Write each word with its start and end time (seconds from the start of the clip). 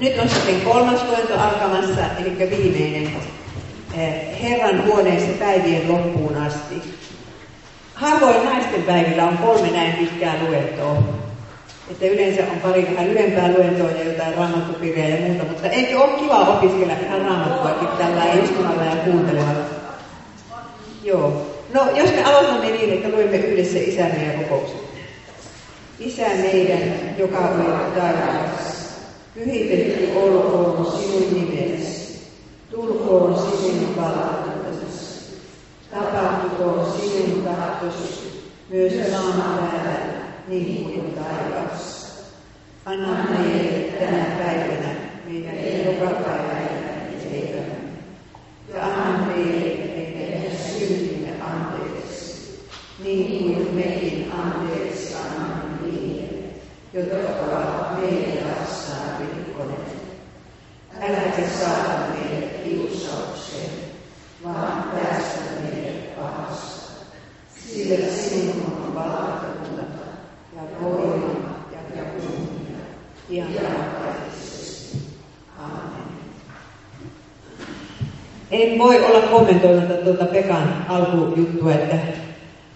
Nyt 0.00 0.18
on 0.18 0.28
sitten 0.28 0.60
kolmas 0.60 1.04
luento 1.08 1.34
alkamassa, 1.34 2.00
eli 2.18 2.50
viimeinen. 2.50 3.12
Eh, 3.98 4.42
Herran 4.42 4.84
huoneessa 4.84 5.32
päivien 5.38 5.92
loppuun 5.92 6.36
asti. 6.36 6.82
Harvoin 7.94 8.44
naisten 8.44 8.82
päivillä 8.82 9.24
on 9.24 9.38
kolme 9.38 9.70
näin 9.70 9.92
pitkää 9.92 10.34
luentoa. 10.48 11.02
Että 11.90 12.06
yleensä 12.06 12.42
on 12.52 12.60
pari 12.60 12.86
vähän 12.90 13.10
lyhempää 13.10 13.52
luentoa 13.52 13.90
ja 13.90 14.04
jotain 14.04 14.34
raamattupiirejä 14.34 15.16
ja 15.16 15.26
muuta, 15.26 15.44
mutta 15.44 15.68
eikö 15.68 16.00
ole 16.00 16.20
kiva 16.20 16.38
opiskella 16.38 16.92
ihan 17.06 17.20
raamattuakin 17.20 17.88
tällä 17.98 18.32
istumalla 18.44 18.84
ja 18.84 18.96
kuuntelemalla? 18.96 19.64
Joo. 21.04 21.46
No, 21.74 21.90
jos 21.94 22.10
me 22.10 22.24
aloitamme 22.24 22.70
niin, 22.70 22.92
että 22.92 23.08
luemme 23.08 23.36
yhdessä 23.36 23.78
isän 23.78 24.12
meidän 24.16 24.44
kokouksen. 24.44 24.80
Isä 25.98 26.28
meidän, 26.28 26.80
joka 27.18 27.38
olet 27.38 27.94
taivaassa, 27.94 28.69
pyhitetty 29.34 30.18
olkoon 30.18 30.92
sinun 30.92 31.34
nimesi, 31.34 32.20
tulkoon 32.70 33.38
sinun 33.38 33.96
valtakuntasi, 33.96 35.36
tapahtukoon 35.90 36.92
sinun 37.00 37.42
tahtosi, 37.42 38.42
myös 38.70 38.92
maan 39.12 39.58
päällä, 39.58 40.20
niin 40.48 40.84
kuin 40.84 41.14
taivaassa. 41.14 42.10
Anna 42.84 43.26
meille 43.30 43.92
tänä 44.00 44.24
päivänä 44.24 44.94
meidän 45.26 45.94
joka 45.94 46.10
päivänä 46.10 46.70
leipämme. 47.30 47.90
Ja 48.74 48.84
anna 48.84 49.26
meille 49.26 49.86
meidän 49.86 50.56
syntimme 50.56 51.32
anteeksi, 51.40 52.58
niin 53.04 53.54
kuin 53.54 53.74
mekin 53.74 54.32
anteeksi 54.32 55.14
annamme 55.14 55.69
meille 61.00 61.32
vastaan 61.40 62.12
kiusaukseen, 62.64 63.70
vaan 64.44 64.82
päästä 64.82 65.40
pahasta. 66.20 66.90
Sillä 67.56 68.06
sinun 68.06 68.76
on 68.86 68.94
valtakunta 68.94 69.82
ja 70.56 70.62
voima 70.82 71.66
ja, 71.72 71.96
ja 71.96 72.04
kunnia. 72.04 72.78
Amen. 75.58 76.02
En 78.50 78.78
voi 78.78 79.04
olla 79.04 79.26
kommentoimatta 79.26 79.94
tuota 79.94 80.24
Pekan 80.24 80.86
alkujuttua, 80.88 81.72
että 81.72 81.96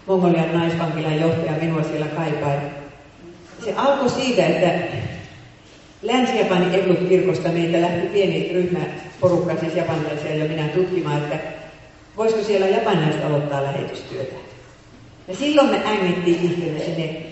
Mongolian 0.07 0.55
naisvankilan 0.55 1.21
johtaja 1.21 1.53
minua 1.61 1.83
siellä 1.83 2.07
kaipai. 2.07 2.84
Se 3.65 3.75
alkoi 3.77 4.11
siitä, 4.11 4.47
että 4.47 4.97
Länsi-Japanin 6.03 6.75
Evlut-kirkosta 6.75 7.49
meitä 7.49 7.81
lähti 7.81 8.07
pieni 8.07 8.51
ryhmä 8.53 8.79
porukka, 9.21 9.57
siis 9.61 9.75
japanilaisia 9.75 10.35
ja 10.35 10.45
minä 10.45 10.69
tutkimaan, 10.69 11.17
että 11.17 11.39
voisiko 12.17 12.43
siellä 12.43 12.67
japanilaiset 12.67 13.25
aloittaa 13.25 13.63
lähetystyötä. 13.63 14.35
Ja 15.29 15.37
silloin 15.37 15.71
me 15.71 15.83
ängittiin 15.87 16.51
itsemme 16.51 16.79
sinne 16.79 17.23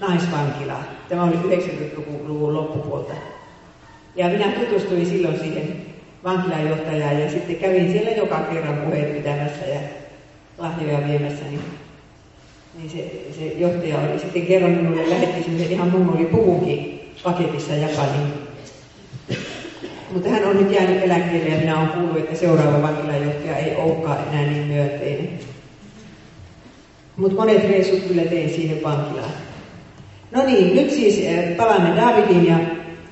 naisvankilaan. 0.00 0.84
Tämä 1.08 1.24
oli 1.24 1.34
90-luvun 1.34 2.54
loppupuolta. 2.54 3.14
Ja 4.16 4.28
minä 4.28 4.52
tutustuin 4.52 5.06
silloin 5.06 5.38
siihen 5.38 5.86
vankilanjohtajaan 6.24 7.20
ja 7.20 7.30
sitten 7.30 7.56
kävin 7.56 7.92
siellä 7.92 8.10
joka 8.10 8.40
kerran 8.40 8.76
puheet 8.76 9.16
pitämässä 9.16 9.66
ja 9.66 9.80
lahjoja 10.58 11.08
viemässä. 11.08 11.44
Niin, 11.44 11.60
niin 12.74 12.90
se, 12.90 13.10
se 13.38 13.44
johtaja 13.44 13.98
oli 13.98 14.18
sitten 14.18 14.46
kerran 14.46 14.70
minulle 14.70 15.10
lähetti 15.10 15.42
semmoisen 15.42 15.72
ihan 15.72 15.90
mun 15.90 16.16
oli 16.16 16.24
puvunkin 16.24 17.00
paketissa 17.22 17.74
Japaniin. 17.74 18.32
Mutta 20.12 20.28
hän 20.28 20.44
on 20.44 20.56
nyt 20.56 20.72
jäänyt 20.72 21.02
eläkkeelle 21.02 21.48
ja 21.48 21.58
minä 21.60 21.78
olen 21.78 21.88
kuullut, 21.88 22.16
että 22.16 22.36
seuraava 22.36 22.82
vankilanjohtaja 22.82 23.56
ei 23.56 23.76
olekaan 23.76 24.18
enää 24.28 24.46
niin 24.46 24.66
myönteinen. 24.66 25.28
Mutta 27.16 27.36
monet 27.36 27.68
reissut 27.68 28.00
kyllä 28.08 28.22
tein 28.22 28.50
siihen 28.50 28.82
vankilaan. 28.82 29.30
No 30.30 30.44
niin, 30.44 30.76
nyt 30.76 30.90
siis 30.90 31.18
eh, 31.18 31.56
palaamme 31.56 31.96
Davidin 31.96 32.46
ja, 32.46 32.58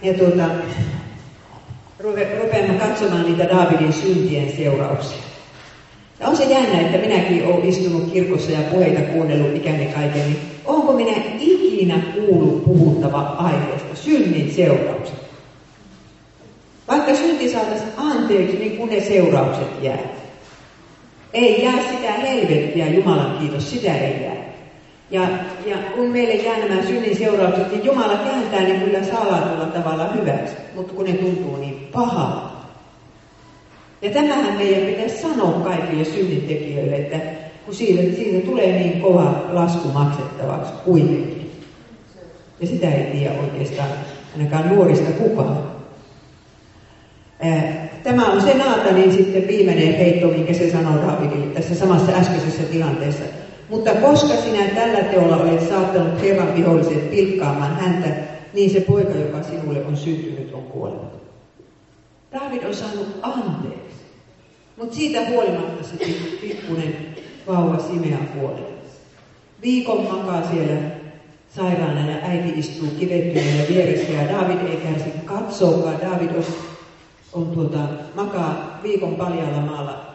ja 0.03 0.15
tuota, 0.15 0.45
rupeamme 2.43 2.79
katsomaan 2.79 3.23
niitä 3.23 3.49
Davidin 3.49 3.93
syntien 3.93 4.57
seurauksia. 4.57 5.36
Ja 6.21 6.29
on 6.29 6.37
se 6.37 6.45
jännä, 6.45 6.81
että 6.81 6.99
minäkin 6.99 7.47
olen 7.47 7.69
istunut 7.69 8.13
kirkossa 8.13 8.53
ja 8.53 8.61
puheita 8.71 9.01
kuunnellut 9.01 9.57
ikäni 9.57 9.87
kaiken, 9.87 10.23
niin 10.23 10.39
onko 10.65 10.93
minä 10.93 11.17
ikinä 11.41 12.01
kuullut 12.15 12.65
puhuttava 12.65 13.21
aiheesta 13.39 13.95
synnin 13.95 14.55
seuraukset? 14.55 15.17
Vaikka 16.89 17.15
synti 17.15 17.51
saataisiin 17.51 17.91
anteeksi, 17.97 18.57
niin 18.57 18.77
kun 18.77 18.89
ne 18.89 19.01
seuraukset 19.01 19.83
jää. 19.83 19.99
Ei 21.33 21.63
jää 21.63 21.79
sitä 21.91 22.13
helvettiä, 22.13 22.89
Jumalan 22.89 23.39
kiitos, 23.39 23.71
sitä 23.71 23.99
ei 23.99 24.23
jää. 24.23 24.47
Ja, 25.11 25.23
ja 25.67 25.77
kun 25.77 26.09
meille 26.09 26.35
jää 26.35 26.59
nämä 26.59 26.83
synnin 26.83 27.17
seuraukset, 27.17 27.73
niin 27.73 27.85
Jumala 27.85 28.17
kääntää 28.17 28.61
ne 28.61 28.75
kyllä 28.75 29.05
salatulla 29.05 29.67
tavalla 29.67 30.09
hyväksi, 30.09 30.55
mutta 30.75 30.95
kun 30.95 31.05
ne 31.05 31.13
tuntuu 31.13 31.57
niin 31.57 31.89
pahalta. 31.93 32.46
Ja 34.03 34.11
tämähän 34.11 34.57
meidän 34.59 34.87
pitäisi 34.87 35.23
sanoa 35.23 35.53
kaikille 35.53 36.05
synnintekijöille, 36.05 36.97
että 36.97 37.21
kun 37.65 37.75
siitä, 37.75 38.17
siitä 38.17 38.47
tulee 38.47 38.79
niin 38.79 39.01
kova 39.01 39.45
lasku 39.53 39.89
maksettavaksi 39.89 40.73
kuitenkin. 40.85 41.51
Ja 42.61 42.67
sitä 42.67 42.91
ei 42.91 43.05
tiedä 43.13 43.35
oikeastaan 43.41 43.89
ainakaan 44.37 44.69
nuorista 44.69 45.11
kukaan. 45.11 45.59
Tämä 48.03 48.33
on 48.33 48.43
se 48.43 48.55
Naatanin 48.55 49.13
sitten 49.13 49.47
viimeinen 49.47 49.95
heitto, 49.95 50.27
minkä 50.27 50.55
se 50.55 50.71
sanoo 50.71 51.07
Davidille 51.07 51.47
tässä 51.47 51.75
samassa 51.75 52.13
äskeisessä 52.13 52.63
tilanteessa. 52.63 53.25
Mutta 53.69 53.95
koska 53.95 54.37
sinä 54.37 54.69
tällä 54.75 54.99
teolla 54.99 55.37
olet 55.37 55.69
saattanut 55.69 56.23
Herran 56.23 56.55
viholliset 56.55 57.11
pilkkaamaan 57.11 57.77
häntä, 57.77 58.09
niin 58.55 58.71
se 58.71 58.81
poika, 58.81 59.19
joka 59.19 59.43
sinulle 59.43 59.85
on 59.87 59.97
syntynyt, 59.97 60.55
on 60.55 60.63
kuollut. 60.63 61.17
David 62.33 62.65
on 62.65 62.75
saanut 62.75 63.09
anteeksi. 63.23 63.86
Mutta 64.77 64.97
siitä 64.97 65.29
huolimatta 65.29 65.85
se 65.85 65.97
pikkuinen 66.41 67.15
vauva 67.47 67.79
Simea 67.79 68.19
kuolee. 68.19 68.75
Viikon 69.63 70.03
makaa 70.03 70.51
siellä 70.51 70.81
sairaana 71.57 72.11
ja 72.11 72.17
äiti 72.17 72.59
istuu 72.59 72.89
kivettyneenä 72.99 73.69
vieressä 73.69 74.13
ja 74.13 74.29
David 74.29 74.69
ei 74.69 74.77
kärsi 74.77 75.11
katsoakaan. 75.25 76.01
David 76.01 76.31
on, 76.31 76.45
on 77.33 77.47
tuota, 77.47 77.79
makaa 78.15 78.81
viikon 78.83 79.15
paljalla 79.15 79.61
maalla 79.61 80.07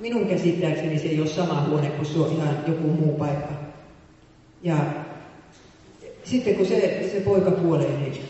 minun 0.00 0.26
käsittääkseni 0.26 0.98
se 0.98 1.08
ei 1.08 1.20
ole 1.20 1.28
sama 1.28 1.66
huone 1.68 1.90
kuin 1.90 2.06
se 2.06 2.18
on 2.18 2.32
ihan 2.32 2.56
joku 2.66 2.88
muu 2.88 3.18
paikka. 3.18 3.54
Ja 4.62 4.76
sitten 6.24 6.54
kun 6.54 6.66
se, 6.66 7.08
se 7.12 7.20
poika 7.20 7.50
kuolee, 7.50 7.98
niin 7.98 8.22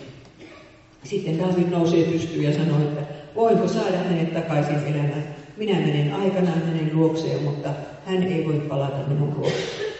sitten 1.04 1.38
David 1.38 1.68
nousee 1.70 2.04
pystyyn 2.04 2.44
ja 2.44 2.52
sanoo, 2.52 2.78
että 2.78 3.00
voinko 3.34 3.68
saada 3.68 3.96
hänet 3.96 4.34
takaisin 4.34 4.86
elämään. 4.86 5.39
Minä 5.60 5.81
menen 5.81 6.15
aikanaan 6.15 6.62
hänen 6.66 6.91
luokseen, 6.93 7.43
mutta 7.43 7.69
hän 8.06 8.22
ei 8.22 8.44
voi 8.47 8.60
palata 8.69 9.09
minun 9.09 9.34
luokseen. 9.37 9.91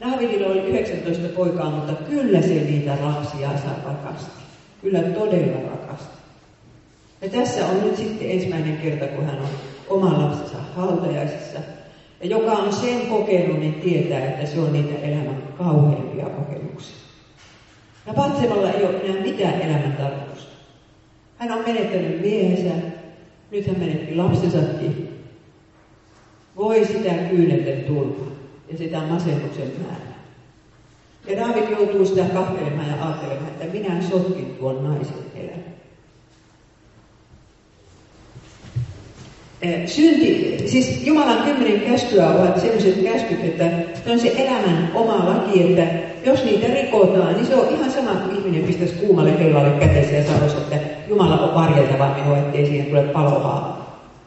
Davidilla 0.00 0.46
oli 0.46 0.60
19 0.60 1.28
poikaa, 1.28 1.70
mutta 1.70 1.92
kyllä 1.92 2.42
se 2.42 2.48
niitä 2.48 2.96
saa 2.96 3.76
rakasti. 3.84 4.42
Kyllä 4.82 5.02
todella 5.02 5.70
rakasti. 5.70 6.16
Ja 7.22 7.28
tässä 7.28 7.66
on 7.66 7.80
nyt 7.84 7.96
sitten 7.96 8.30
ensimmäinen 8.30 8.76
kerta, 8.76 9.06
kun 9.06 9.26
hän 9.26 9.38
on 9.38 9.48
oman 9.88 10.22
lapsensa 10.22 10.58
hautajaisissa. 10.76 11.58
Ja 12.20 12.26
joka 12.26 12.52
on 12.52 12.72
sen 12.72 13.00
kokenut, 13.00 13.60
niin 13.60 13.74
tietää, 13.74 14.24
että 14.24 14.46
se 14.46 14.60
on 14.60 14.72
niitä 14.72 14.98
elämän 14.98 15.42
kauheimpia 15.58 16.24
kokemuksia. 16.24 16.96
Ja 18.06 18.14
Patsemalla 18.14 18.70
ei 18.70 18.84
ole 18.84 19.00
enää 19.04 19.22
mitään 19.22 19.60
elämän 19.60 19.96
tarkoitusta. 19.96 20.52
Hän 21.38 21.52
on 21.52 21.64
menettänyt 21.66 22.20
miehensä, 22.20 22.91
nyt 23.52 23.66
hän 23.66 23.78
menetti 23.78 24.14
lapsensakin. 24.14 25.08
Voi 26.56 26.84
sitä 26.84 27.12
kyynelten 27.12 27.84
tulva 27.84 28.26
ja 28.72 28.78
sitä 28.78 28.98
masennuksen 28.98 29.72
määrää. 29.78 30.22
Ja 31.26 31.36
David 31.36 31.70
joutuu 31.70 32.06
sitä 32.06 32.24
kahtelemaan 32.24 32.88
ja 32.88 33.06
ajattelemaan, 33.06 33.48
että 33.48 33.78
minä 33.78 34.02
sotkin 34.02 34.56
tuon 34.58 34.84
naisen 34.84 35.16
elämän. 35.34 35.72
Eh, 39.62 39.88
synti, 39.88 40.58
siis 40.66 41.06
Jumalan 41.06 41.44
kymmenen 41.44 41.80
käskyä 41.80 42.28
ovat 42.28 42.60
sellaiset 42.60 43.02
käskyt, 43.02 43.44
että 43.44 43.64
ne 44.06 44.12
on 44.12 44.20
se 44.20 44.34
elämän 44.36 44.90
oma 44.94 45.28
laki, 45.28 45.62
että 45.62 45.86
jos 46.24 46.44
niitä 46.44 46.66
rikotaan, 46.66 47.34
niin 47.34 47.46
se 47.46 47.54
on 47.54 47.74
ihan 47.74 47.90
sama 47.90 48.10
kuin 48.14 48.38
ihminen 48.38 48.62
pistäisi 48.62 48.94
kuumalle 48.94 49.38
heilalle 49.38 49.70
käteensä 49.70 50.14
ja 50.14 50.24
sanoisi, 50.24 50.56
että 50.56 50.91
Jumala 51.12 51.38
on 51.38 51.54
varjeltava 51.54 52.08
minua, 52.08 52.38
ettei 52.38 52.66
siihen 52.66 52.86
tule 52.86 53.02
palohaava. 53.02 53.78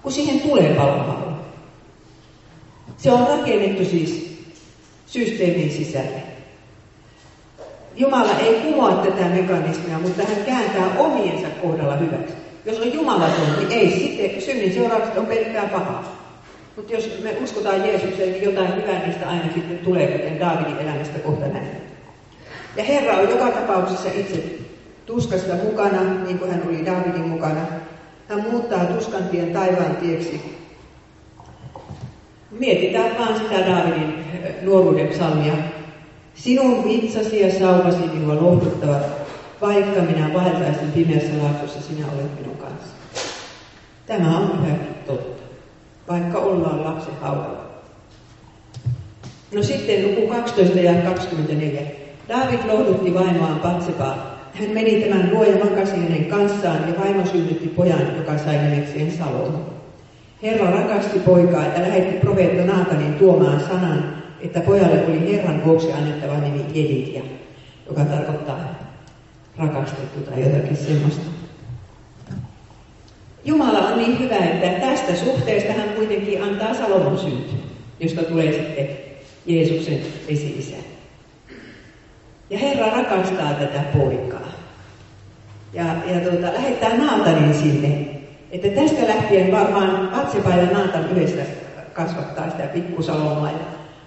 Kun 0.02 0.12
siihen 0.12 0.40
tulee 0.40 0.74
palohaava. 0.74 1.32
Se 2.98 3.12
on 3.12 3.28
rakennettu 3.28 3.86
siis 3.86 4.40
systeemin 5.08 5.72
sisälle. 5.72 6.24
Jumala 7.96 8.32
ei 8.40 8.54
kumoa 8.54 8.92
tätä 8.92 9.26
mekanismia, 9.26 10.00
mutta 10.00 10.24
hän 10.24 10.46
kääntää 10.46 11.00
omiensa 11.00 11.48
kohdalla 11.62 11.96
hyväksi. 11.96 12.34
Jos 12.66 12.80
on 12.80 12.94
jumalaton, 12.94 13.56
niin 13.58 13.72
ei 13.72 13.92
sitten 13.92 14.42
synnin 14.42 14.74
seuraukset 14.74 15.18
on 15.18 15.26
pelkkää 15.26 15.68
pahaa. 15.68 16.16
Mutta 16.76 16.94
jos 16.94 17.20
me 17.24 17.38
uskotaan 17.44 17.86
Jeesukseen, 17.86 18.32
niin 18.32 18.44
jotain 18.44 18.76
hyvää 18.76 19.06
niistä 19.06 19.30
aina 19.30 19.54
sitten 19.54 19.78
tulee, 19.78 20.08
kuten 20.08 20.40
Daavidin 20.40 20.78
elämästä 20.78 21.20
kohta 21.20 21.48
näin. 21.48 21.68
Ja 22.76 22.84
Herra 22.84 23.14
on 23.14 23.30
joka 23.30 23.52
tapauksessa 23.52 24.10
itse 24.16 24.66
tuskasta 25.06 25.54
mukana, 25.56 26.04
niin 26.24 26.40
kuin 26.40 26.52
hän 26.52 26.64
oli 26.68 26.86
Daavidin 26.86 27.28
mukana. 27.28 27.62
Hän 28.30 28.42
muuttaa 28.52 28.86
tuskantien 28.86 29.54
taivaan 29.54 29.96
tieksi. 29.96 30.60
Mietitään 32.52 33.18
vaan 33.18 33.40
sitä 33.40 33.68
Daavidin 33.68 34.26
nuoruuden 34.62 35.08
psalmia. 35.08 35.54
Sinun 36.36 36.84
vitsasi 36.84 37.40
ja 37.40 37.60
saupasi 37.60 38.08
minua 38.14 38.36
lohduttavat, 38.36 39.04
vaikka 39.62 40.02
minä 40.02 40.34
vaeltaisin 40.34 40.92
pimeässä 40.92 41.44
laaksossa, 41.44 41.82
sinä 41.82 42.06
olet 42.14 42.40
minun 42.40 42.58
kanssa. 42.58 42.96
Tämä 44.06 44.38
on 44.38 44.60
yhäkin 44.66 44.96
totta, 45.08 45.44
vaikka 46.08 46.38
ollaan 46.38 46.84
lapsen 46.84 47.16
haudalla. 47.22 47.66
No 49.54 49.64
sitten 49.64 50.08
luku 50.08 50.28
12 50.28 50.80
ja 50.80 50.94
24. 51.02 51.82
David 52.30 52.60
lohdutti 52.68 53.14
vaimoaan 53.14 53.60
Patsepaa. 53.60 54.35
Hän 54.56 54.70
meni 54.70 55.02
tämän 55.02 55.30
luoja 55.34 55.66
makasi 55.66 55.92
hänen 55.92 56.26
kanssaan 56.26 56.88
ja 56.88 57.00
vaimo 57.00 57.26
synnytti 57.26 57.68
pojan, 57.68 58.18
joka 58.18 58.38
sai 58.38 58.58
nimekseen 58.58 59.12
Salomon. 59.12 59.66
Herra 60.44 60.72
rakasti 60.72 61.20
poikaa 61.20 61.64
ja 61.64 61.82
lähetti 61.82 62.20
profeetta 62.20 62.66
Naatanin 62.66 63.14
tuomaan 63.14 63.60
sanan, 63.60 64.24
että 64.42 64.62
pojalle 64.62 65.06
oli 65.06 65.34
Herran 65.34 65.66
vuoksi 65.66 65.92
annettava 65.92 66.38
nimi 66.38 66.62
Editia, 66.62 67.22
joka 67.88 68.06
tarkoittaa 68.06 68.60
rakastettu 69.58 70.20
tai 70.20 70.42
jotakin 70.42 70.78
semmoista. 70.78 71.26
Jumala 73.46 73.80
on 73.80 73.98
niin 73.98 74.20
hyvä, 74.20 74.38
että 74.38 74.88
tästä 74.88 75.16
suhteesta 75.16 75.74
hän 75.74 75.90
kuitenkin 75.90 76.44
antaa 76.44 76.74
Salomon 76.74 77.18
synty, 77.18 77.56
josta 78.00 78.24
tulee 78.24 78.54
sitten 78.54 78.88
Jeesuksen 79.46 80.00
esi-isä. 80.28 80.95
Ja 82.56 82.60
Herra 82.60 82.90
rakastaa 82.90 83.54
tätä 83.54 83.80
poikaa. 83.98 84.52
Ja, 85.74 85.84
ja 85.84 86.20
tuota, 86.30 86.54
lähettää 86.54 86.98
Naatanin 86.98 87.54
sinne. 87.54 88.08
Että 88.52 88.68
tästä 88.68 89.08
lähtien 89.08 89.52
varmaan 89.52 90.08
Patsepa 90.08 90.50
ja 90.50 90.66
Naatan 90.66 91.10
yhdessä 91.12 91.42
kasvattaa 91.94 92.50
sitä 92.50 92.64
pikkusalomaa 92.64 93.52
ja 93.52 93.58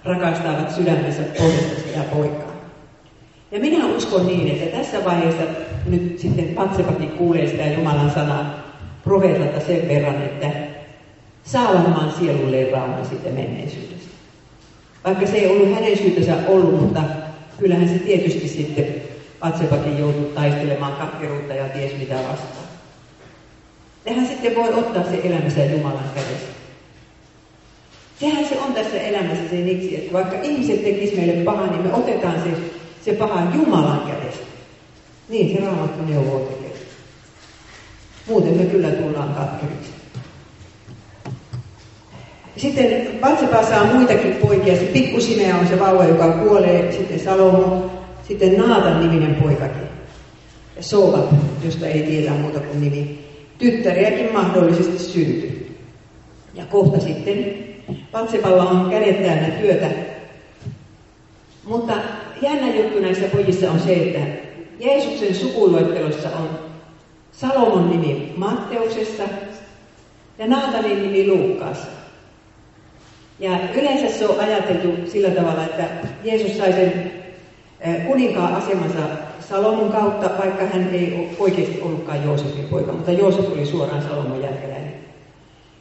rakastavat 0.04 0.74
sydämensä 0.74 1.22
pohjasta 1.38 1.80
sitä 1.86 2.00
poikaa. 2.14 2.52
Ja 3.52 3.60
minä 3.60 3.86
uskon 3.86 4.26
niin, 4.26 4.48
että 4.48 4.78
tässä 4.78 5.04
vaiheessa 5.04 5.42
nyt 5.86 6.18
sitten 6.18 6.48
Patsepakin 6.48 7.10
kuulee 7.10 7.46
sitä 7.46 7.66
Jumalan 7.66 8.10
sanaa 8.10 8.54
profeetalta 9.04 9.66
sen 9.66 9.88
verran, 9.88 10.22
että 10.22 10.50
saa 11.44 11.74
varmaan 11.74 12.12
sielulleen 12.18 12.72
rauhan 12.72 13.06
siitä 13.06 13.30
menneisyydestä. 13.30 14.08
Vaikka 15.04 15.26
se 15.26 15.36
ei 15.36 15.50
ollut 15.50 15.74
hänen 15.74 15.98
syytänsä 15.98 16.34
ollut, 16.48 16.80
mutta 16.80 17.00
kyllähän 17.60 17.88
se 17.88 17.98
tietysti 17.98 18.48
sitten 18.48 18.94
Patsepakin 19.40 19.98
joutui 19.98 20.30
taistelemaan 20.34 20.92
katkeruutta 20.92 21.54
ja 21.54 21.68
ties 21.68 21.98
mitä 21.98 22.14
vastaan. 22.14 22.68
Ja 24.06 24.14
hän 24.14 24.26
sitten 24.26 24.54
voi 24.54 24.74
ottaa 24.74 25.04
se 25.04 25.20
elämänsä 25.24 25.64
Jumalan 25.64 26.10
kädestä. 26.14 26.58
Sehän 28.20 28.48
se 28.48 28.60
on 28.60 28.74
tässä 28.74 29.00
elämässä 29.00 29.48
se 29.50 29.56
niksi, 29.56 29.96
että 29.96 30.12
vaikka 30.12 30.40
ihmiset 30.42 30.84
tekisivät 30.84 31.26
meille 31.26 31.44
pahaa, 31.44 31.66
niin 31.66 31.82
me 31.82 31.92
otetaan 31.92 32.42
se, 32.42 32.50
se 33.04 33.12
paha 33.12 33.54
Jumalan 33.54 34.00
kädestä. 34.00 34.46
Niin 35.28 35.56
se 35.56 35.64
raamattu 35.64 36.04
neuvoo 36.04 36.38
tekee. 36.38 36.76
Muuten 38.26 38.56
me 38.56 38.64
kyllä 38.64 38.90
tullaan 38.90 39.34
katkeriksi. 39.34 39.97
Sitten 42.58 43.18
Batsepa 43.20 43.62
saa 43.62 43.84
muitakin 43.84 44.34
poikia. 44.34 44.76
Se 44.76 44.82
pikkusimea 44.82 45.56
on 45.56 45.68
se 45.68 45.80
vauva, 45.80 46.04
joka 46.04 46.32
kuolee. 46.32 46.92
Sitten 46.92 47.20
Salomo. 47.20 47.90
Sitten 48.28 48.58
Naatan 48.58 49.00
niminen 49.00 49.34
poikakin. 49.34 49.88
Ja 50.76 50.82
josta 51.64 51.86
ei 51.86 52.02
tiedä 52.02 52.30
muuta 52.30 52.60
kuin 52.60 52.80
nimi. 52.80 53.18
Tyttäriäkin 53.58 54.32
mahdollisesti 54.32 54.98
syntyy. 54.98 55.76
Ja 56.54 56.64
kohta 56.64 57.00
sitten 57.00 57.54
Patsepalla 58.12 58.62
on 58.62 58.90
kädet 58.90 59.22
täynnä 59.22 59.48
työtä. 59.48 59.90
Mutta 61.64 61.94
jännä 62.42 62.74
juttu 62.74 63.00
näissä 63.00 63.28
pojissa 63.28 63.70
on 63.70 63.80
se, 63.80 63.94
että 63.94 64.20
Jeesuksen 64.80 65.34
sukuluettelossa 65.34 66.28
on 66.28 66.48
Salomon 67.32 67.90
nimi 67.90 68.32
Matteuksessa 68.36 69.22
ja 70.38 70.46
Naatanin 70.46 71.02
nimi 71.02 71.26
Luukkaassa. 71.28 71.97
Ja 73.38 73.58
yleensä 73.74 74.18
se 74.18 74.26
on 74.26 74.40
ajateltu 74.40 75.10
sillä 75.10 75.30
tavalla, 75.30 75.64
että 75.64 75.84
Jeesus 76.24 76.58
sai 76.58 76.72
sen 76.72 77.12
kuninkaan 78.06 78.54
asemansa 78.54 79.00
Salomon 79.48 79.92
kautta, 79.92 80.30
vaikka 80.38 80.64
hän 80.64 80.94
ei 80.94 81.36
oikeasti 81.38 81.80
ollutkaan 81.80 82.24
Joosefin 82.24 82.64
poika, 82.64 82.92
mutta 82.92 83.12
Joosef 83.12 83.52
oli 83.52 83.66
suoraan 83.66 84.02
Salomon 84.02 84.42
jälkeläinen. 84.42 84.94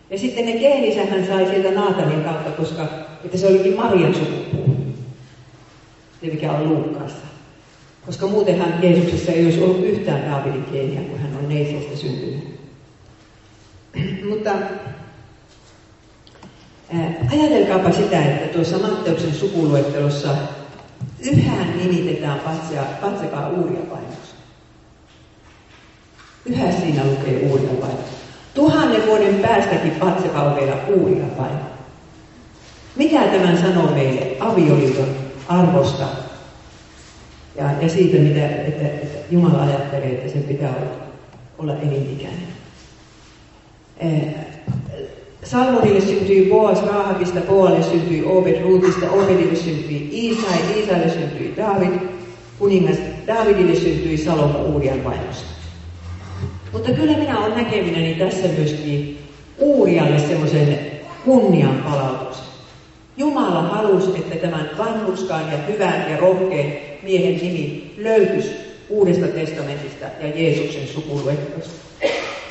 Ja 0.09 0.17
sitten 0.17 0.45
ne 0.45 0.51
geenisä 0.51 1.05
hän 1.05 1.27
sai 1.27 1.45
sieltä 1.45 1.71
Naatanin 1.71 2.23
kautta, 2.23 2.51
koska 2.51 2.87
että 3.25 3.37
se 3.37 3.47
olikin 3.47 3.75
Marian 3.75 4.13
sukupuu, 4.13 4.75
mikä 6.21 6.51
on 6.51 6.69
Luukkaassa. 6.69 7.27
Koska 8.05 8.27
muutenhan 8.27 8.83
Jeesuksessa 8.83 9.31
ei 9.31 9.45
olisi 9.45 9.63
ollut 9.63 9.85
yhtään 9.85 10.31
Daavidin 10.31 10.65
geeniä, 10.71 11.01
kun 11.01 11.19
hän 11.19 11.37
on 11.43 11.49
neisestä 11.49 11.95
syntynyt. 11.95 12.59
Mutta 14.29 14.51
ajatelkaapa 17.31 17.91
sitä, 17.91 18.25
että 18.25 18.53
tuossa 18.53 18.77
Matteuksen 18.77 19.33
sukuluettelossa 19.33 20.29
yhä 21.31 21.65
nimitetään 21.75 22.39
Patsekaa 23.01 23.49
Uuria 23.49 23.79
painoksi. 23.79 24.31
Yhä 26.45 26.71
siinä 26.71 27.03
lukee 27.05 27.49
Uuria 27.49 27.73
painoksi. 27.73 28.11
Tuhannen 28.53 29.05
vuoden 29.07 29.35
päästäkin 29.35 29.91
Patseka 29.91 30.41
on 30.41 30.55
vielä 30.55 30.77
Uuria 30.87 31.25
painoksi. 31.25 31.77
Mikä 32.95 33.21
tämän 33.21 33.57
sanoo 33.57 33.91
meille 33.91 34.37
avioliiton 34.39 35.15
arvosta 35.47 36.07
ja, 37.55 37.71
ja 37.81 37.89
siitä, 37.89 38.17
mitä, 38.17 38.47
että, 38.47 38.87
että 38.87 39.17
Jumala 39.31 39.63
ajattelee, 39.63 40.11
että 40.11 40.31
sen 40.31 40.43
pitää 40.43 40.69
olla, 40.69 40.91
olla 41.57 41.75
elinikäinen. 41.75 42.47
Salmonille 45.51 46.01
syntyi 46.01 46.45
Boas 46.49 46.85
Raahavista, 46.85 47.39
Boalle 47.41 47.83
syntyi 47.83 48.23
Obed 48.25 48.61
Ruutista, 48.61 49.11
Obedille 49.11 49.55
syntyi 49.55 50.09
Iisai, 50.11 50.57
Iisaille 50.75 51.09
syntyi 51.09 51.53
David, 51.57 51.99
kuningas 52.59 52.97
Davidille 53.27 53.75
syntyi 53.75 54.17
Salomo 54.17 54.59
Uurian 54.59 55.03
vaimosta. 55.03 55.45
Mutta 56.73 56.91
kyllä 56.91 57.17
minä 57.17 57.39
olen 57.39 57.57
näkeminäni 57.57 58.15
tässä 58.15 58.47
myöskin 58.57 59.19
Uurialle 59.59 60.19
semmoisen 60.19 60.79
kunnian 61.25 61.75
palautuksen. 61.75 62.45
Jumala 63.17 63.61
halusi, 63.61 64.09
että 64.15 64.35
tämän 64.35 64.69
vanhuskaan 64.77 65.51
ja 65.51 65.57
hyvän 65.57 66.11
ja 66.11 66.17
rohkeen 66.17 66.77
miehen 67.03 67.35
nimi 67.35 67.93
löytyisi 67.97 68.51
Uudesta 68.89 69.27
testamentista 69.27 70.05
ja 70.21 70.27
Jeesuksen 70.27 70.87
sukuluettosta. 70.87 71.73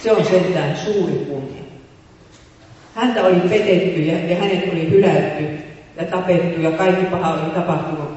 Se 0.03 0.13
on 0.13 0.25
sentään 0.25 0.77
suuri 0.77 1.13
kunnia. 1.13 1.66
Häntä 2.97 3.25
oli 3.25 3.41
petetty 3.41 4.01
ja, 4.01 4.31
ja 4.31 4.37
hänet 4.37 4.73
oli 4.73 4.91
hylätty 4.91 5.45
ja 5.97 6.05
tapettu 6.05 6.61
ja 6.61 6.71
kaikki 6.71 7.05
paha 7.05 7.35
oli 7.35 7.51
tapahtunut. 7.51 8.09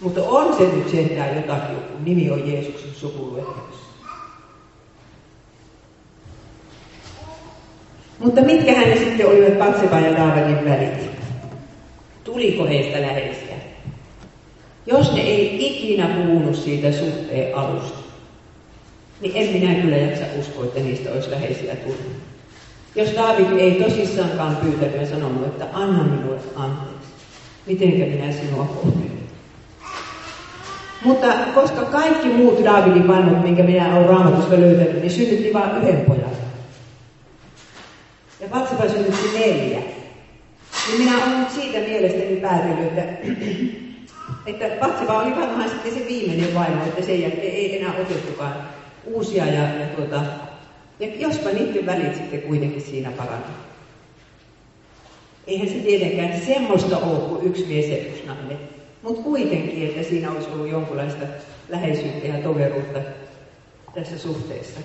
Mutta 0.00 0.22
on 0.22 0.56
se 0.56 0.62
nyt 0.62 0.88
sentään 0.88 1.36
jotakin, 1.36 1.76
kun 1.76 2.04
nimi 2.04 2.30
on 2.30 2.52
Jeesuksen 2.52 2.90
sukuluettelossa. 2.94 3.84
Mutta 8.18 8.40
mitkä 8.40 8.74
hänen 8.74 8.98
sitten 8.98 9.26
olivat 9.26 9.58
Patseba 9.58 9.98
ja 9.98 10.16
Daavidin 10.16 10.64
välit? 10.64 11.10
Tuliko 12.24 12.66
heistä 12.66 13.02
läheisiä? 13.02 13.54
Jos 14.86 15.12
ne 15.12 15.20
ei 15.20 15.66
ikinä 15.66 16.08
puhunut 16.08 16.56
siitä 16.56 16.92
suhteen 16.92 17.54
alusta, 17.54 17.98
niin 19.20 19.32
en 19.34 19.52
minä 19.52 19.74
kyllä 19.74 19.96
jaksa 19.96 20.24
uskoa, 20.40 20.64
että 20.64 20.80
niistä 20.80 21.12
olisi 21.12 21.30
läheisiä 21.30 21.76
tullut. 21.76 22.13
Jos 22.94 23.14
Daavid 23.14 23.58
ei 23.58 23.82
tosissaankaan 23.82 24.56
pyytänyt 24.56 25.00
ja 25.00 25.06
sanonut, 25.06 25.46
että 25.46 25.66
anna 25.72 26.04
minulle 26.04 26.40
anteeksi, 26.56 27.08
mitenkä 27.66 28.04
minä 28.04 28.32
sinua 28.32 28.64
kohtelen. 28.64 29.14
Mutta 31.04 31.26
koska 31.54 31.84
kaikki 31.84 32.28
muut 32.28 32.64
Daavidin 32.64 33.08
vannut, 33.08 33.42
minkä 33.42 33.62
minä 33.62 33.96
olen 33.96 34.08
raamatusta 34.08 34.60
löytänyt, 34.60 35.00
niin 35.00 35.10
synnytti 35.10 35.52
vain 35.52 35.76
yhden 35.76 36.00
pojan. 36.00 36.30
Ja 38.40 38.48
Patsapa 38.48 38.88
synnytti 38.88 39.38
neljä. 39.38 39.78
Niin 40.88 40.98
minä 40.98 41.24
olen 41.24 41.40
nyt 41.40 41.50
siitä 41.50 41.78
mielestäni 41.78 42.36
päätellyt, 42.36 42.98
että 42.98 43.26
Että 44.46 44.68
Patseva 44.80 45.22
oli 45.22 45.36
varmaan 45.36 45.68
sitten 45.68 45.94
se 45.94 46.06
viimeinen 46.08 46.54
vaimo, 46.54 46.84
että 46.84 47.02
sen 47.02 47.20
jälkeen 47.20 47.54
ei 47.54 47.78
enää 47.78 47.94
otettukaan 48.00 48.54
uusia 49.04 49.46
ja, 49.46 49.62
ja, 49.62 49.86
tuota, 49.96 50.20
ja 51.00 51.06
jospa 51.18 51.48
niiden 51.48 51.86
välit 51.86 52.14
sitten 52.14 52.42
kuitenkin 52.42 52.82
siinä 52.82 53.10
parani. 53.10 53.44
Eihän 55.46 55.68
se 55.68 55.74
tietenkään 55.74 56.40
semmoista 56.46 56.98
ole 56.98 57.18
kuin 57.18 57.46
yksi 57.46 57.66
mies 57.66 57.86
ja 57.86 57.96
yksi 57.96 58.26
nainen. 58.26 58.58
Mutta 59.02 59.22
kuitenkin, 59.22 59.88
että 59.88 60.08
siinä 60.08 60.32
olisi 60.32 60.50
ollut 60.50 60.70
jonkunlaista 60.70 61.24
läheisyyttä 61.68 62.28
ja 62.28 62.42
toveruutta 62.42 63.00
tässä 63.94 64.18
suhteessa. 64.18 64.80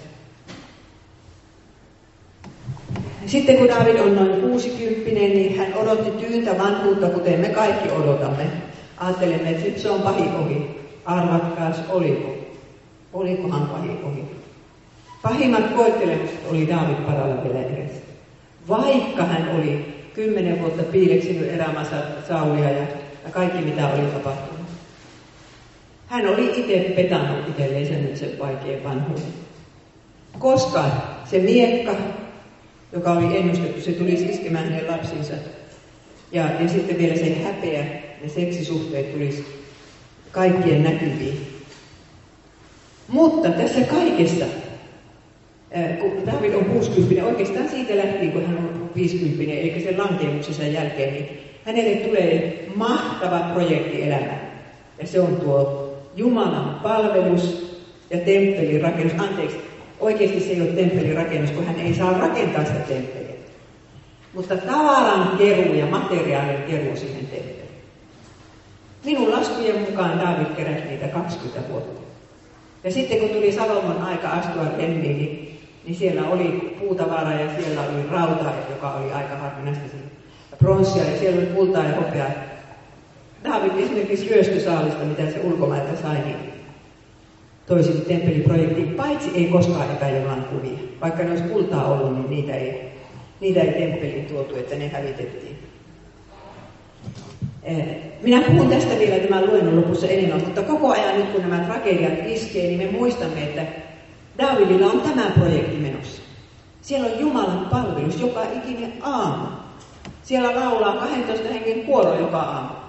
Sitten 3.25 3.57
kun 3.57 3.67
David 3.67 3.99
on 3.99 4.15
noin 4.15 4.41
60, 4.41 5.09
niin 5.19 5.57
hän 5.57 5.73
odotti 5.73 6.11
tyyntä 6.11 6.57
vanhuutta, 6.57 7.09
kuten 7.09 7.39
me 7.39 7.49
kaikki 7.49 7.89
odotamme. 7.89 8.45
Ajattelemme, 8.97 9.49
että 9.49 9.65
nyt 9.65 9.79
se 9.79 9.89
on 9.89 10.01
pahi 10.01 10.23
ohi. 10.43 10.79
Arvatkaas, 11.05 11.75
oliko? 11.89 12.35
Olikohan 13.13 13.67
pahi 13.67 13.89
ohi? 14.03 14.38
Pahimmat 15.21 15.73
koettelemukset 15.75 16.39
oli 16.49 16.67
David 16.67 16.95
paralla 16.95 17.43
vielä 17.43 17.59
edessä. 17.59 18.01
Vaikka 18.67 19.23
hän 19.23 19.49
oli 19.55 19.85
kymmenen 20.13 20.59
vuotta 20.59 20.83
piileksinyt 20.83 21.53
elämänsä 21.53 22.03
Saulia 22.27 22.69
ja, 22.69 22.87
ja 23.23 23.31
kaikki 23.31 23.61
mitä 23.61 23.87
oli 23.87 24.01
tapahtunut. 24.01 24.65
Hän 26.07 26.27
oli 26.27 26.59
itse 26.59 26.93
petannut 26.95 27.49
itselleen 27.49 27.87
sen 27.87 28.03
nyt 28.03 28.17
sen 28.17 28.39
vaikean 28.39 28.83
vanhuuden. 28.83 29.33
Koska 30.39 30.85
se 31.25 31.39
miekka, 31.39 31.95
joka 32.93 33.11
oli 33.11 33.37
ennustettu, 33.37 33.81
se 33.81 33.91
tuli 33.91 34.13
iskemään 34.13 34.65
hänen 34.65 34.87
lapsinsa. 34.87 35.33
Ja, 36.31 36.43
ja 36.59 36.69
sitten 36.69 36.97
vielä 36.97 37.15
se 37.15 37.37
häpeä 37.43 37.85
ja 38.23 38.29
seksisuhteet 38.29 39.11
tulisi 39.11 39.45
kaikkien 40.31 40.83
näkyviin. 40.83 41.47
Mutta 43.07 43.49
tässä 43.49 43.81
kaikessa, 43.81 44.45
kun 45.99 46.25
David 46.25 46.53
on 46.53 46.65
60, 46.65 47.25
oikeastaan 47.25 47.69
siitä 47.69 47.97
lähtien, 47.97 48.31
kun 48.31 48.45
hän 48.45 48.57
on 48.57 48.89
50, 48.95 49.53
eli 49.53 49.81
sen 49.83 49.97
lankeemuksensa 49.97 50.63
jälkeen, 50.63 51.13
niin 51.13 51.29
hänelle 51.65 51.95
tulee 51.95 52.65
mahtava 52.75 53.39
projekti 53.39 54.03
elämä. 54.03 54.33
Ja 54.99 55.07
se 55.07 55.19
on 55.19 55.35
tuo 55.35 55.89
Jumalan 56.15 56.79
palvelus 56.83 57.75
ja 58.09 58.17
temppelin 58.17 58.81
rakennus. 58.81 59.13
Anteeksi, 59.17 59.57
oikeasti 59.99 60.39
se 60.39 60.49
ei 60.49 60.61
ole 60.61 60.69
temppelin 60.69 61.15
rakennus, 61.15 61.51
kun 61.51 61.65
hän 61.65 61.79
ei 61.79 61.93
saa 61.93 62.19
rakentaa 62.19 62.65
sitä 62.65 62.79
temppeliä. 62.79 63.29
Mutta 64.33 64.57
tavaran 64.57 65.37
keruu 65.37 65.73
ja 65.73 65.85
materiaalin 65.85 66.63
keruu 66.67 66.95
siihen 66.95 67.27
temppeliin. 67.27 67.59
Minun 69.05 69.31
laskujen 69.31 69.79
mukaan 69.79 70.19
David 70.19 70.55
keräsi 70.55 70.85
niitä 70.85 71.07
20 71.07 71.69
vuotta. 71.71 72.01
Ja 72.83 72.91
sitten 72.91 73.19
kun 73.19 73.29
tuli 73.29 73.51
Salomon 73.51 74.01
aika 74.01 74.29
astua 74.29 74.63
remmiin, 74.77 75.17
niin, 75.17 75.48
niin 75.85 75.95
siellä 75.95 76.29
oli 76.29 76.75
puutavara 76.79 77.31
ja 77.31 77.61
siellä 77.61 77.81
oli 77.81 78.09
rauta, 78.11 78.53
joka 78.69 78.91
oli 78.91 79.11
aika 79.11 79.35
harvinaista. 79.35 79.83
Pronssia 80.59 81.03
ja 81.03 81.19
siellä 81.19 81.39
oli 81.39 81.47
kultaa 81.47 81.83
ja 81.83 81.95
hopeaa. 81.95 82.29
David 83.43 83.83
esimerkiksi 83.83 84.29
ryöstösaalista, 84.29 85.05
mitä 85.05 85.31
se 85.31 85.39
ulkomailta 85.43 86.01
sai, 86.01 86.17
niin 86.25 86.35
toisi 87.65 87.91
temppeliprojektiin, 87.91 88.89
paitsi 88.89 89.29
ei 89.33 89.45
koskaan 89.45 89.91
epäjumalan 89.91 90.43
kuvia. 90.43 90.79
Vaikka 91.01 91.23
ne 91.23 91.29
olisi 91.29 91.43
kultaa 91.43 91.85
ollut, 91.85 92.13
niin 92.13 92.29
niitä 92.29 92.55
ei, 92.55 92.91
niitä 93.39 93.61
ei 93.61 93.71
temppeliin 93.71 94.25
tuotu, 94.25 94.55
että 94.55 94.75
ne 94.75 94.87
hävitettiin. 94.87 95.59
Eh, 97.63 97.85
minä 98.21 98.41
puhun 98.41 98.69
tästä 98.69 98.99
vielä 98.99 99.19
tämän 99.19 99.45
luennon 99.45 99.75
lopussa 99.75 100.07
enemmän, 100.07 100.41
mutta 100.45 100.61
koko 100.61 100.91
ajan 100.91 101.17
nyt 101.17 101.29
kun 101.29 101.41
nämä 101.41 101.59
tragediat 101.59 102.13
iskee, 102.25 102.63
niin 102.63 102.77
me 102.77 102.91
muistamme, 102.91 103.43
että 103.43 103.61
Davidilla 104.39 104.87
on 104.87 105.01
tämä 105.01 105.31
projekti 105.39 105.77
menossa. 105.77 106.21
Siellä 106.81 107.07
on 107.13 107.19
Jumalan 107.19 107.67
palvelus 107.71 108.19
joka 108.19 108.43
ikinen 108.43 108.93
aamu. 109.01 109.47
Siellä 110.23 110.55
laulaa 110.55 110.95
12 110.95 111.47
hengen 111.53 111.85
kuoro 111.85 112.19
joka 112.19 112.39
aamu. 112.39 112.79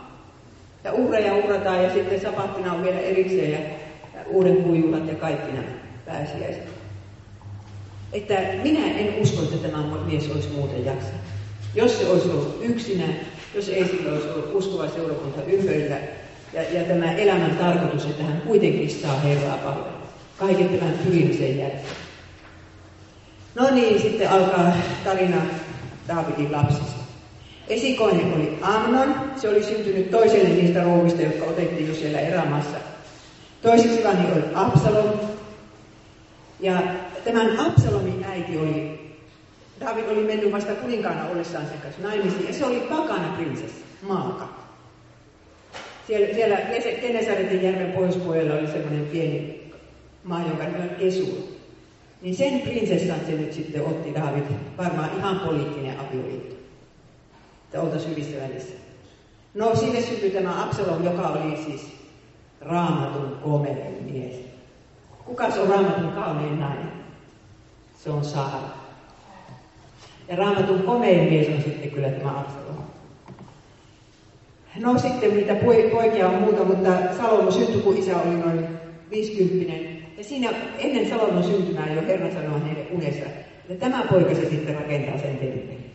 Ja 0.84 0.92
uhreja 0.92 1.36
uhrataan 1.36 1.84
ja 1.84 1.92
sitten 1.92 2.20
sapattina 2.20 2.72
on 2.72 2.82
vielä 2.82 2.98
erikseen 2.98 3.52
ja, 3.52 3.58
ja 4.14 4.24
uuden 4.26 4.56
kuijuhat 4.56 5.08
ja 5.08 5.14
kaikki 5.14 5.52
nämä 5.52 5.68
pääsiäiset. 6.06 6.68
Että 8.12 8.34
minä 8.62 8.86
en 8.86 9.22
usko, 9.22 9.42
että 9.42 9.68
tämä 9.68 9.84
mies 10.06 10.30
olisi 10.30 10.48
muuten 10.48 10.84
jaksanut. 10.84 11.20
Jos 11.74 11.98
se 11.98 12.10
olisi 12.10 12.30
ollut 12.30 12.58
yksinään, 12.62 13.14
jos 13.54 13.68
ei 13.68 13.84
sillä 13.84 14.12
olisi 14.12 14.28
ollut 14.28 14.50
uskova 14.54 14.88
seurakunta 14.88 15.42
ympärillä 15.46 15.96
ja, 16.52 16.62
ja 16.72 16.84
tämä 16.84 17.12
elämän 17.12 17.56
tarkoitus, 17.56 18.04
että 18.04 18.24
hän 18.24 18.42
kuitenkin 18.46 18.90
saa 18.90 19.20
Herraa 19.20 19.58
palvella. 19.58 19.99
Kaiken 20.40 20.68
tämän 20.68 20.98
pyrimisen 21.04 21.58
jälkeen. 21.58 21.84
No 23.54 23.70
niin, 23.70 24.02
sitten 24.02 24.30
alkaa 24.30 24.72
tarina 25.04 25.36
Daavidin 26.08 26.52
lapsista. 26.52 27.00
Esikoinen 27.68 28.34
oli 28.34 28.58
Amnon, 28.62 29.14
se 29.36 29.48
oli 29.48 29.62
syntynyt 29.62 30.10
toiselle 30.10 30.48
niistä 30.48 30.82
rouvista, 30.82 31.22
jotka 31.22 31.44
otettiin 31.44 31.88
jo 31.88 31.94
siellä 31.94 32.20
erämaassa. 32.20 32.76
Toiseksi 33.62 34.04
vanhi 34.04 34.32
oli 34.32 34.44
Absalom. 34.54 35.10
Ja 36.60 36.82
tämän 37.24 37.60
Absalomin 37.60 38.24
äiti 38.24 38.58
oli, 38.58 39.00
David 39.80 40.04
oli 40.08 40.24
mennyt 40.24 40.52
vasta 40.52 40.74
kuninkaana 40.74 41.28
ollessaan 41.28 41.66
sen 41.66 41.78
kanssa 41.78 42.02
naimisiin, 42.02 42.46
ja 42.46 42.52
se 42.52 42.64
oli 42.64 42.80
pakana 42.80 43.36
prinsessa, 43.36 43.84
Maaka. 44.02 44.48
Siellä, 46.06 46.34
siellä 46.34 46.56
Genesaretin 47.00 47.62
järven 47.62 47.92
pohjoispuolella 47.92 48.54
oli 48.54 48.66
semmoinen 48.66 49.06
pieni 49.06 49.59
maa, 50.24 50.46
jonka 50.46 50.64
nimi 50.64 50.82
on 50.82 50.96
Kesur. 50.98 51.34
Niin 52.22 52.36
sen 52.36 52.60
prinsessan 52.60 53.20
se 53.26 53.32
nyt 53.32 53.52
sitten 53.52 53.86
otti 53.86 54.14
David, 54.14 54.44
varmaan 54.78 55.10
ihan 55.18 55.40
poliittinen 55.40 56.00
avioliitto 56.00 56.60
että 57.70 57.80
oltaisiin 57.80 58.10
hyvissä 58.10 58.36
välissä. 58.42 58.74
No 59.54 59.76
sinne 59.76 60.00
syntyi 60.00 60.30
tämä 60.30 60.62
Absalom, 60.62 61.04
joka 61.04 61.28
oli 61.28 61.56
siis 61.56 61.92
raamatun 62.60 63.38
komein 63.42 64.04
mies. 64.12 64.36
Kuka 65.24 65.50
se 65.50 65.60
on 65.60 65.68
raamatun 65.68 66.12
kaunein 66.12 66.60
nainen? 66.60 66.92
Se 68.04 68.10
on 68.10 68.24
Saara. 68.24 68.68
Ja 70.28 70.36
raamatun 70.36 70.82
komein 70.82 71.32
mies 71.32 71.48
on 71.48 71.62
sitten 71.62 71.90
kyllä 71.90 72.10
tämä 72.10 72.40
Absalom. 72.40 72.84
No 74.76 74.98
sitten 74.98 75.34
mitä 75.34 75.54
poikia 75.92 76.28
on 76.28 76.34
muuta, 76.34 76.64
mutta 76.64 76.90
Salomo 77.16 77.50
syntyi, 77.50 77.82
kun 77.82 77.96
isä 77.96 78.16
oli 78.16 78.36
noin 78.36 78.68
50. 79.10 79.89
Ja 80.20 80.24
siinä 80.24 80.50
ennen 80.78 81.08
Salomon 81.08 81.44
syntymää 81.44 81.92
jo 81.92 82.02
Herra 82.06 82.32
sanoi 82.32 82.60
hänelle 82.60 82.86
unessa, 82.90 83.24
että 83.68 83.90
tämä 83.90 84.04
poika 84.10 84.34
se 84.34 84.50
sitten 84.50 84.74
rakentaa 84.74 85.18
sen 85.18 85.36
temppelin. 85.36 85.90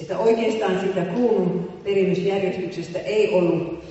Että 0.00 0.18
oikeastaan 0.18 0.80
sitä 0.80 1.04
kruunun 1.04 1.72
perimysjärjestyksestä 1.84 2.98
ei 2.98 3.28
ollut 3.28 3.84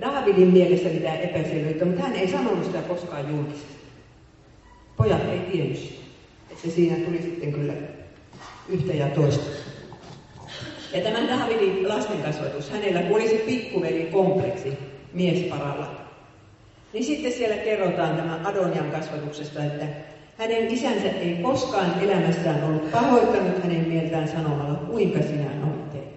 Davidin 0.00 0.48
mielessä 0.48 0.88
mitään 0.88 1.20
epäselvyyttä, 1.20 1.84
mutta 1.84 2.02
hän 2.02 2.16
ei 2.16 2.28
sanonut 2.28 2.64
sitä 2.64 2.82
koskaan 2.82 3.30
julkisesti. 3.30 3.74
Pojat 4.96 5.28
ei 5.32 5.38
tiennyt 5.38 5.76
sitä. 5.76 6.00
Että 6.50 6.70
siinä 6.70 6.96
tuli 6.96 7.22
sitten 7.22 7.52
kyllä 7.52 7.74
yhtä 8.68 8.92
ja 8.92 9.08
toista. 9.08 9.50
Ja 10.92 11.00
tämä 11.00 11.28
Davidin 11.28 11.88
lastenkasvatus, 11.88 12.70
hänellä 12.70 13.02
kun 13.02 13.22
se 13.22 13.42
pikkuveli 13.46 14.08
kompleksi 14.12 14.78
miesparalla, 15.12 16.03
niin 16.94 17.04
sitten 17.04 17.32
siellä 17.32 17.56
kerrotaan 17.56 18.16
tämä 18.16 18.40
Adonian 18.44 18.90
kasvatuksesta, 18.90 19.64
että 19.64 19.86
hänen 20.38 20.70
isänsä 20.70 21.08
ei 21.08 21.38
koskaan 21.42 22.00
elämässään 22.00 22.64
ollut 22.64 22.90
pahoittanut 22.92 23.62
hänen 23.62 23.88
mieltään 23.88 24.28
sanomalla, 24.28 24.74
kuinka 24.74 25.22
sinä 25.22 25.50
noin 25.60 25.82
teet. 25.92 26.14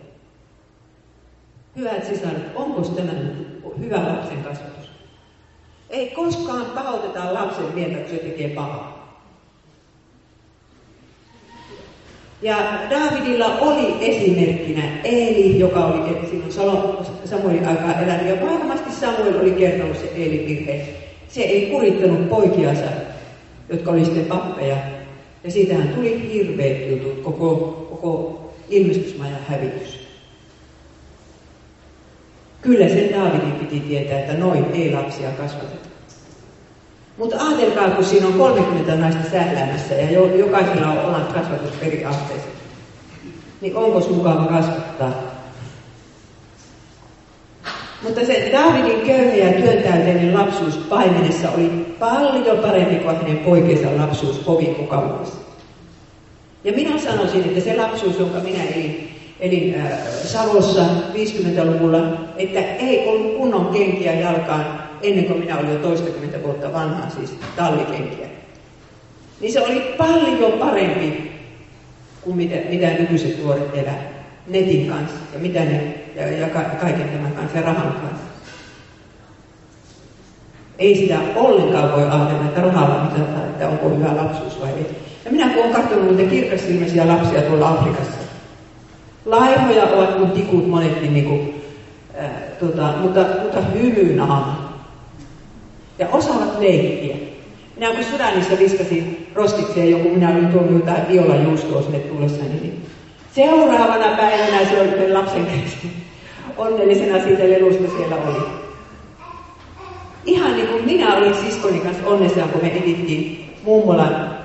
Hyvät 1.75 2.05
sisaret, 2.05 2.55
onko 2.55 2.81
tämä 2.81 3.11
hyvä 3.79 3.97
lapsen 3.97 4.43
kasvatus? 4.43 4.91
Ei 5.89 6.09
koskaan 6.09 6.65
pahoiteta 6.65 7.33
lapsen 7.33 7.73
mieltä, 7.73 7.97
kun 7.97 8.09
se 8.09 8.17
tekee 8.17 8.49
pahaa. 8.49 8.96
Ja 12.41 12.79
Davidilla 12.89 13.57
oli 13.59 13.95
esimerkkinä 14.01 14.81
Eeli, 15.03 15.59
joka 15.59 15.85
oli 15.85 16.27
silloin 16.29 17.05
Samuelin 17.25 17.67
aikaa 17.67 18.01
elänyt. 18.01 18.27
Ja 18.27 18.47
varmasti 18.47 18.91
Samuel 18.91 19.39
oli 19.39 19.51
kertonut 19.51 19.97
se 19.97 20.11
Eelin 20.15 20.45
virhe. 20.47 20.87
Se 21.27 21.41
ei 21.41 21.65
kurittanut 21.65 22.29
poikiansa 22.29 22.85
jotka 23.69 23.91
oli 23.91 24.05
sitten 24.05 24.25
pappeja. 24.25 24.77
Ja 25.43 25.51
siitähän 25.51 25.89
tuli 25.89 26.33
hirveät 26.33 26.89
jutut, 26.89 27.21
koko, 27.21 27.57
koko 27.89 28.41
ilmestysmajan 28.69 29.39
hävitys. 29.47 30.07
Kyllä 32.61 32.89
sen 32.89 33.13
Daavidin 33.13 33.51
piti 33.51 33.79
tietää, 33.79 34.19
että 34.19 34.33
noin 34.33 34.65
ei 34.73 34.91
lapsia 34.91 35.31
kasvateta. 35.31 35.86
Mutta 37.17 37.35
ajatelkaa, 37.39 37.89
kun 37.89 38.05
siinä 38.05 38.27
on 38.27 38.33
30 38.33 38.95
naista 38.95 39.31
sähläämässä 39.31 39.95
ja 39.95 40.11
jokaisella 40.35 40.87
on 40.87 41.05
omat 41.05 41.33
kasvatusperiaatteensa, 41.33 42.47
niin 43.61 43.75
onko 43.75 43.99
mukava 43.99 44.45
kasvattaa? 44.45 45.11
Mutta 48.03 48.25
se 48.25 48.51
Davidin 48.51 49.01
köyhä 49.01 49.35
ja 49.35 49.61
työntäyteinen 49.61 50.33
lapsuus 50.33 50.77
paimenessa 50.77 51.49
oli 51.51 51.95
paljon 51.99 52.57
parempi 52.57 52.95
kuin 52.95 53.15
hänen 53.15 53.37
poikensa 53.37 53.97
lapsuus 53.97 54.47
hovikokavuudessa. 54.47 55.37
Ja 56.63 56.73
minä 56.73 56.99
sanoisin, 56.99 57.43
että 57.43 57.59
se 57.61 57.77
lapsuus, 57.77 58.19
jonka 58.19 58.39
minä 58.39 58.63
elin, 58.63 59.15
elin 59.39 59.75
äh, 59.75 59.91
Savossa 60.23 60.85
50-luvulla, 61.13 61.99
että 62.37 62.59
ei 62.59 63.07
ollut 63.07 63.37
kunnon 63.37 63.65
kenkiä 63.65 64.13
jalkaan 64.13 64.86
ennen 65.01 65.25
kuin 65.25 65.39
minä 65.39 65.57
olin 65.57 65.73
jo 65.73 65.79
toistakymmentä 65.79 66.43
vuotta 66.43 66.73
vanha, 66.73 67.09
siis 67.09 67.35
tallikenkiä. 67.55 68.27
Niin 69.39 69.53
se 69.53 69.61
oli 69.61 69.95
paljon 69.97 70.53
parempi 70.53 71.31
kuin 72.21 72.37
mitä, 72.37 72.55
mitä 72.69 72.87
nykyiset 72.87 73.43
nuoret 73.43 73.77
elää 73.77 74.01
netin 74.47 74.87
kanssa 74.87 75.17
ja 75.33 75.39
mitä 75.39 75.59
ne, 75.59 75.93
ja, 76.15 76.31
ja 76.31 76.49
ka, 76.49 76.61
kaiken 76.61 77.09
tämän 77.09 77.31
kanssa 77.31 77.57
ja 77.57 77.63
rahan 77.63 77.91
kanssa. 77.91 78.27
Ei 80.77 80.95
sitä 80.95 81.19
ollenkaan 81.35 81.91
voi 81.91 82.01
ajatella, 82.01 82.45
että 82.45 82.61
rahalla 82.61 83.03
mitataan, 83.03 83.45
että 83.45 83.69
onko 83.69 83.89
hyvä 83.89 84.15
lapsuus 84.15 84.61
vai 84.61 84.69
ei. 84.69 84.97
Ja 85.25 85.31
minä 85.31 85.49
kun 85.49 85.63
olen 85.63 85.75
katsonut 85.75 86.15
niitä 86.15 86.29
kirkasilmäisiä 86.29 87.07
lapsia 87.07 87.41
tuolla 87.41 87.69
Afrikassa, 87.69 88.17
laihoja 89.25 89.83
ovat 89.83 90.15
kuin 90.15 90.31
tikut 90.31 90.67
monetkin, 90.67 91.13
niin 91.13 91.25
kuin, 91.25 91.63
äh, 92.19 92.31
tota, 92.59 92.93
mutta, 93.01 93.25
mutta 93.41 93.61
hymynaama. 93.61 94.66
Ja 95.99 96.07
osaavat 96.11 96.59
leikkiä. 96.59 97.15
Minä 97.75 97.91
kun 97.91 98.03
Sudanissa 98.03 98.59
viskasin 98.59 99.27
rostikseen 99.35 99.91
joku, 99.91 100.09
minä 100.09 100.29
olin 100.29 100.47
tuonut 100.47 100.71
jotain 100.71 101.07
violajuustoa 101.07 101.81
sinne 101.81 101.99
tullessani, 101.99 102.49
niin 102.61 102.85
seuraavana 103.35 104.17
päivänä 104.17 104.65
se 104.69 104.81
oli 104.81 105.13
lapsen 105.13 105.45
kanssa. 105.45 105.87
Onnellisena 106.57 107.23
siitä 107.23 107.43
lelusta 107.43 107.97
siellä 107.97 108.15
oli. 108.15 108.43
Ihan 110.25 110.55
niin 110.55 110.67
kuin 110.67 110.85
minä 110.85 111.15
olin 111.15 111.35
siskoni 111.35 111.79
kanssa 111.79 112.07
onnessa, 112.07 112.41
kun 112.41 112.61
me 112.61 112.71
edittiin 112.71 113.53
mummolan 113.63 114.37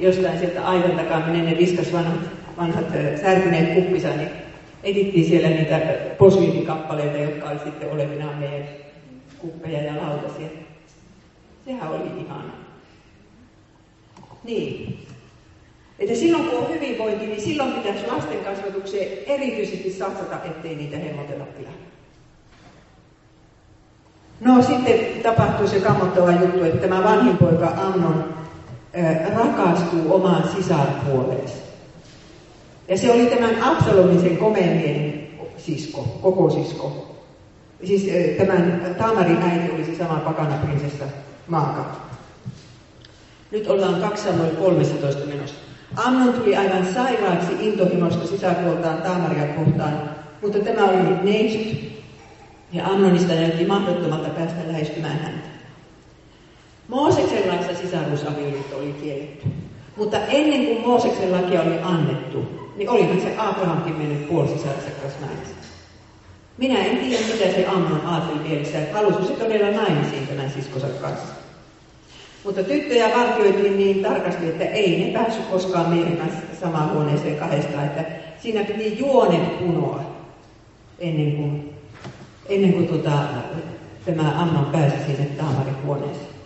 jostain 0.00 0.38
sieltä 0.38 0.66
aivan 0.66 0.90
takaa, 0.90 1.20
minne 1.20 1.50
ne 1.50 1.58
viskas 1.58 1.92
vanhat, 1.92 2.20
vanhat 2.58 2.86
särkyneet 3.22 3.74
kuppisa, 3.74 4.08
niin 4.08 4.28
edittiin 4.84 5.28
siellä 5.28 5.48
niitä 5.48 5.80
posliinikappaleita, 6.18 7.18
jotka 7.18 7.50
oli 7.50 7.58
sitten 7.64 7.90
olevinaan 7.92 8.38
meidän 8.38 8.68
kuppeja 9.38 9.82
ja 9.82 9.96
lautasia. 9.96 10.65
Sehän 11.66 11.88
oli 11.88 12.20
ihana. 12.24 12.52
Niin. 14.44 15.06
Että 15.98 16.14
silloin 16.14 16.44
kun 16.44 16.58
on 16.58 16.68
hyvinvointi, 16.68 17.26
niin 17.26 17.40
silloin 17.40 17.72
pitäisi 17.72 18.06
lasten 18.06 18.38
kasvatukseen 18.38 19.08
erityisesti 19.26 19.92
satsata, 19.92 20.44
ettei 20.44 20.74
niitä 20.74 20.96
hemmotella 20.96 21.44
pilalle. 21.44 21.78
No 24.40 24.62
sitten 24.62 25.22
tapahtui 25.22 25.68
se 25.68 25.80
kammottava 25.80 26.30
juttu, 26.30 26.64
että 26.64 26.78
tämä 26.78 27.04
vanhin 27.04 27.36
poika 27.36 27.68
Amnon 27.76 28.34
rakastuu 29.36 30.14
omaan 30.14 30.48
sisarpuoleensa. 30.56 31.56
Ja 32.88 32.98
se 32.98 33.12
oli 33.12 33.26
tämän 33.26 33.62
Absalomisen 33.62 34.36
komeen 34.36 35.28
sisko, 35.56 36.18
koko 36.22 36.50
sisko. 36.50 37.16
Siis 37.84 38.06
tämän 38.38 38.94
Tamarin 38.98 39.42
äiti 39.42 39.74
oli 39.74 39.84
se 39.84 39.96
sama 39.96 40.16
pakana 40.16 40.58
prinsessa 40.66 41.04
Maaka. 41.48 41.96
Nyt 43.50 43.66
ollaan 43.66 44.00
2 44.00 44.24
Samuel 44.24 44.50
13 44.50 45.26
menossa. 45.26 45.56
Amnon 45.96 46.34
tuli 46.34 46.56
aivan 46.56 46.94
sairaaksi 46.94 47.52
intohimosta 47.60 48.26
sisäpuoltaan 48.26 49.02
Taamaria 49.02 49.54
kohtaan, 49.54 50.10
mutta 50.42 50.58
tämä 50.58 50.84
oli 50.84 51.22
neitsyt, 51.22 52.02
ja 52.72 52.86
Amnonista 52.86 53.34
näytti 53.34 53.64
mahdottomalta 53.64 54.28
päästä 54.28 54.60
lähestymään 54.66 55.18
häntä. 55.18 55.48
Mooseksen 56.88 57.48
laissa 57.48 57.82
sisaruusavioliitto 57.82 58.76
oli 58.76 58.92
kielletty. 59.02 59.46
Mutta 59.96 60.18
ennen 60.18 60.66
kuin 60.66 60.80
Mooseksen 60.80 61.32
lakia 61.32 61.62
oli 61.62 61.78
annettu, 61.82 62.70
niin 62.76 62.90
olihan 62.90 63.20
se 63.20 63.34
Abrahamkin 63.38 63.96
mennyt 63.96 64.28
puolisisänsä 64.28 64.90
kanssa. 65.02 65.26
Minä 66.58 66.84
en 66.84 66.98
tiedä, 66.98 67.26
mitä 67.26 67.44
se 67.44 67.66
Amnon 67.66 68.06
ajatteli 68.06 68.48
mielessä, 68.48 68.78
että 68.78 68.96
halusi 68.96 69.26
se 69.26 69.32
todella 69.32 69.82
naimisiin 69.82 70.26
tämän 70.26 70.50
siskonsa 70.50 70.86
kanssa. 70.86 71.35
Mutta 72.46 72.62
tyttöjä 72.62 73.10
vartioitiin 73.16 73.76
niin 73.76 74.02
tarkasti, 74.02 74.48
että 74.48 74.64
ei 74.64 75.00
ne 75.00 75.12
päässyt 75.12 75.46
koskaan 75.46 76.16
kanssa 76.18 76.60
samaan 76.60 76.92
huoneeseen 76.94 77.36
kahdesta, 77.36 77.84
että 77.84 78.04
siinä 78.38 78.64
piti 78.64 78.98
juonet 78.98 79.58
punoa 79.58 80.00
ennen 80.98 81.32
kuin, 81.32 81.74
ennen 82.48 82.72
kuin 82.72 82.88
tota, 82.88 83.10
tämä 84.04 84.42
Amnon 84.42 84.64
pääsi 84.64 84.96
sinne 85.06 85.24
Taamarin 85.24 85.82
huoneeseen. 85.84 86.36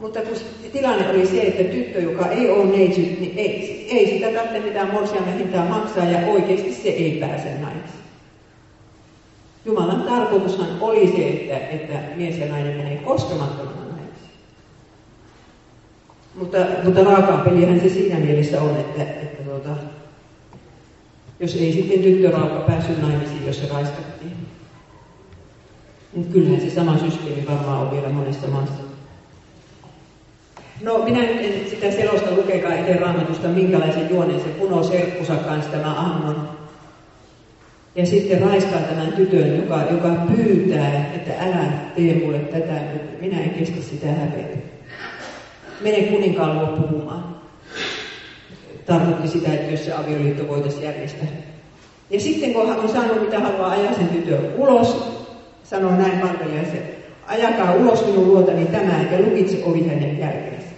Mutta 0.00 0.20
kun 0.20 0.36
tilanne 0.72 1.10
oli 1.10 1.26
se, 1.26 1.42
että 1.42 1.64
tyttö, 1.64 2.00
joka 2.00 2.26
ei 2.26 2.50
ole 2.50 2.64
neitsyt, 2.64 3.20
niin 3.20 3.38
ei, 3.38 3.86
ei 3.90 4.06
sitä 4.06 4.26
tarvitse 4.26 4.68
mitään 4.68 4.92
morsiamme 4.92 5.38
hintaa 5.38 5.64
maksaa 5.64 6.04
ja 6.04 6.26
oikeasti 6.26 6.74
se 6.74 6.88
ei 6.88 7.12
pääse 7.20 7.48
naimisiin. 7.60 8.02
Jumalan 9.64 10.02
tarkoitushan 10.02 10.68
oli 10.80 11.12
se, 11.16 11.28
että, 11.28 11.58
että 11.58 12.16
mies 12.16 12.38
ja 12.38 12.46
nainen 12.46 12.76
menee 12.76 12.96
koskemattomana 12.96 13.71
mutta, 16.34 16.58
mutta 16.84 17.04
raakaa 17.04 17.38
pelihän 17.38 17.80
se 17.80 17.88
siinä 17.88 18.18
mielessä 18.18 18.62
on, 18.62 18.76
että, 18.76 19.02
että 19.02 19.42
tuota, 19.44 19.70
jos 21.40 21.54
ei 21.54 21.72
sitten 21.72 21.98
tyttöraukka 22.02 22.60
päässyt 22.60 23.02
naimisiin, 23.02 23.46
jos 23.46 23.60
se 23.60 23.68
raiskattiin. 23.68 24.36
Mutta 26.14 26.32
kyllähän 26.32 26.60
se 26.60 26.70
sama 26.70 26.98
systeemi 26.98 27.46
varmaan 27.46 27.78
on 27.78 27.90
vielä 27.90 28.08
monessa 28.08 28.46
maassa. 28.46 28.82
No 30.82 30.98
minä 30.98 31.22
nyt 31.22 31.40
en 31.40 31.70
sitä 31.70 31.90
selosta 31.90 32.36
lukekaan 32.36 32.78
itse 32.78 32.92
raamatusta, 32.92 33.48
minkälaisen 33.48 34.10
juonen 34.10 34.40
se 34.40 34.48
puno 34.48 34.82
serkkusa 34.82 35.34
kanssa 35.34 35.70
tämä 35.70 36.00
Amnon. 36.00 36.48
Ja 37.94 38.06
sitten 38.06 38.40
raiskaa 38.42 38.80
tämän 38.80 39.12
tytön, 39.12 39.56
joka, 39.56 39.82
joka 39.90 40.08
pyytää, 40.08 41.12
että 41.14 41.32
älä 41.40 41.64
tee 41.96 42.14
mulle 42.14 42.38
tätä, 42.38 42.80
minä 43.20 43.40
en 43.40 43.50
kestä 43.50 43.82
sitä 43.82 44.06
häpeää 44.06 44.71
mene 45.82 46.02
kuninkaan 46.02 46.58
luo 46.58 46.66
puhumaan. 46.66 47.36
Tarkoitti 48.86 49.28
sitä, 49.28 49.52
että 49.52 49.70
jos 49.70 49.84
se 49.84 49.92
avioliitto 49.92 50.48
voitaisiin 50.48 50.82
järjestää. 50.82 51.26
Ja 52.10 52.20
sitten 52.20 52.54
kun 52.54 52.68
hän 52.68 52.80
on 52.80 52.88
saanut 52.88 53.20
mitä 53.20 53.40
haluaa 53.40 53.70
ajaa 53.70 53.94
sen 53.94 54.08
tytön 54.08 54.52
ulos, 54.56 54.96
sanoo 55.64 55.90
näin 55.90 56.20
se, 56.72 56.82
ajakaa 57.26 57.74
ulos 57.74 58.06
minun 58.06 58.26
luotani 58.28 58.66
tämä, 58.66 59.04
ja 59.12 59.20
lukitse 59.20 59.64
ovi 59.64 59.88
hänen 59.88 60.18
jälkeensä. 60.18 60.68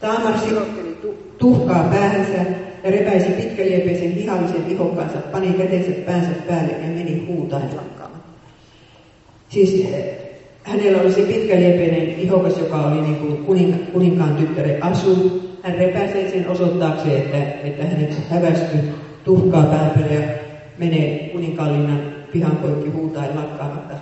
Taamar 0.00 0.38
sirotteli 0.38 0.98
tuhkaa 1.38 1.82
päähänsä 1.82 2.50
ja 2.84 2.90
repäisi 2.90 3.28
pitkäliepeisen 3.28 4.14
vihallisen 4.14 4.70
ihokkansa, 4.70 5.18
pani 5.18 5.52
kätensä 5.52 5.90
päänsä 5.90 6.30
päälle 6.48 6.72
ja 6.72 6.88
meni 6.88 7.26
huutaen 7.26 7.76
lakkaamaan. 7.76 8.22
Siis 9.48 9.86
hänellä 10.70 11.00
oli 11.00 11.12
se 11.12 11.22
pitkäliepeinen 11.22 12.18
ihokas, 12.18 12.58
joka 12.58 12.76
oli 12.76 13.00
niin 13.00 13.16
kuin 13.16 13.36
kuning, 13.36 13.92
kuninkaan 13.92 14.36
tyttären 14.36 14.82
asu. 14.82 15.42
Hän 15.62 15.78
repäisee 15.78 16.30
sen 16.30 16.48
osoittaakseen, 16.48 17.22
että, 17.22 17.66
että 17.66 17.84
hänet 17.84 18.28
hävästy 18.30 18.78
tuhkaa 19.24 19.62
pääpölle 19.62 20.14
ja 20.14 20.28
menee 20.78 21.28
kuninkaallinnan 21.32 22.00
pihan 22.32 22.56
poikki 22.56 22.88
huutaen 22.88 23.36
lakkaamatta. 23.36 23.94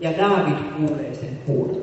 Ja 0.00 0.10
David 0.18 0.56
kuulee 0.76 1.14
sen 1.14 1.38
huudon. 1.46 1.82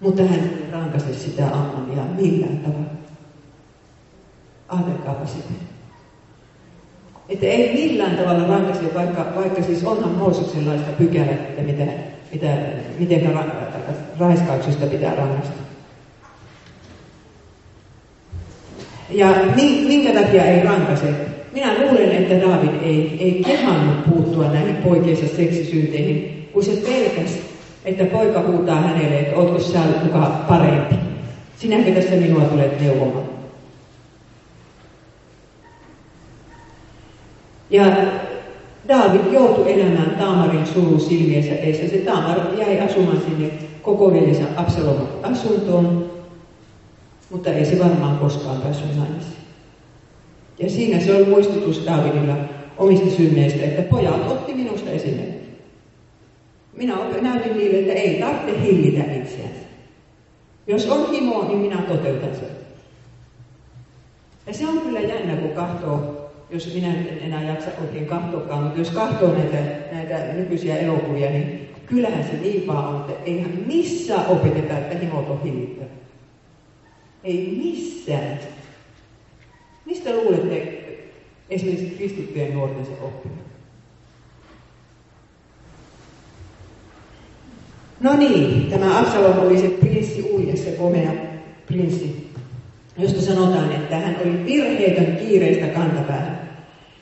Mutta 0.00 0.22
hän 0.22 0.40
ei 0.40 0.70
rankase 0.72 1.14
sitä 1.14 1.46
Ammonia 1.46 2.02
millään 2.16 2.58
tavalla. 2.58 2.90
Ajatelkaapa 4.68 5.26
sitä. 5.26 5.77
Että 7.28 7.46
ei 7.46 7.72
millään 7.74 8.16
tavalla 8.16 8.48
rankaise, 8.48 8.94
vaikka, 8.94 9.26
vaikka 9.36 9.62
siis 9.62 9.84
onhan 9.84 10.10
Mooseksenlaista 10.10 10.92
pykälä, 10.98 11.30
että 11.30 11.62
mitä, 11.62 11.84
mitä, 12.32 12.46
miten 12.98 13.34
ra, 13.34 13.44
raiskauksesta 14.18 14.86
pitää 14.86 15.14
rangaista. 15.14 15.58
Ja 19.10 19.34
minkä 19.88 20.22
takia 20.22 20.44
ei 20.44 20.62
rankase? 20.62 21.14
Minä 21.52 21.74
luulen, 21.78 22.12
että 22.12 22.34
David 22.34 22.82
ei, 22.82 23.16
ei 23.20 23.42
kehannut 23.46 24.04
puuttua 24.04 24.48
näihin 24.48 24.76
poikiensa 24.76 25.36
seksisynteihin, 25.36 26.48
kun 26.52 26.64
se 26.64 26.70
pelkäsi, 26.70 27.40
että 27.84 28.04
poika 28.04 28.42
huutaa 28.42 28.80
hänelle, 28.80 29.18
että 29.18 29.36
ootko 29.36 29.58
sä 29.58 29.78
muka 30.04 30.44
parempi. 30.48 30.94
Sinäkö 31.56 31.92
tässä 31.92 32.14
minua 32.14 32.40
tulet 32.40 32.80
neuvomaan? 32.80 33.37
Ja 37.70 37.84
David 38.88 39.32
joutui 39.32 39.72
elämään 39.72 40.16
Taamarin 40.18 40.66
surun 40.66 41.00
silmiensä 41.00 41.54
edessä. 41.54 41.88
Se 41.88 41.98
Taamar 41.98 42.40
jäi 42.58 42.80
asumaan 42.80 43.20
sinne 43.20 43.50
koko 43.82 44.12
veljensä 44.12 44.44
Absalomon 44.56 45.08
asuntoon, 45.22 46.10
mutta 47.30 47.50
ei 47.50 47.64
se 47.64 47.78
varmaan 47.78 48.18
koskaan 48.18 48.60
päässyt 48.60 48.96
naimisiin. 48.96 49.38
Ja 50.58 50.70
siinä 50.70 51.00
se 51.00 51.14
on 51.14 51.28
muistutus 51.28 51.86
Davidilla 51.86 52.36
omista 52.76 53.16
synneistä, 53.16 53.64
että 53.64 53.82
pojat 53.82 54.30
otti 54.30 54.54
minusta 54.54 54.90
esimerkki. 54.90 55.48
Minä 56.72 56.96
näytin 57.20 57.56
niille, 57.56 57.78
että 57.78 57.92
ei 57.92 58.20
tarvitse 58.20 58.62
hillitä 58.62 59.04
itseänsä. 59.12 59.68
Jos 60.66 60.88
on 60.88 61.10
himo, 61.10 61.44
niin 61.48 61.58
minä 61.58 61.82
toteutan 61.82 62.34
sen. 62.34 62.48
Ja 64.46 64.54
se 64.54 64.68
on 64.68 64.80
kyllä 64.80 65.00
jännä, 65.00 65.36
kun 65.36 65.50
katsoo, 65.50 66.17
jos 66.50 66.74
minä 66.74 66.94
en 66.94 67.18
enää 67.22 67.42
jaksa 67.42 67.70
oikein 67.80 68.06
katsoakaan, 68.06 68.62
mutta 68.62 68.78
jos 68.78 68.90
katsoo 68.90 69.32
näitä, 69.32 69.58
näitä 69.92 70.32
nykyisiä 70.32 70.76
elokuvia, 70.76 71.30
niin 71.30 71.68
kyllähän 71.86 72.24
se 72.24 72.66
vaan 72.66 72.94
on, 72.94 73.00
että 73.00 73.24
eihän 73.24 73.50
missään 73.66 74.26
opeteta, 74.26 74.78
että 74.78 74.98
himot 74.98 75.30
on 75.30 75.42
hillittävä. 75.42 75.88
Ei 77.24 77.54
missään. 77.62 78.38
Mistä 79.84 80.16
luulette 80.16 80.84
esimerkiksi 81.50 81.96
kristittyjen 81.96 82.54
nuorten 82.54 82.86
se 82.86 82.92
oppinut? 83.02 83.38
No 88.00 88.16
niin, 88.16 88.70
tämä 88.70 88.98
Absalom 88.98 89.38
oli 89.38 89.58
se 89.58 89.68
prinssi 89.68 90.22
Ulje, 90.22 90.56
se 90.56 90.70
komea 90.70 91.12
prinssi, 91.66 92.30
josta 92.98 93.20
sanotaan, 93.20 93.72
että 93.72 93.96
hän 93.96 94.16
oli 94.24 94.44
virheetön 94.44 95.16
kiireistä 95.16 95.66
kantapäähän. 95.66 96.37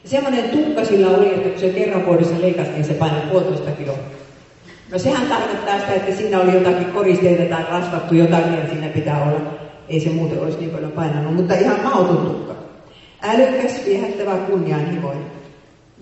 Semmoinen 0.07 0.51
tukka 0.51 0.85
sillä 0.85 1.11
oli, 1.11 1.35
että 1.35 1.49
kun 1.49 1.61
se 1.61 1.69
kerran 1.69 2.07
vuodessa 2.07 2.41
leikattiin, 2.41 2.85
se 2.85 2.95
painoi 2.95 3.21
puolitoista 3.21 3.71
kiloa. 3.71 3.99
No 4.93 4.99
sehän 4.99 5.27
tarkoittaa 5.27 5.79
sitä, 5.79 5.95
että 5.95 6.17
siinä 6.17 6.41
oli 6.41 6.53
jotakin 6.55 6.93
koristeita 6.93 7.55
tai 7.55 7.65
rasvattu 7.71 8.15
jotakin, 8.15 8.53
ja 8.53 8.69
siinä 8.69 8.89
pitää 8.89 9.25
olla. 9.25 9.41
Ei 9.89 10.01
se 10.01 10.11
muuten 10.11 10.41
olisi 10.41 10.59
niin 10.59 10.71
paljon 10.71 10.93
painanut, 10.93 11.35
mutta 11.35 11.55
ihan 11.55 11.81
mauton 11.83 12.17
tukka. 12.17 12.55
Älykäs, 13.23 13.85
viehättävä, 13.85 14.37
kunnianhimoinen. 14.37 15.27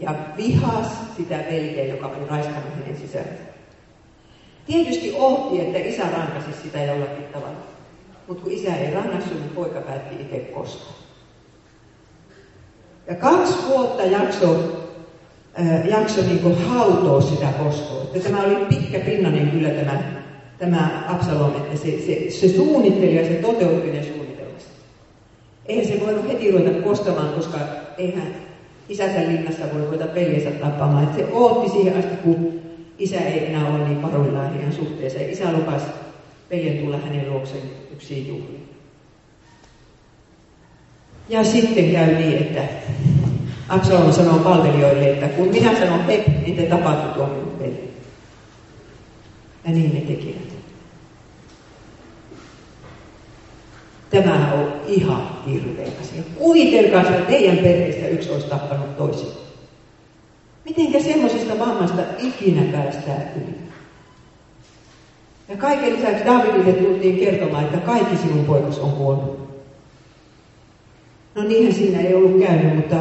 Ja 0.01 0.15
vihas 0.37 0.87
sitä 1.17 1.39
veljeä, 1.51 1.85
joka 1.85 2.07
oli 2.07 2.29
raiskannut 2.29 2.75
hänen 2.75 2.97
sisällä. 2.97 3.33
Tietysti 4.67 5.15
ohti, 5.19 5.61
että 5.61 5.79
isä 5.79 6.03
rankasi 6.03 6.63
sitä 6.63 6.83
jollakin 6.83 7.25
tavalla. 7.33 7.59
Mutta 8.29 8.43
kun 8.43 8.53
isä 8.53 8.77
ei 8.77 8.95
rangaissut, 8.95 9.41
niin 9.41 9.51
poika 9.55 9.81
päätti 9.81 10.15
itse 10.23 10.39
kosta. 10.39 11.04
Ja 13.09 13.15
kaksi 13.15 13.55
vuotta 13.69 14.03
jakso, 14.03 14.59
äh, 15.61 15.87
jakso 15.87 16.21
niin 16.23 16.65
hautoa 16.65 17.21
sitä 17.21 17.47
kostoa. 17.47 18.03
Että 18.03 18.29
tämä 18.29 18.43
oli 18.43 18.65
pitkä 18.69 18.99
pinnanen 18.99 19.51
kyllä 19.51 19.71
tämä, 19.71 20.03
tämä 20.59 21.05
Absalom, 21.09 21.57
että 21.57 21.77
se, 21.77 22.01
se, 22.07 22.31
se 22.31 22.49
suunnitteli 22.49 23.17
ja 23.17 23.25
se 23.25 23.35
toteutti 23.35 23.91
ne 23.91 24.03
suunnitelmassa. 24.03 24.69
Eihän 25.67 25.87
se 25.87 26.07
voinut 26.07 26.29
heti 26.29 26.51
ruveta 26.51 26.83
kostamaan, 26.83 27.35
koska 27.35 27.59
eihän 27.99 28.35
isänsä 28.89 29.21
linnassa 29.21 29.65
voi 29.75 29.85
ruveta 29.85 30.15
veljensä 30.15 30.51
tappamaan. 30.51 31.05
Että 31.05 31.17
se 31.17 31.33
ootti 31.33 31.71
siihen 31.71 31.99
asti, 31.99 32.17
kun 32.17 32.61
isä 32.99 33.21
ei 33.21 33.47
enää 33.47 33.69
ole 33.69 33.89
niin 33.89 34.01
paroillaan 34.01 34.53
heidän 34.53 34.73
suhteessa. 34.73 35.19
Ja 35.19 35.31
isä 35.31 35.53
lupasi 35.53 35.87
veljen 36.51 36.79
tulla 36.79 36.97
hänen 36.97 37.31
luokseen 37.31 37.63
yksiin 37.93 38.29
juhliin. 38.29 38.74
Ja 41.29 41.45
sitten 41.45 41.93
käy 41.93 42.15
niin, 42.15 42.39
että 42.39 42.61
Absalom 43.69 44.13
sanoo 44.13 44.39
palvelijoille, 44.39 45.11
että 45.11 45.29
kun 45.29 45.49
minä 45.49 45.79
sanon 45.79 46.07
hep, 46.07 46.29
niin 46.29 46.57
te 46.57 46.63
tapahtuu 46.63 47.13
tuon 47.15 47.31
minun 47.31 47.59
veli. 47.59 47.91
Ja 49.65 49.71
niin 49.71 49.95
ne 49.95 50.01
tekivät. 50.01 50.55
Tämä 54.11 54.53
on 54.55 54.73
ihan 54.87 55.29
hirveä 55.47 55.89
asia. 56.01 56.23
Kuvitelkaa, 56.39 57.01
että 57.01 57.31
teidän 57.31 57.57
perheestä 57.57 58.09
yksi 58.09 58.31
olisi 58.31 58.47
tappanut 58.47 58.97
toisen. 58.97 59.29
Mitenkä 60.65 61.01
semmoisesta 61.01 61.59
vammasta 61.59 62.03
ikinä 62.19 62.63
päästään 62.73 63.23
yli? 63.37 63.55
Ja 65.49 65.57
kaiken 65.57 65.93
lisäksi 65.97 66.25
Davidille 66.25 66.73
tultiin 66.73 67.19
kertomaan, 67.19 67.65
että 67.65 67.79
kaikki 67.79 68.17
sinun 68.17 68.45
poikas 68.45 68.79
on 68.79 68.93
kuollut. 68.93 69.44
No 71.35 71.43
niinhän 71.43 71.75
siinä 71.75 72.01
ei 72.01 72.15
ollut 72.15 72.41
käynyt, 72.41 72.77
mutta, 72.77 72.97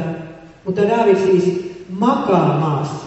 mutta 0.66 0.82
David 0.82 1.16
siis 1.16 1.74
makaa 1.90 2.60
maassa. 2.60 3.06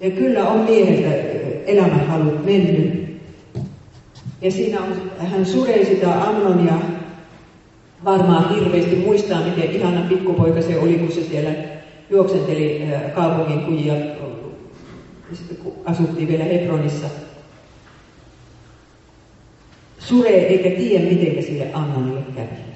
Ja 0.00 0.10
kyllä 0.10 0.48
on 0.48 0.60
mieheltä 0.60 1.16
elämänhalut 1.66 2.44
mennyt. 2.44 3.20
Ja 4.42 4.50
siinä 4.50 4.80
on, 4.80 5.10
hän 5.18 5.46
suree 5.46 5.84
sitä 5.84 6.24
Amnonia 6.24 6.74
varmaan 8.04 8.54
hirveästi 8.54 8.96
muistaa, 8.96 9.44
miten 9.44 9.70
ihana 9.70 10.08
pikkupoika 10.08 10.62
se 10.62 10.78
oli, 10.78 10.94
kun 10.94 11.12
se 11.12 11.22
siellä 11.22 11.50
juoksenteli 12.10 12.82
kaupungin 13.14 13.60
kujia, 13.60 13.94
kun 15.62 15.72
asuttiin 15.84 16.28
vielä 16.28 16.44
Hebronissa. 16.44 17.06
Suree 19.98 20.46
eikä 20.46 20.70
tiedä, 20.70 21.04
miten 21.04 21.42
sille 21.42 21.70
Amnonille 21.72 22.22
kävi 22.34 22.67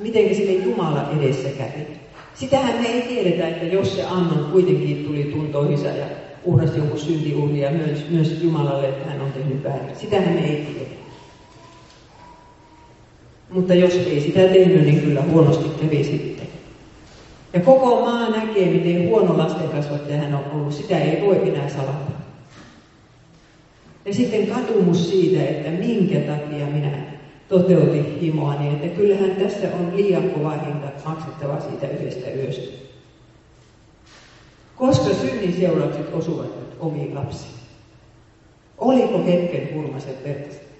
miten 0.00 0.34
sille 0.34 0.52
Jumala 0.52 1.10
edessä 1.18 1.48
kävi. 1.48 1.86
Sitähän 2.34 2.82
me 2.82 2.88
ei 2.88 3.02
tiedetä, 3.02 3.48
että 3.48 3.66
jos 3.66 3.96
se 3.96 4.04
Amnon 4.04 4.48
kuitenkin 4.52 5.04
tuli 5.04 5.24
tuntoihinsa 5.24 5.88
ja 5.88 6.06
uhrasi 6.44 6.78
jonkun 6.78 6.98
syntiuhria 6.98 7.70
myös, 7.70 8.04
myös 8.10 8.38
Jumalalle, 8.42 8.88
että 8.88 9.10
hän 9.10 9.20
on 9.20 9.32
tehnyt 9.32 9.64
väärin. 9.64 9.96
Sitähän 9.96 10.32
me 10.32 10.40
ei 10.40 10.56
tiedä. 10.56 10.90
Mutta 13.50 13.74
jos 13.74 13.94
ei 13.94 14.20
sitä 14.20 14.40
tehnyt, 14.40 14.84
niin 14.84 15.00
kyllä 15.00 15.22
huonosti 15.22 15.68
kävi 15.80 16.04
sitten. 16.04 16.46
Ja 17.52 17.60
koko 17.60 18.00
maa 18.00 18.30
näkee, 18.30 18.70
miten 18.70 19.08
huono 19.08 19.38
lastenkasvattaja 19.38 20.18
hän 20.18 20.34
on 20.34 20.44
ollut. 20.52 20.72
Sitä 20.72 20.98
ei 20.98 21.26
voi 21.26 21.48
enää 21.48 21.68
salata. 21.68 22.10
Ja 24.04 24.14
sitten 24.14 24.46
katumus 24.46 25.10
siitä, 25.10 25.44
että 25.44 25.70
minkä 25.70 26.20
takia 26.20 26.66
minä 26.66 27.19
toteuti 27.50 28.18
himoa, 28.20 28.54
niin 28.54 28.74
että 28.74 28.88
kyllähän 28.88 29.30
tässä 29.30 29.68
on 29.80 29.96
liian 29.96 30.30
kova 30.30 30.50
hinta 30.50 30.86
maksettava 31.04 31.60
siitä 31.60 31.88
yhdestä 31.88 32.30
yöstä. 32.30 32.76
Koska 34.76 35.14
synnin 35.14 35.56
seuraukset 35.60 36.14
osuvat 36.14 36.46
nyt 36.46 36.76
omiin 36.80 37.14
lapsiin. 37.14 37.54
Oliko 38.78 39.24
hetken 39.24 39.68
hurmaset 39.74 40.24
vertaiset? 40.24 40.70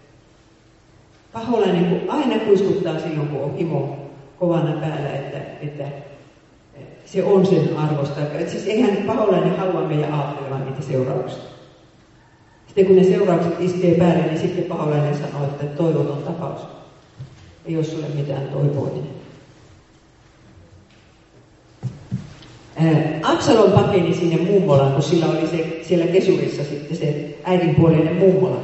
Paholainen 1.32 1.84
kun 1.84 2.10
aina 2.10 2.38
kuiskuttaa 2.38 2.98
silloin, 2.98 3.28
kun 3.28 3.42
on 3.42 3.56
himo 3.56 3.96
kovana 4.38 4.80
päällä, 4.80 5.12
että, 5.14 5.38
että 5.60 5.84
se 7.04 7.24
on 7.24 7.46
sen 7.46 7.76
arvosta. 7.76 8.20
Siis 8.46 8.66
eihän 8.66 8.96
paholainen 8.96 9.56
halua 9.56 9.88
meidän 9.88 10.14
ajattelevan 10.14 10.64
niitä 10.64 10.82
seurauksia. 10.82 11.49
Sitten 12.70 12.86
kun 12.86 12.96
ne 12.96 13.04
seuraukset 13.04 13.60
iskee 13.60 13.94
päälle, 13.94 14.22
niin 14.22 14.40
sitten 14.40 14.64
paholainen 14.64 15.14
sanoo, 15.14 15.44
että 15.44 15.66
toivoton 15.66 16.22
tapaus. 16.22 16.60
Ei 17.66 17.76
ole 17.76 17.84
sulle 17.84 18.06
mitään 18.14 18.48
toivoinen. 18.48 19.02
Absalon 23.22 23.72
pakeni 23.72 24.14
sinne 24.14 24.36
mummolaan, 24.36 24.92
kun 24.92 25.02
sillä 25.02 25.26
oli 25.26 25.46
se, 25.46 25.80
siellä 25.82 26.06
kesurissa 26.06 26.64
sitten 26.64 26.96
se 26.96 27.38
äidinpuolinen 27.44 28.16
mummola. 28.16 28.60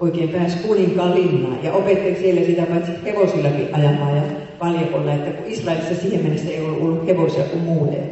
Oikein 0.00 0.28
pääsi 0.28 0.56
kuninkaan 0.58 1.14
linnaan 1.14 1.64
ja 1.64 1.72
opetteli 1.72 2.16
siellä 2.16 2.40
sitä 2.40 2.62
paitsi 2.62 2.92
hevosillakin 3.04 3.74
ajamaan 3.74 4.16
ja 4.16 4.22
valjakolla, 4.60 5.12
että 5.12 5.30
kun 5.30 5.52
Israelissa 5.52 6.02
siihen 6.02 6.22
mennessä 6.22 6.50
ei 6.50 6.60
ollut 6.60 7.06
hevosia 7.06 7.44
kuin 7.44 7.62
muuten. 7.62 8.10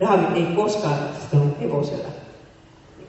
David 0.00 0.36
ei 0.36 0.56
koskaan 0.56 0.98
ollut 1.32 1.60
hevosella. 1.60 2.25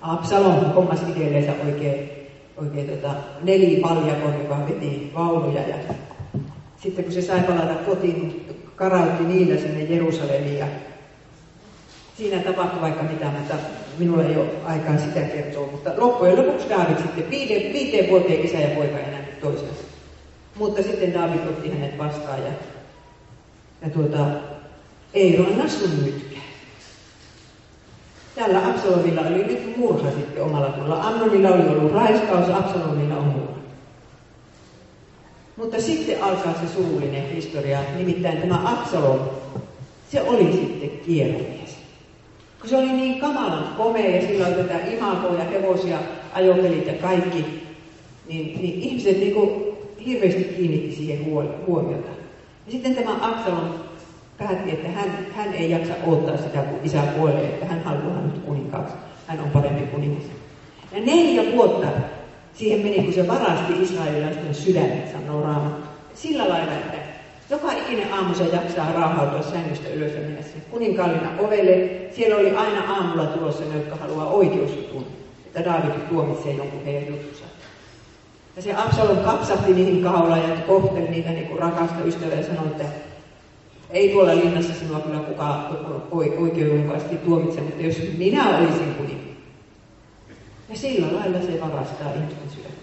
Absalom 0.08 0.74
hommasi 0.74 1.04
itselleensä 1.10 1.54
oikein, 1.66 2.10
oikein 2.58 2.90
tota, 2.90 3.16
nelipaljakon, 3.44 4.40
joka 4.40 4.68
veti 4.68 5.12
vaunuja. 5.16 5.62
Ja 5.68 5.76
sitten 6.78 7.06
kun 7.06 7.14
se 7.14 7.22
sai 7.22 7.42
palata 7.42 7.74
kotiin, 7.74 8.46
karautti 8.76 9.24
niillä 9.24 9.62
sinne 9.62 9.84
Jerusalemiin. 9.84 10.58
Ja 10.58 10.66
siinä 12.18 12.40
tapahtui 12.40 12.82
vaikka 12.82 13.04
mitä, 13.04 13.26
mutta 13.26 13.56
minulla 14.00 14.24
ei 14.24 14.36
ole 14.36 14.50
aikaa 14.66 14.98
sitä 14.98 15.20
kertoa. 15.22 15.68
Mutta 15.72 15.92
loppujen 15.98 16.38
lopuksi 16.38 16.70
David 16.70 16.98
sitten 16.98 17.30
viide, 17.30 17.74
viiteen 17.74 18.10
vuoteen 18.10 18.46
isä 18.46 18.58
ja 18.58 18.76
poika 18.76 19.00
enää 19.00 19.26
toisensa. 19.42 19.84
Mutta 20.56 20.84
sitten 20.84 21.14
David 21.14 21.48
otti 21.48 21.70
hänet 21.70 21.98
vastaan 21.98 22.40
ja, 22.40 22.52
ja 23.82 23.90
tuota, 23.90 24.26
ei 25.14 25.38
rannassu 25.38 25.88
nytkään. 25.88 26.37
Tällä 28.38 28.68
Absalomilla 28.68 29.22
oli 29.22 29.44
nyt 29.44 29.78
murha 29.78 30.12
sitten 30.12 30.44
omalla 30.44 30.70
tuolla. 30.70 31.02
Amnonilla 31.02 31.50
oli 31.50 31.70
ollut 31.70 31.92
raiskaus, 31.92 32.50
Absalomilla 32.50 33.18
on 33.18 33.26
murha. 33.26 33.58
Mutta 35.56 35.82
sitten 35.82 36.24
alkaa 36.24 36.54
se 36.54 36.74
surullinen 36.74 37.30
historia, 37.30 37.80
nimittäin 37.98 38.38
tämä 38.38 38.62
Absalom, 38.66 39.20
se 40.12 40.22
oli 40.22 40.52
sitten 40.52 40.90
kierromies. 41.06 41.78
Kun 42.60 42.70
se 42.70 42.78
oli 42.78 42.92
niin 42.92 43.20
kamalan 43.20 43.74
komea 43.78 44.16
ja 44.16 44.28
sillä 44.28 44.48
oli 44.48 44.56
tätä 44.56 44.80
imagoa 44.86 45.38
ja 45.38 45.44
hevosia, 45.44 46.00
ajopelit 46.34 46.88
ja 46.88 46.94
kaikki, 46.94 47.46
niin, 48.28 48.62
niin 48.62 48.82
ihmiset 48.82 49.20
niin 49.20 49.34
kuin 49.34 49.64
hirveästi 50.06 50.44
kiinnitti 50.44 50.96
siihen 50.96 51.26
huomiota. 51.68 52.10
Ja 52.66 52.72
sitten 52.72 52.96
tämä 52.96 53.18
Absalom 53.22 53.70
päätti, 54.38 54.72
että 54.72 54.88
hän, 54.88 55.28
hän 55.36 55.54
ei 55.54 55.72
jaksa 55.72 55.94
odottaa 56.08 56.38
sitä, 56.38 56.60
kun 56.60 56.80
isä 56.84 57.02
kuolee, 57.18 57.46
että 57.46 57.66
hän 57.66 57.84
haluaa 57.84 58.22
nyt 58.22 58.44
kuninkaaksi. 58.46 58.96
Hän 59.28 59.40
on 59.40 59.50
parempi 59.50 59.82
kuningas. 59.82 60.24
Ja 60.92 61.00
neljä 61.00 61.52
vuotta 61.52 61.88
siihen 62.54 62.80
meni, 62.80 63.04
kun 63.04 63.14
se 63.14 63.28
varasti 63.28 63.84
israelilaisten 63.84 64.56
sydämet, 64.56 65.12
sanoo 65.12 65.42
Raamattu. 65.42 65.88
Sillä 66.14 66.50
lailla, 66.50 66.72
että 66.72 66.98
joka 67.50 67.72
ikinen 67.72 68.14
aamu 68.14 68.36
se 68.36 68.44
jaksaa 68.44 68.94
raahautua 68.94 69.42
sängystä 69.42 69.90
ylös 69.90 70.14
ja 70.14 70.22
mennä 70.22 70.42
sen 70.42 70.62
kuninkaallina 70.72 71.30
ovelle. 71.40 71.90
Siellä 72.12 72.38
oli 72.38 72.56
aina 72.56 72.94
aamulla 72.94 73.26
tulossa 73.26 73.64
ne, 73.66 73.76
jotka 73.76 73.96
haluaa 73.96 74.28
oikeusjutun, 74.28 75.06
että 75.46 75.66
Daavid 75.66 75.92
tuomitsee 76.10 76.54
jonkun 76.54 76.86
heidän. 76.86 77.14
Ja 78.56 78.64
se 78.64 78.76
Absalom 78.76 79.18
kapsahti 79.18 79.74
niihin 79.74 80.04
kaulaan 80.04 80.40
ja 80.40 80.56
kohteli 80.68 81.10
niitä 81.10 81.30
niin 81.30 81.48
kuin 81.48 81.60
rakasta 81.60 82.04
ystävää 82.06 82.38
ja 82.38 82.44
sanoi, 82.44 82.68
että 82.68 82.84
ei 83.90 84.10
tuolla 84.10 84.36
linnassa 84.36 84.74
sinua 84.74 85.00
kyllä 85.00 85.20
kukaan 85.20 85.78
oikeudenmukaisesti 86.38 87.18
tuomitse, 87.18 87.62
mutta 87.62 87.82
jos 87.82 87.98
minä 88.18 88.58
olisin 88.58 88.96
kuningas. 88.98 89.28
Ja 90.70 90.78
sillä 90.78 91.08
lailla 91.20 91.42
se 91.42 91.62
varastaa 91.62 92.14
ihmisten 92.14 92.50
sydäntä. 92.50 92.78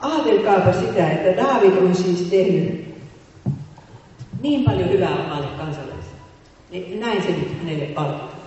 Aatelkaapa 0.00 0.72
sitä, 0.72 1.10
että 1.10 1.42
Daavid 1.42 1.76
on 1.76 1.94
siis 1.94 2.20
tehnyt 2.22 2.94
niin 4.42 4.64
paljon 4.64 4.90
hyvää 4.90 5.24
omalle 5.24 5.46
kansalaiselle. 5.46 6.20
Niin 6.70 7.00
näin 7.00 7.22
se 7.22 7.28
nyt 7.28 7.58
hänelle 7.58 7.86
palkitaan. 7.86 8.40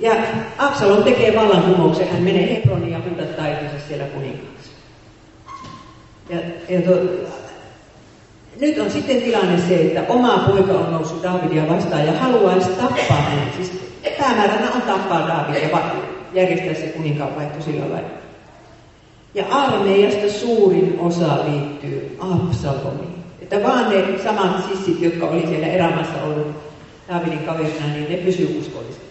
Ja 0.00 0.12
Absalom 0.58 1.04
tekee 1.04 1.36
vallankumouksen, 1.36 2.08
hän 2.08 2.22
menee 2.22 2.54
Hebroniin 2.54 2.92
ja 2.92 3.00
huudattaa 3.08 3.48
itsensä 3.48 3.88
siellä 3.88 4.04
kuninkaaksi. 4.04 4.70
Ja, 6.28 6.38
ja 6.68 6.82
to, 6.82 6.90
nyt 8.60 8.78
on 8.78 8.90
sitten 8.90 9.22
tilanne 9.22 9.58
se, 9.68 9.74
että 9.74 10.12
oma 10.12 10.38
poika 10.38 10.72
on 10.72 10.92
noussut 10.92 11.22
Davidia 11.22 11.68
vastaan 11.68 12.06
ja 12.06 12.12
haluaisi 12.12 12.70
tappaa 12.70 13.20
hänet. 13.20 13.54
Siis 13.54 13.72
päämääränä 14.18 14.70
on 14.74 14.82
tappaa 14.82 15.28
David 15.28 15.62
ja 15.62 15.78
järjestää 16.32 16.74
se 16.74 16.92
kuninkaan 16.96 17.36
vaihto 17.36 17.62
sillä 17.62 17.90
lailla. 17.90 18.08
Ja 19.34 19.44
armeijasta 19.50 20.32
suurin 20.32 20.98
osa 21.00 21.38
liittyy 21.44 22.16
Absalomiin. 22.20 23.18
Että 23.42 23.62
vaan 23.62 23.90
ne 23.90 24.22
samat 24.24 24.64
sissit, 24.68 25.02
jotka 25.02 25.26
oli 25.26 25.46
siellä 25.46 25.66
erämässä 25.66 26.22
ollut 26.24 26.46
Davidin 27.08 27.38
kaverina, 27.38 27.86
niin 27.94 28.10
ne 28.10 28.16
pysyvät 28.16 28.60
uskollisesti. 28.60 29.08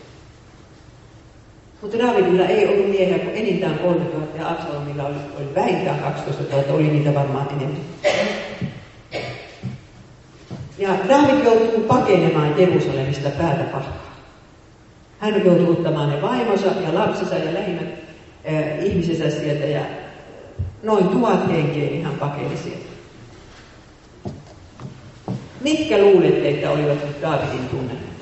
Mutta 1.81 1.99
Davidilla 1.99 2.45
ei 2.45 2.67
ollut 2.67 2.89
miehiä 2.89 3.19
kuin 3.19 3.36
enintään 3.36 3.79
3000 3.79 4.38
ja 4.38 4.49
Absalomilla 4.49 5.03
oli, 5.03 5.15
oli 5.38 5.55
vähintään 5.55 5.99
12 5.99 6.43
000, 6.55 6.73
oli 6.73 6.83
niitä 6.83 7.13
varmaan 7.13 7.47
enemmän. 7.57 7.81
Ja 10.77 10.89
David 11.09 11.45
joutuu 11.45 11.79
pakenemaan 11.79 12.59
Jerusalemista 12.59 13.29
päätä 13.29 13.63
pahkaa. 13.63 14.17
Hän 15.19 15.45
joutuu 15.45 15.71
ottamaan 15.71 16.09
ne 16.09 16.21
vaimonsa 16.21 16.67
ja 16.67 16.93
lapsensa 16.93 17.35
ja 17.35 17.53
lähimmät 17.53 17.87
äh, 17.87 18.85
ihmisensä 18.85 19.39
sieltä 19.39 19.65
ja 19.65 19.81
noin 20.83 21.07
tuhat 21.07 21.49
henkeä 21.49 21.89
niin 21.89 22.03
hän 22.03 22.13
pakeni 22.13 22.57
sieltä. 22.57 22.87
Mitkä 25.61 25.97
luulette, 25.97 26.49
että 26.49 26.71
olivat 26.71 27.07
nyt 27.07 27.21
Davidin 27.21 27.67
tunnelmat? 27.71 28.17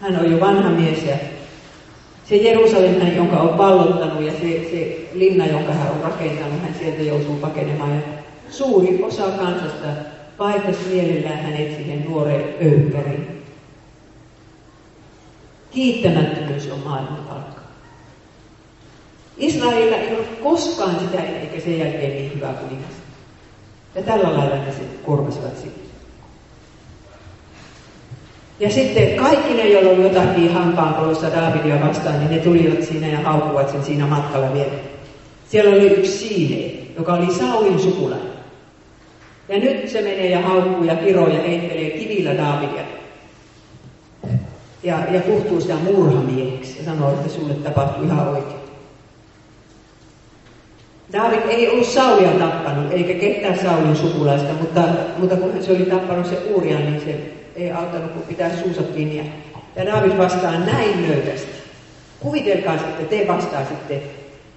Hän 0.00 0.16
on 0.20 0.32
jo 0.32 0.40
vanha 0.40 0.70
mies 0.70 1.02
ja 1.02 1.16
se 2.28 2.36
Jerusalem, 2.36 3.16
jonka 3.16 3.36
on 3.36 3.58
vallottanut 3.58 4.22
ja 4.22 4.32
se, 4.32 4.38
se 4.40 5.08
linna, 5.14 5.46
jonka 5.46 5.72
hän 5.72 5.90
on 5.90 6.00
rakentanut, 6.02 6.62
hän 6.62 6.74
sieltä 6.78 7.02
joutuu 7.02 7.36
pakenemaan. 7.36 7.94
Ja 7.94 8.02
suuri 8.50 9.02
osa 9.02 9.22
kansasta 9.22 9.86
paikasi 10.38 10.78
mielellään 10.92 11.38
hänet 11.38 11.76
siihen 11.76 12.04
nuoreen 12.08 12.54
öyhkäriin. 12.62 13.42
Kiittämättömyys 15.70 16.70
on 16.70 16.78
maailman 16.78 17.24
palkka. 17.28 17.60
Israelilla 19.36 19.96
ei 19.96 20.14
ollut 20.14 20.38
koskaan 20.42 21.00
sitä 21.00 21.22
eikä 21.22 21.60
sen 21.60 21.78
jälkeen 21.78 22.10
niin 22.10 22.34
hyvää 22.34 22.52
kuningas. 22.52 22.94
Ja 23.94 24.02
tällä 24.02 24.38
lailla 24.38 24.56
ne 24.56 24.72
sitten 24.72 24.98
korvasivat 25.04 25.56
sitten. 25.56 25.86
Ja 28.60 28.70
sitten 28.70 29.16
kaikki 29.16 29.54
ne, 29.54 29.68
joilla 29.68 29.90
oli 29.90 30.02
jotakin 30.02 30.52
hampaanpolossa 30.52 31.32
Davidia 31.32 31.80
vastaan, 31.80 32.18
niin 32.18 32.30
ne 32.30 32.38
tulivat 32.38 32.82
siinä 32.82 33.06
ja 33.06 33.20
haukkuvat 33.20 33.70
sen 33.70 33.84
siinä 33.84 34.06
matkalla 34.06 34.52
vielä. 34.52 34.72
Siellä 35.48 35.70
oli 35.70 35.86
yksi 35.86 36.18
Siine, 36.18 36.86
joka 36.96 37.14
oli 37.14 37.34
Saulin 37.34 37.78
sukulainen. 37.78 38.35
Ja 39.48 39.58
nyt 39.58 39.88
se 39.88 40.02
menee 40.02 40.30
ja 40.30 40.40
haukkuu 40.40 40.84
ja 40.84 40.96
kiroo 40.96 41.28
ja 41.28 41.42
heittelee 41.42 41.90
kivillä 41.90 42.36
Davidia. 42.36 42.84
Ja, 44.82 44.98
ja 45.10 45.20
kuhtuu 45.20 45.60
sitä 45.60 45.74
murhamieheksi 45.74 46.78
ja 46.78 46.84
sanoo, 46.84 47.12
että 47.12 47.28
sulle 47.28 47.54
tapahtuu 47.54 48.04
ihan 48.04 48.28
oikein. 48.28 48.66
David 51.12 51.40
ei 51.48 51.68
ollut 51.68 51.86
Saulia 51.86 52.30
tappanut, 52.30 52.92
eikä 52.92 53.14
ketään 53.14 53.58
Saulin 53.58 53.96
sukulaista, 53.96 54.52
mutta, 54.60 54.82
mutta 55.18 55.36
kun 55.36 55.52
se 55.60 55.72
oli 55.72 55.84
tappanut 55.84 56.26
se 56.26 56.38
Uurian, 56.54 56.84
niin 56.84 57.00
se 57.00 57.20
ei 57.56 57.72
auttanut 57.72 58.12
kun 58.12 58.22
pitää 58.22 58.56
suusa 58.56 58.82
kiinni. 58.82 59.32
Ja 59.76 59.86
David 59.86 60.18
vastaa 60.18 60.58
näin 60.58 61.08
löytästi. 61.08 61.56
Kuvitelkaa 62.20 62.78
sitten, 62.78 63.08
te 63.08 63.26
vastaisitte 63.28 64.02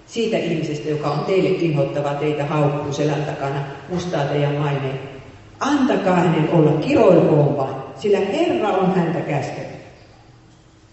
siitä 0.09 0.37
ihmisestä, 0.37 0.89
joka 0.89 1.11
on 1.11 1.25
teille 1.25 1.49
inhottava, 1.49 2.13
teitä 2.13 2.45
haukkuu 2.45 2.93
selän 2.93 3.23
takana, 3.25 3.63
mustaa 3.89 4.23
teidän 4.23 4.55
maineen. 4.55 4.99
Antakaa 5.59 6.15
hänen 6.15 6.49
olla, 6.53 6.71
kiroilkoon 6.71 7.57
vain, 7.57 7.75
sillä 7.95 8.19
Herra 8.19 8.69
on 8.69 8.95
häntä 8.95 9.19
käskenyt. 9.19 9.79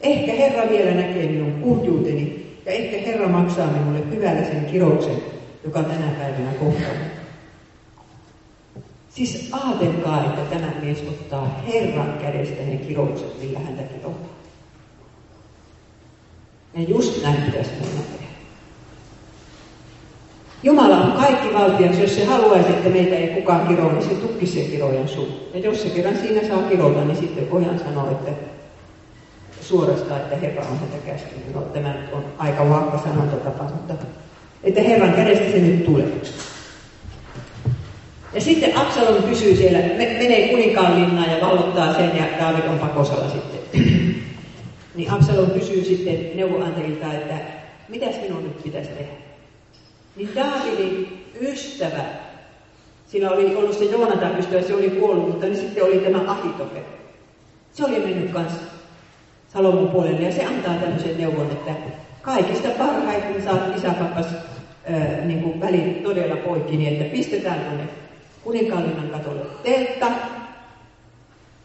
Ehkä 0.00 0.33
Herra 0.33 0.68
vielä 0.70 0.90
näkee 0.90 1.26
minun 1.29 1.52
kurjuuteni, 1.52 2.57
ja 2.66 2.72
ehkä 2.72 3.11
Herra 3.11 3.29
maksaa 3.29 3.66
minulle 3.66 4.11
hyvällä 4.11 4.44
sen 4.44 4.64
kirouksen, 4.64 5.16
joka 5.64 5.83
tänä 5.83 6.07
päivänä 6.18 6.52
kohtaa. 6.52 6.94
Siis 9.09 9.48
ajatelkaa, 9.52 10.24
että 10.24 10.40
tämä 10.40 10.72
mies 10.83 11.05
ottaa 11.09 11.62
Herran 11.66 12.18
kädestä 12.20 12.62
ne 12.62 12.76
kiroukset, 12.76 13.42
millä 13.42 13.59
häntä 13.59 13.83
kirottaa. 13.83 14.37
Ja 16.74 16.83
just 16.83 17.22
näin 17.22 17.42
pitäisi 17.42 17.70
tehdä. 17.70 18.25
Jumala 20.66 20.96
on 20.96 21.12
kaikki 21.12 21.55
valtias, 21.55 21.98
jos 21.98 22.14
se 22.14 22.24
haluaisi, 22.24 22.68
että 22.68 22.88
meitä 22.88 23.16
ei 23.16 23.29
kukaan 23.29 23.68
kiroa, 23.68 23.92
niin 23.92 24.09
se 24.09 24.14
tukki 24.14 24.46
sen 24.46 24.64
kirojen 24.64 25.09
suun. 25.09 25.29
Ja 25.55 25.61
jos 25.61 25.83
se 25.83 25.88
kerran 25.88 26.16
siinä 26.16 26.48
saa 26.48 26.62
kirota, 26.62 27.05
niin 27.05 27.16
sitten 27.16 27.50
voidaan 27.50 27.79
sanoa, 27.79 28.11
että 28.11 28.31
suorastaan, 29.61 30.20
että 30.20 30.37
Herra 30.37 30.62
on 30.62 30.79
häntä 30.79 30.96
käskenyt. 31.07 31.55
No 31.55 31.61
tämä 31.61 31.94
on 32.12 32.24
aika 32.38 32.68
vahva 32.68 33.02
sanontatapa, 33.05 33.64
mutta 33.64 33.94
että 34.64 34.81
Herran 34.81 35.12
kädestä 35.12 35.50
se 35.50 35.59
nyt 35.59 35.85
tulee. 35.85 36.09
Ja 38.33 38.40
sitten 38.40 38.79
Absalom 38.79 39.22
pysyy 39.22 39.57
siellä, 39.57 39.79
menee 39.98 40.48
kuninkaan 40.48 41.00
linnaan 41.00 41.31
ja 41.31 41.46
vallottaa 41.46 41.94
sen 41.94 42.16
ja 42.16 42.24
Daavid 42.40 42.68
on 42.68 42.79
pakosalla 42.79 43.31
sitten. 43.31 43.83
niin 44.94 45.11
Absalom 45.11 45.50
pysyy 45.50 45.85
sitten 45.85 46.31
neuvonantajilta, 46.35 47.12
että 47.12 47.35
mitäs 47.88 48.14
minun 48.22 48.42
nyt 48.42 48.62
pitäisi 48.62 48.90
tehdä. 48.90 49.25
Niin 50.16 50.35
Daavidin 50.35 51.24
ystävä, 51.40 52.05
sillä 53.07 53.31
oli 53.31 53.57
ollut 53.57 53.79
se 53.79 53.85
Joonatan 53.85 54.38
ystävä, 54.38 54.62
se 54.62 54.74
oli 54.74 54.90
kuollut, 54.90 55.29
mutta 55.29 55.46
niin 55.46 55.57
sitten 55.57 55.85
oli 55.85 55.98
tämä 55.98 56.31
Ahitofe. 56.31 56.83
Se 57.72 57.85
oli 57.85 57.98
mennyt 57.98 58.31
kanssa 58.31 58.61
Salomon 59.52 59.88
puolelle 59.88 60.22
ja 60.22 60.33
se 60.33 60.44
antaa 60.44 60.74
tämmöisen 60.74 61.18
neuvon, 61.18 61.50
että 61.50 61.70
kaikista 62.22 62.68
parhaiten 62.68 63.42
saat 63.44 63.76
isäpappas 63.76 64.26
niin 65.24 65.42
kuin 65.42 65.61
todella 66.02 66.37
poikki 66.37 66.76
niin, 66.76 66.92
että 66.92 67.16
pistetään 67.16 67.61
tuonne 67.61 67.85
kuninkaallinnan 68.44 69.09
katolle 69.09 69.42
teltta. 69.62 70.07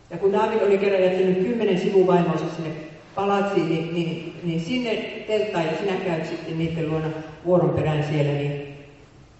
Ja 0.09 0.17
kun 0.17 0.33
David 0.33 0.61
oli 0.61 0.77
kerran 0.77 1.03
jättänyt 1.03 1.37
kymmenen 1.37 1.79
sivuvaimonsa 1.79 2.45
sinne 2.55 2.71
palatsiin, 3.15 3.69
niin, 3.69 3.93
niin, 3.93 4.39
niin 4.43 4.61
sinne 4.61 4.95
telttaan 5.27 5.65
ja 5.65 5.71
sinä 5.79 5.93
käyt 6.05 6.25
sitten 6.25 6.57
niiden 6.57 6.89
luona 6.89 7.07
vuoron 7.45 7.69
perään 7.69 8.05
siellä, 8.11 8.31
niin, 8.31 8.77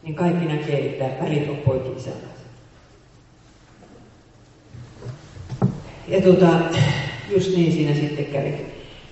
niin 0.04 0.16
kaikki 0.16 0.46
näkee, 0.46 0.86
että 0.86 1.24
välit 1.24 1.50
on 1.50 1.58
poikki 1.58 2.00
isän 2.00 2.14
Ja 6.08 6.22
tuota, 6.22 6.48
just 7.30 7.56
niin 7.56 7.74
siinä 7.74 7.94
sitten 7.94 8.26
kävi. 8.26 8.54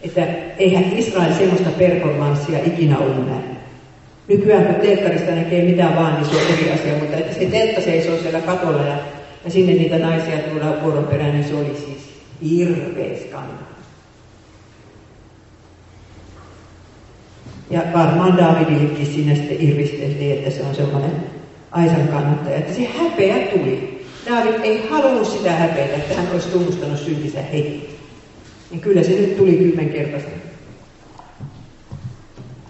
Että 0.01 0.27
eihän 0.57 0.97
Israel 0.97 1.33
semmoista 1.33 1.69
performanssia 1.69 2.59
ikinä 2.65 2.97
ollut 2.97 3.29
näin. 3.29 3.59
Nykyään 4.27 4.65
kun 4.65 4.75
telkkarista 4.75 5.31
näkee 5.31 5.65
mitä 5.65 5.91
vaan, 5.95 6.13
niin 6.13 6.25
se 6.25 6.35
on 6.35 6.57
eri 6.57 6.71
asia, 6.71 6.97
mutta 6.99 7.17
että 7.17 7.33
se 7.33 7.45
teltta 7.45 7.81
seisoo 7.81 8.17
siellä 8.17 8.41
katolla 8.41 8.81
ja, 8.81 8.97
ja 9.45 9.51
sinne 9.51 9.73
niitä 9.73 9.97
naisia 9.97 10.37
tuodaan 10.37 10.83
vuoron 10.83 11.07
perään, 11.07 11.31
niin 11.31 11.47
se 11.47 11.55
oli 11.55 11.75
siis 11.85 12.09
hirveä 12.49 13.17
skandaali. 13.17 13.78
Ja 17.69 17.81
varmaan 17.93 18.37
Davidillekin 18.37 19.05
siinä 19.05 19.35
sitten 19.35 19.61
irvisteltiin, 19.61 20.37
että 20.37 20.49
se 20.49 20.63
on 20.63 20.75
semmoinen 20.75 21.11
Aisan 21.71 22.07
kannattaja, 22.07 22.57
että 22.57 22.73
se 22.73 22.85
häpeä 22.85 23.37
tuli. 23.47 24.05
David 24.29 24.53
ei 24.63 24.87
halunnut 24.89 25.27
sitä 25.27 25.51
häpeitä, 25.51 25.95
että 25.95 26.15
hän 26.15 26.31
olisi 26.31 26.49
tunnustanut 26.49 26.99
syntinsä 26.99 27.41
heti. 27.41 27.99
Niin 28.71 28.81
kyllä 28.81 29.03
se 29.03 29.09
nyt 29.09 29.37
tuli 29.37 29.57
kymmenkertaisesti. 29.57 30.39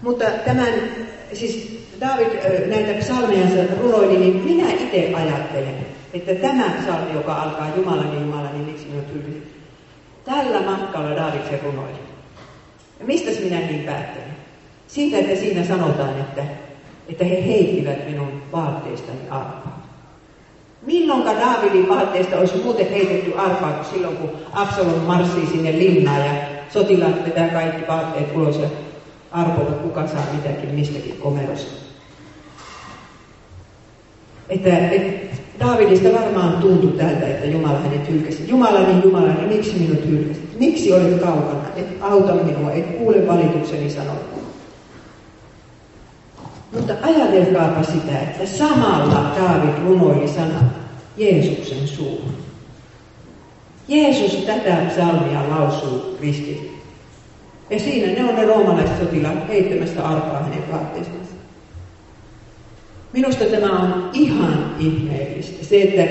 Mutta 0.02 0.24
tämän, 0.44 0.72
siis 1.32 1.80
David 2.00 2.66
näitä 2.66 2.98
psalmejansa 2.98 3.74
runoili, 3.80 4.18
niin 4.18 4.36
minä 4.36 4.72
itse 4.72 5.12
ajattelen, 5.14 5.74
että 6.14 6.34
tämä 6.34 6.70
psalmi, 6.82 7.14
joka 7.14 7.34
alkaa 7.34 7.72
Jumalani, 7.76 8.20
Jumalani, 8.20 8.58
miksi 8.58 8.86
minut 8.86 9.14
hylkäsit, 9.14 9.54
tällä 10.24 10.60
matkalla 10.60 11.16
David 11.16 11.40
se 11.50 11.60
runoili. 11.64 11.98
Ja 13.00 13.06
mistä 13.06 13.30
minä 13.40 13.60
niin 13.60 13.82
päättelen? 13.82 14.39
Siitä, 14.92 15.18
että 15.18 15.40
siinä 15.40 15.64
sanotaan, 15.64 16.20
että, 16.20 16.42
että 17.08 17.24
he 17.24 17.46
heittivät 17.46 18.06
minun 18.10 18.42
vaatteistani 18.52 19.18
arpaa. 19.30 19.86
Milloinka 20.86 21.30
Davidin 21.34 21.88
vaatteista 21.88 22.36
olisi 22.36 22.56
muuten 22.56 22.90
heitetty 22.90 23.32
arpaa 23.38 23.72
kuin 23.72 23.84
silloin, 23.92 24.16
kun 24.16 24.30
Absalom 24.52 25.00
marssii 25.00 25.46
sinne 25.46 25.72
linnaan 25.72 26.20
ja 26.20 26.32
sotilaat 26.68 27.24
vetää 27.24 27.48
kaikki 27.48 27.88
vaatteet 27.88 28.36
ulos 28.36 28.58
ja 28.58 28.68
arpovat, 29.32 29.78
kuka 29.82 30.06
saa 30.06 30.26
mitäkin 30.32 30.74
mistäkin 30.74 31.16
komerosta. 31.22 31.72
Että, 34.48 34.78
että 34.78 35.36
Daavidista 35.60 36.08
varmaan 36.12 36.52
tuntui 36.52 36.92
tältä, 36.92 37.26
että 37.28 37.46
Jumala 37.46 37.78
hänet 37.78 38.08
hylkäsi. 38.08 38.48
Jumalani, 38.48 39.02
Jumalani, 39.04 39.46
miksi 39.46 39.78
minut 39.78 40.06
hylkäsit? 40.06 40.58
Miksi 40.58 40.92
olet 40.92 41.20
kaukana? 41.20 41.62
Et 41.76 41.86
auta 42.00 42.34
minua, 42.34 42.72
et 42.72 42.86
kuule 42.86 43.26
valitukseni 43.26 43.90
sanoa. 43.90 44.39
Mutta 46.72 46.94
ajatelkaapa 47.02 47.82
sitä, 47.82 48.18
että 48.18 48.46
samalla 48.46 49.32
Daavid 49.36 49.84
runoili 49.84 50.28
sanat 50.28 50.64
Jeesuksen 51.16 51.88
suuhun. 51.88 52.34
Jeesus 53.88 54.32
tätä 54.32 54.76
psalmia 54.88 55.48
lausuu 55.48 56.16
kristille. 56.18 56.70
Ja 57.70 57.78
siinä 57.78 58.12
ne 58.12 58.28
on 58.28 58.34
ne 58.34 58.44
roomalaiset 58.44 58.98
sotilaat 58.98 59.48
heittämässä 59.48 60.04
arpaa 60.08 60.42
hänen 60.42 60.72
vaatteestansa. 60.72 61.32
Minusta 63.12 63.44
tämä 63.44 63.78
on 63.78 64.10
ihan 64.12 64.74
ihmeellistä. 64.78 65.64
Se, 65.64 65.82
että, 65.82 66.02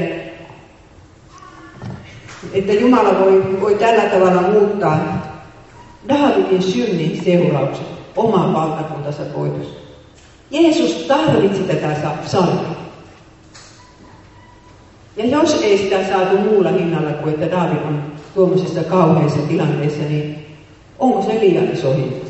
että 2.54 2.74
Jumala 2.74 3.20
voi, 3.20 3.62
voi 3.62 3.76
tällä 3.76 4.04
tavalla 4.04 4.42
muuttaa 4.42 5.00
Daavidin 6.10 6.64
synnin 6.64 7.24
seuraukset 7.24 7.88
oman 8.16 8.54
valtakuntansa 8.54 9.24
voitossa. 9.36 9.79
Jeesus 10.52 10.92
tarvitsi 10.92 11.64
tätä 11.64 11.96
salmia. 12.26 12.80
Ja 15.18 15.26
jos 15.26 15.62
ei 15.62 15.78
sitä 15.78 16.08
saatu 16.08 16.38
muulla 16.38 16.70
hinnalla 16.70 17.10
kuin 17.12 17.34
että 17.34 17.52
Daavid 17.58 17.82
on 17.88 18.04
tuommoisessa 18.34 18.84
kauheassa 18.84 19.40
tilanteessa, 19.40 20.04
niin 20.04 20.46
onko 21.00 21.22
se 21.22 21.40
liian 21.40 21.72
iso 21.74 21.94
hinta? 21.94 22.30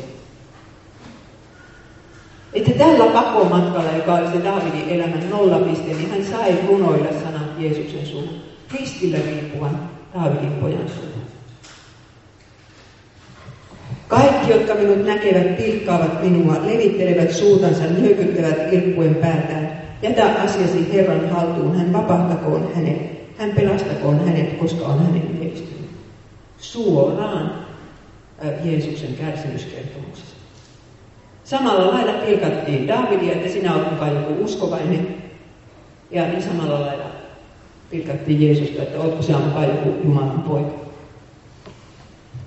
Että 2.52 2.70
tällä 2.70 3.04
pakomatkalla, 3.04 3.92
joka 3.92 4.14
oli 4.14 4.32
se 4.32 4.44
Daavidin 4.44 4.88
elämän 4.88 5.30
nollapiste, 5.30 5.86
niin 5.86 6.10
hän 6.10 6.24
sai 6.24 6.58
runoilla 6.68 7.20
sanat 7.24 7.58
Jeesuksen 7.58 8.06
suun. 8.06 8.28
Kristillä 8.68 9.18
riippuvan 9.26 9.90
Daavidin 10.14 10.52
pojan 10.52 10.88
suun. 10.88 11.10
Kaikki, 14.10 14.50
jotka 14.50 14.74
minut 14.74 15.06
näkevät, 15.06 15.56
pilkkaavat 15.56 16.22
minua, 16.22 16.54
levittelevät 16.54 17.32
suutansa, 17.32 17.84
nyökyttävät 17.84 18.72
ilppuen 18.72 19.14
päätään. 19.14 19.82
Jätä 20.02 20.26
asiasi 20.26 20.92
Herran 20.92 21.30
haltuun, 21.30 21.76
hän 21.76 21.92
vapahtakoon 21.92 22.70
hänet, 22.74 22.96
hän 23.38 23.50
pelastakoon 23.50 24.26
hänet, 24.26 24.52
koska 24.52 24.86
on 24.86 24.98
hänen 25.06 25.36
mielistynyt. 25.38 25.90
Suoraan 26.58 27.54
Jeesuksen 28.64 29.14
kärsimyskertomuksesta. 29.14 30.34
Samalla 31.44 31.94
lailla 31.94 32.12
pilkattiin 32.12 32.88
Davidia, 32.88 33.32
että 33.32 33.48
sinä 33.48 33.74
olet 33.74 33.90
mukaan 33.90 34.14
joku 34.14 34.44
uskovainen. 34.44 35.06
Ja 36.10 36.28
niin 36.28 36.42
samalla 36.42 36.80
lailla 36.80 37.10
pilkattiin 37.90 38.42
Jeesusta, 38.42 38.82
että 38.82 39.00
oletko 39.00 39.22
sinä 39.22 39.38
mukaan 39.38 39.68
joku 39.68 39.94
Jumalan 40.04 40.42
poika. 40.42 40.79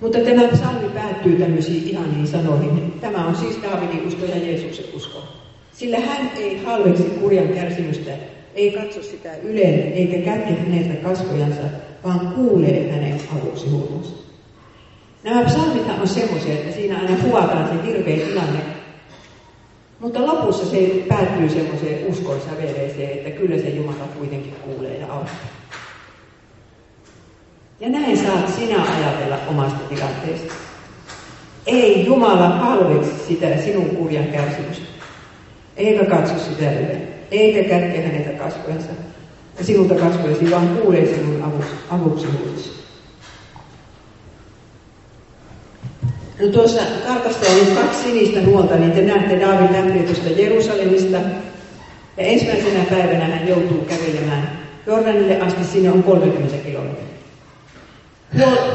Mutta 0.01 0.19
tämä 0.19 0.47
psalmi 0.47 0.89
päättyy 0.93 1.35
tämmöisiin 1.35 1.87
ihaniin 1.87 2.27
sanoihin. 2.27 2.93
Tämä 3.01 3.27
on 3.27 3.35
siis 3.35 3.59
Daavidin 3.63 4.07
usko 4.07 4.25
ja 4.25 4.37
Jeesuksen 4.37 4.85
usko. 4.95 5.23
Sillä 5.73 5.99
hän 5.99 6.31
ei 6.37 6.63
halveksi 6.63 7.03
kurjan 7.03 7.47
kärsimystä, 7.47 8.11
ei 8.55 8.71
katso 8.71 9.03
sitä 9.03 9.35
yleen, 9.43 9.93
eikä 9.93 10.17
kätke 10.17 10.53
häneltä 10.53 10.93
kasvojansa, 10.93 11.61
vaan 12.03 12.19
kuulee 12.19 12.91
hänen 12.91 13.21
avuksi 13.35 13.69
huutonsa. 13.69 14.15
Nämä 15.23 15.43
psalmithan 15.45 16.01
on 16.01 16.07
semmoisia, 16.07 16.53
että 16.53 16.75
siinä 16.75 16.99
aina 16.99 17.23
kuvataan 17.23 17.67
se 17.67 17.87
hirveä 17.87 18.27
tilanne, 18.27 18.59
mutta 19.99 20.27
lopussa 20.27 20.65
se 20.65 21.03
päättyy 21.07 21.49
semmoiseen 21.49 22.07
uskon 22.07 22.41
säveleeseen, 22.41 23.09
että 23.09 23.31
kyllä 23.31 23.57
se 23.57 23.69
Jumala 23.69 24.07
kuitenkin 24.17 24.53
kuulee 24.53 24.97
ja 24.97 25.13
auttaa. 25.13 25.62
Ja 27.83 27.89
näin 27.89 28.17
saat 28.17 28.55
sinä 28.55 28.83
ajatella 28.83 29.37
omasta 29.47 29.79
tilanteesta. 29.89 30.53
Ei 31.65 32.05
Jumala 32.05 32.49
halveksi 32.49 33.11
sitä 33.27 33.57
sinun 33.57 33.85
kurjan 33.85 34.27
kärsimystä. 34.27 34.85
Eikä 35.77 36.05
katso 36.05 36.33
sitä 36.39 36.71
yle. 36.71 37.01
Eikä 37.31 37.69
kätke 37.69 38.01
häneltä 38.01 38.43
kasvojensa. 38.43 38.89
Ja 39.57 39.63
sinulta 39.63 39.95
kasvojesi, 39.95 40.51
vaan 40.51 40.67
kuulee 40.67 41.05
sinun 41.05 41.43
avuksi, 41.89 42.27
avuksi. 42.27 42.27
No 46.41 46.47
tuossa 46.47 46.81
kartasta 47.07 47.45
on 47.51 47.65
nyt 47.65 47.75
kaksi 47.75 48.03
sinistä 48.03 48.41
nuolta, 48.41 48.75
niin 48.75 48.91
te 48.91 49.01
näette 49.01 49.39
Daavid 49.39 49.71
lähtee 49.71 50.03
tuosta 50.03 50.29
Jerusalemista. 50.29 51.17
Ja 52.17 52.23
ensimmäisenä 52.23 52.83
päivänä 52.89 53.25
hän 53.25 53.47
joutuu 53.47 53.85
kävelemään 53.85 54.59
Jordanille 54.87 55.39
asti, 55.39 55.63
sinne 55.63 55.91
on 55.91 56.03
30 56.03 56.57
kilometriä. 56.57 57.12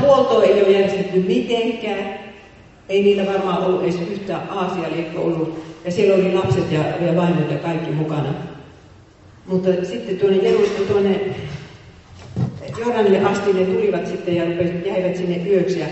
Huolto 0.01 0.42
ei 0.42 0.62
ole 0.62 0.71
järjestetty 0.71 1.18
mitenkään. 1.18 2.18
Ei 2.88 3.03
niillä 3.03 3.27
varmaan 3.27 3.64
ollut 3.64 3.83
edes 3.83 4.01
yhtään 4.11 4.51
aasialiikko 4.51 5.23
ollut. 5.23 5.64
Ja 5.85 5.92
siellä 5.92 6.14
oli 6.14 6.35
lapset 6.35 6.73
ja, 6.73 6.81
ja 6.81 7.16
vaimot 7.16 7.51
ja 7.51 7.59
kaikki 7.59 7.90
mukana. 7.90 8.35
Mutta 9.47 9.68
sitten 9.85 10.18
tuonne 10.18 10.37
Jerusalem, 10.37 10.87
tuonne 10.88 11.21
Jordanille 12.79 13.21
asti 13.21 13.53
ne 13.53 13.64
tulivat 13.64 14.07
sitten 14.07 14.37
ja 14.37 14.44
jäivät 14.85 15.16
sinne 15.16 15.51
yöksi. 15.51 15.81
Ja 15.81 15.87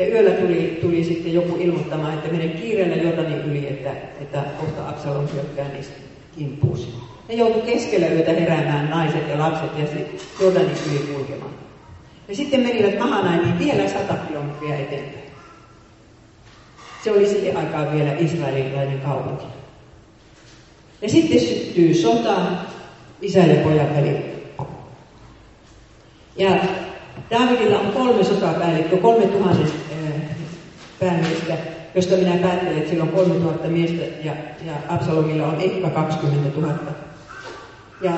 ja 0.00 0.08
yöllä 0.08 0.30
tuli, 0.30 0.78
tuli 0.82 1.04
sitten 1.04 1.34
joku 1.34 1.56
ilmoittamaan, 1.60 2.14
että 2.14 2.28
mene 2.28 2.48
kiireellä 2.48 2.96
Jordanin 2.96 3.40
yli, 3.40 3.68
että, 3.68 3.92
että 4.20 4.44
kohta 4.60 4.88
Absalom 4.88 5.28
hyökkää 5.34 5.68
niistä 5.68 5.94
kimppuusi. 6.38 6.94
Ne 7.28 7.34
joutui 7.34 7.62
keskellä 7.62 8.08
yötä 8.08 8.32
heräämään 8.32 8.90
naiset 8.90 9.28
ja 9.28 9.38
lapset 9.38 9.78
ja 9.78 9.86
sitten 9.86 10.20
Jordanin 10.40 10.76
yli 10.90 11.14
kulkemaan. 11.14 11.50
Ja 12.30 12.36
sitten 12.36 12.60
menivät 12.60 12.98
Mahanaimiin 12.98 13.58
vielä 13.58 13.88
sata 13.88 14.14
kilometriä 14.28 14.76
eteenpäin. 14.76 15.30
Se 17.04 17.12
oli 17.12 17.28
siihen 17.28 17.56
aikaan 17.56 17.92
vielä 17.92 18.12
israelilainen 18.12 19.00
kaupunki. 19.00 19.44
Ja 21.02 21.08
sitten 21.08 21.40
syttyy 21.40 21.94
sota 21.94 22.36
isä 23.22 23.38
ja 23.38 23.64
pojan 23.64 23.94
välillä. 23.94 24.20
Ja 26.36 26.50
Davidilla 27.30 27.78
on 27.78 27.92
kolme 27.92 28.24
sotapäällikköä, 28.24 28.98
kolme 28.98 29.26
tuhannet 29.26 29.74
päämiestä, 31.00 31.56
josta 31.94 32.16
minä 32.16 32.36
päättelen, 32.36 32.78
että 32.78 32.90
sillä 32.90 33.04
on 33.04 33.10
3000 33.10 33.68
miestä 33.68 34.04
ja, 34.24 34.32
ja 34.64 34.72
Absalomilla 34.88 35.46
on 35.46 35.60
ehkä 35.60 35.90
20 35.90 36.60
000. 36.60 36.74
Ja 38.00 38.12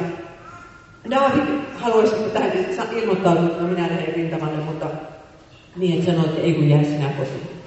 David 1.10 1.42
haluaisi 1.74 2.14
tähän 2.14 2.52
ilmoittautua, 2.96 3.46
että 3.46 3.62
no 3.62 3.68
minä 3.68 3.88
lähden 3.88 4.14
rintamalle, 4.14 4.56
mutta 4.56 4.86
miehet 5.76 6.04
sanoi, 6.04 6.24
että 6.24 6.40
ei 6.40 6.54
kun 6.54 6.68
jää 6.68 6.84
sinä 6.84 7.08
kotiin. 7.08 7.62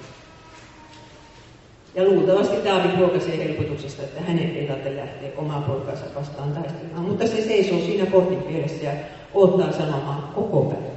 Ja 1.96 2.04
luultavasti 2.04 2.56
David 2.66 2.98
huokasi 2.98 3.38
helpotuksesta, 3.38 4.04
että 4.04 4.22
hänen 4.22 4.56
ei 4.56 4.68
tarvitse 4.68 4.96
lähteä 4.96 5.30
omaa 5.38 5.62
poikaansa 5.62 6.06
vastaan 6.16 6.52
taistelemaan. 6.52 7.06
Mutta 7.06 7.28
se 7.28 7.42
seisoo 7.42 7.80
siinä 7.80 8.06
portin 8.06 8.44
pielessä 8.44 8.86
ja 8.86 8.92
odottaa 9.34 9.72
sanomaan 9.72 10.24
koko 10.36 10.62
päivän. 10.62 10.96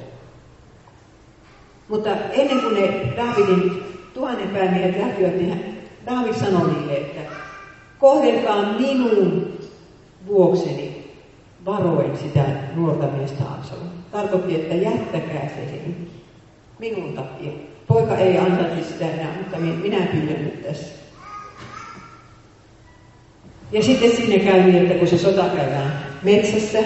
Mutta 1.89 2.11
ennen 2.33 2.61
kuin 2.61 2.75
ne 2.75 3.13
Davidin 3.17 3.83
tuhannen 4.15 4.49
päämiehet 4.49 4.99
lähtivät, 4.99 5.37
niin 5.37 5.79
David 6.07 6.35
sanoi 6.35 6.71
niille, 6.71 6.97
että 6.97 7.21
kohdelkaa 7.99 8.73
minun 8.73 9.53
vuokseni 10.27 10.98
varoin 11.69 12.19
sitä 12.19 12.45
nuorta 12.75 13.07
miestä 13.07 13.45
Absalom. 13.45 13.89
Tarkoitti, 14.13 14.55
että 14.55 14.75
jättäkää 14.75 15.49
se 15.49 15.81
minun 16.79 17.13
takia. 17.13 17.53
Poika 17.89 18.17
ei 18.17 18.39
ansaisi 18.39 18.93
sitä 18.93 19.11
enää, 19.11 19.35
mutta 19.39 19.59
minä 19.59 20.07
pyydän 20.07 20.45
nyt 20.45 20.67
tässä. 20.67 20.95
Ja 23.73 23.83
sitten 23.83 24.17
sinne 24.17 24.39
käy 24.39 24.63
niin, 24.63 24.77
että 24.77 24.95
kun 24.95 25.09
se 25.09 25.19
sota 25.19 25.45
käydään 25.57 25.93
metsässä, 26.23 26.79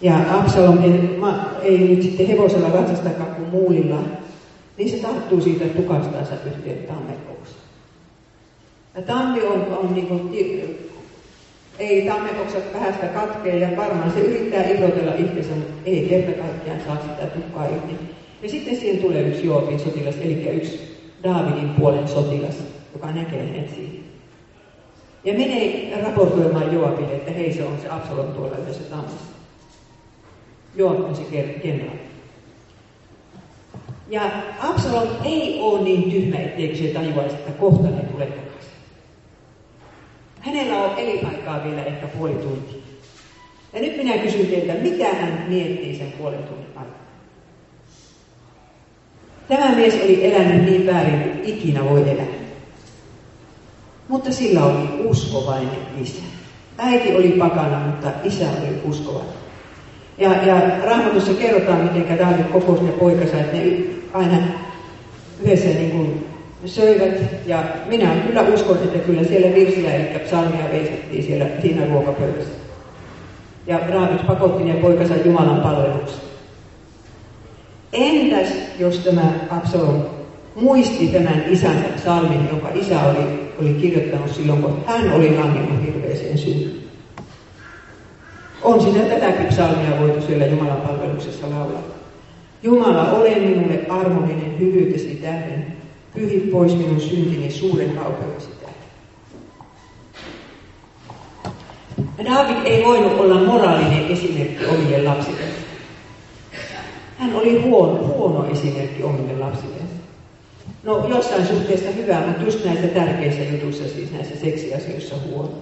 ja 0.00 0.38
Absalom 0.38 0.78
ei, 0.82 1.18
ei 1.62 1.78
nyt 1.78 2.02
sitten 2.02 2.26
hevosella 2.26 2.68
ratsastakaan 2.68 3.34
kuin 3.34 3.48
muulilla, 3.48 3.98
niin 4.76 4.90
se 4.90 4.96
tarttuu 4.96 5.40
siitä 5.40 5.64
tukastansa 5.64 6.34
yhteen 6.46 6.86
tammekoussa. 6.86 7.56
Ja 8.94 9.02
tammi 9.02 9.42
on, 9.42 9.78
on 9.78 9.94
niin 9.94 10.06
kuin, 10.06 10.30
ei 11.78 12.06
tammekoksat 12.06 12.72
päästä 12.72 13.06
katkee 13.06 13.58
ja 13.58 13.76
varmaan 13.76 14.12
se 14.12 14.20
yrittää 14.20 14.68
irrotella 14.68 15.12
itsensä, 15.14 15.54
mutta 15.54 15.80
ei 15.84 16.06
kerta 16.08 16.42
kaikkiaan 16.42 16.80
saa 16.86 17.02
sitä 17.02 17.26
tukkaa 17.26 17.66
irti. 17.66 17.94
Ja 18.42 18.48
sitten 18.48 18.76
siihen 18.76 18.98
tulee 19.02 19.22
yksi 19.22 19.46
Joopin 19.46 19.80
sotilas, 19.80 20.14
eli 20.20 20.48
yksi 20.48 20.98
Daavidin 21.24 21.68
puolen 21.68 22.08
sotilas, 22.08 22.54
joka 22.92 23.12
näkee 23.12 23.46
hänet 23.46 23.74
siinä. 23.74 24.04
Ja 25.24 25.32
menee 25.32 26.02
raportoimaan 26.02 26.74
Joabille, 26.74 27.14
että 27.14 27.30
hei 27.30 27.52
se 27.52 27.64
on 27.64 27.78
se 27.82 27.88
Absalom 27.88 28.26
tuolla 28.26 28.56
yhdessä 28.58 28.82
tammassa. 28.90 29.34
Joab 30.76 31.00
on 31.00 31.16
se 31.16 31.22
kenraali. 31.62 32.00
Ja 34.08 34.22
Absalom 34.60 35.08
ei 35.24 35.60
ole 35.60 35.82
niin 35.82 36.10
tyhmä, 36.10 36.36
etteikö 36.36 36.76
se 36.76 36.84
tajuaisi, 36.84 37.34
että 37.34 37.52
kohta 37.52 37.88
ne 37.88 38.02
tulee. 38.02 38.28
Hänellä 40.46 40.84
on 40.84 40.98
elinaikaa 40.98 41.64
vielä 41.64 41.84
ehkä 41.84 42.06
puoli 42.06 42.34
tuntia. 42.34 42.82
Ja 43.72 43.80
nyt 43.80 43.96
minä 43.96 44.18
kysyn 44.18 44.46
teiltä, 44.46 44.74
mitä 44.74 45.14
hän 45.14 45.44
miettii 45.48 45.98
sen 45.98 46.12
puolen 46.18 46.42
tunnin 46.42 46.66
aikana? 46.76 47.04
Tämä 49.48 49.74
mies 49.74 49.94
oli 49.94 50.26
elänyt 50.26 50.64
niin 50.64 50.86
väärin 50.86 51.20
kuin 51.20 51.44
ikinä 51.44 51.84
voi 51.84 52.10
elää. 52.10 52.26
Mutta 54.08 54.32
sillä 54.32 54.64
oli 54.64 54.88
uskovainen 55.04 55.80
isä. 56.00 56.22
Äiti 56.78 57.14
oli 57.14 57.28
pakana, 57.28 57.78
mutta 57.78 58.10
isä 58.24 58.44
oli 58.44 58.80
uskovainen. 58.84 59.34
Ja, 60.18 60.30
ja 60.46 60.84
Raamatussa 60.84 61.34
kerrotaan, 61.34 61.80
miten 61.80 62.18
David 62.18 62.44
kokosi 62.44 62.84
ne 62.84 62.92
poikansa, 62.92 63.40
että 63.40 63.56
ne 63.56 63.76
aina 64.12 64.36
yhdessä 65.42 65.68
niin 65.68 65.90
kuin 65.90 66.23
söivät. 66.66 67.20
Ja 67.46 67.64
minä 67.86 68.10
kyllä 68.26 68.42
uskon, 68.42 68.76
että 68.76 68.98
kyllä 68.98 69.24
siellä 69.24 69.54
virsiä, 69.54 69.94
eli 69.94 70.18
psalmia 70.18 70.64
veistettiin 70.72 71.24
siellä 71.24 71.46
siinä 71.62 71.86
ruokapöydässä. 71.86 72.54
Ja 73.66 73.80
David 73.92 74.26
pakotti 74.26 74.64
ne 74.64 74.74
poikansa 74.74 75.14
Jumalan 75.24 75.60
palvelukseen. 75.60 76.24
Entäs 77.92 78.48
jos 78.78 78.98
tämä 78.98 79.32
Absalom 79.50 80.02
muisti 80.54 81.06
tämän 81.06 81.44
isän 81.48 81.84
salmin, 82.04 82.48
jonka 82.48 82.68
isä 82.74 83.00
oli, 83.00 83.50
oli 83.60 83.74
kirjoittanut 83.74 84.34
silloin, 84.34 84.62
kun 84.62 84.84
hän 84.86 85.12
oli 85.12 85.36
langennut 85.36 85.86
hirveeseen 85.86 86.38
syyn. 86.38 86.70
On 88.62 88.80
siinä 88.80 89.04
tätäkin 89.04 89.46
psalmia 89.46 90.00
voitu 90.00 90.26
siellä 90.26 90.46
Jumalan 90.46 90.80
palveluksessa 90.80 91.50
laulaa. 91.50 91.82
Jumala, 92.62 93.10
ole 93.10 93.34
minulle 93.34 93.80
armollinen 93.88 94.58
hyvyytesi 94.58 95.18
tähden. 95.22 95.73
Pyhi 96.14 96.40
pois 96.40 96.76
minun 96.76 97.00
syntini 97.00 97.50
suuren 97.50 97.90
kaupeudesi 97.90 98.48
tähden. 98.48 98.74
David 102.24 102.56
ei 102.64 102.84
voinut 102.84 103.20
olla 103.20 103.44
moraalinen 103.44 104.06
esimerkki 104.06 104.66
omille 104.66 105.02
lapsille. 105.02 105.40
Hän 107.18 107.34
oli 107.34 107.62
huono, 107.62 108.06
huono 108.06 108.50
esimerkki 108.50 109.02
omille 109.02 109.38
lapsille. 109.38 109.74
No 110.82 111.08
jossain 111.08 111.46
suhteessa 111.46 111.90
hyvä, 111.90 112.20
mutta 112.26 112.42
just 112.42 112.64
näissä 112.64 112.86
tärkeissä 112.86 113.42
jutuissa, 113.42 113.88
siis 113.88 114.12
näissä 114.12 114.36
seksiasioissa 114.36 115.14
huono. 115.26 115.52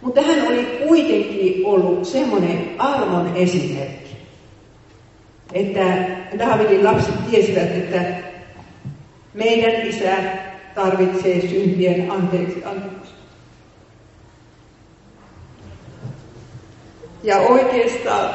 Mutta 0.00 0.22
hän 0.22 0.46
oli 0.48 0.64
kuitenkin 0.88 1.66
ollut 1.66 2.04
semmoinen 2.04 2.74
armon 2.78 3.36
esimerkki, 3.36 4.16
että 5.52 6.06
Davidin 6.38 6.84
lapset 6.84 7.30
tiesivät, 7.30 7.76
että 7.76 8.27
meidän 9.34 9.88
isä 9.88 10.16
tarvitsee 10.74 11.40
syntien 11.40 12.10
anteeksi 12.10 12.64
anteeksi. 12.64 13.12
Ja 17.22 17.38
oikeastaan, 17.38 18.34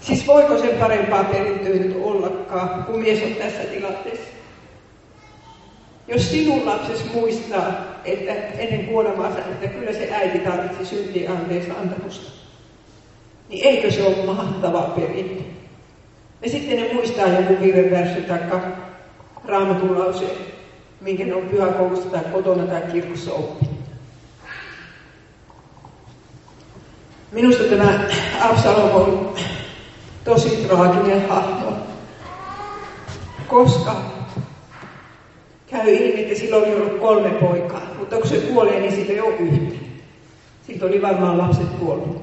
siis 0.00 0.26
voiko 0.26 0.58
sen 0.58 0.78
parempaa 0.78 1.24
perintöä 1.24 1.74
nyt 1.74 1.96
ollakaan, 2.02 2.84
kun 2.84 3.00
mies 3.00 3.22
on 3.22 3.34
tässä 3.34 3.64
tilanteessa? 3.64 4.32
Jos 6.08 6.30
sinun 6.30 6.66
lapsesi 6.66 7.04
muistaa, 7.14 7.72
että 8.04 8.32
ennen 8.32 8.86
kuolemaansa, 8.86 9.38
että 9.38 9.68
kyllä 9.68 9.92
se 9.92 10.08
äiti 10.12 10.38
tarvitsi 10.38 10.86
syntien 10.86 11.32
anteeksi 11.32 11.70
antamusta, 11.70 12.30
niin 13.48 13.66
eikö 13.66 13.90
se 13.90 14.02
ole 14.02 14.26
mahtava 14.26 14.82
perintö? 14.82 15.42
Ja 16.42 16.50
sitten 16.50 16.82
ne 16.82 16.92
muistaa 16.92 17.28
joku 17.28 17.60
virrevärsy 17.60 18.20
tai 18.20 18.38
raamatun 19.44 19.98
lauseen, 19.98 20.36
minkä 21.00 21.24
ne 21.24 21.34
on 21.34 21.42
pyhäkoulussa 21.42 22.10
tai 22.10 22.24
kotona 22.32 22.66
tai 22.66 22.82
kirkossa 22.92 23.32
oppinut. 23.32 23.82
Minusta 27.32 27.64
tämä 27.64 28.00
Absalom 28.40 28.90
on 28.94 29.34
tosi 30.24 30.56
traaginen 30.66 31.28
hahmo, 31.28 31.72
koska 33.48 33.96
käy 35.66 35.94
ilmi, 35.94 36.20
että 36.20 36.40
sillä 36.40 36.56
oli 36.56 36.74
ollut 36.74 37.00
kolme 37.00 37.30
poikaa, 37.30 37.82
mutta 37.98 38.16
kun 38.16 38.28
se 38.28 38.36
kuolee, 38.36 38.80
niin 38.80 38.92
sillä 38.92 39.12
ei 39.12 39.20
ole 39.20 39.36
yhtä. 39.36 39.74
Siltä 40.66 40.86
oli 40.86 41.02
varmaan 41.02 41.38
lapset 41.38 41.68
kuollut. 41.80 42.22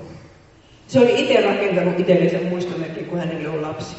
Se 0.88 1.00
oli 1.00 1.22
itse 1.22 1.42
rakentanut 1.42 2.00
itsellensä 2.00 2.50
muistomerkki, 2.50 3.04
kun 3.04 3.20
hänelle 3.20 3.50
on 3.50 3.62
lapsi. 3.62 3.96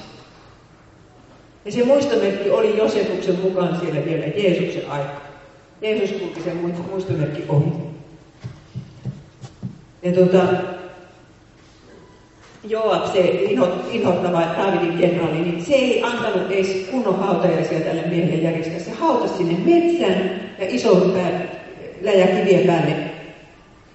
Ja 1.65 1.73
se 1.73 1.85
muistomerkki 1.85 2.51
oli 2.51 2.79
Josefuksen 2.79 3.39
mukaan 3.43 3.81
siellä 3.81 4.05
vielä 4.05 4.25
Jeesuksen 4.27 4.91
aika. 4.91 5.21
Jeesus 5.81 6.21
kulki 6.21 6.41
sen 6.41 6.57
muistomerkki 6.91 7.45
ohi. 7.49 7.73
Ja 10.03 10.13
tuota, 10.13 10.43
Joab, 12.65 13.13
se 13.13 13.21
inhottava 13.91 14.41
Davidin 14.41 14.99
kenraali, 14.99 15.41
niin 15.41 15.65
se 15.65 15.75
ei 15.75 16.03
antanut 16.03 16.51
edes 16.51 16.87
kunnon 16.91 17.19
hautajaisia 17.19 17.81
tälle 17.81 18.03
miehelle 18.07 18.43
järjestää. 18.43 18.79
Se 18.79 18.91
hautasi 18.91 19.37
sinne 19.37 19.59
metsän 19.65 20.41
ja 20.59 20.67
ison 20.69 21.11
pää, 21.11 21.47
läjä 22.01 22.27
kivien 22.27 22.67
päälle, 22.67 22.97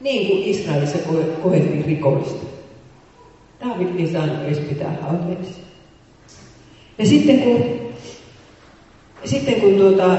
niin 0.02 0.28
kuin 0.28 0.44
Israelissa 0.44 0.98
kohettiin 1.44 1.86
rikollista. 1.86 2.46
David 3.66 4.00
ei 4.00 4.08
saanut 4.08 4.44
edes 4.48 4.60
pitää 4.60 4.98
hautajaisia. 5.02 5.65
Ja 6.98 7.06
sitten 7.06 7.40
kun, 7.40 7.64
sitten 9.26 9.62
kun 9.62 9.76
tuota, 9.78 10.18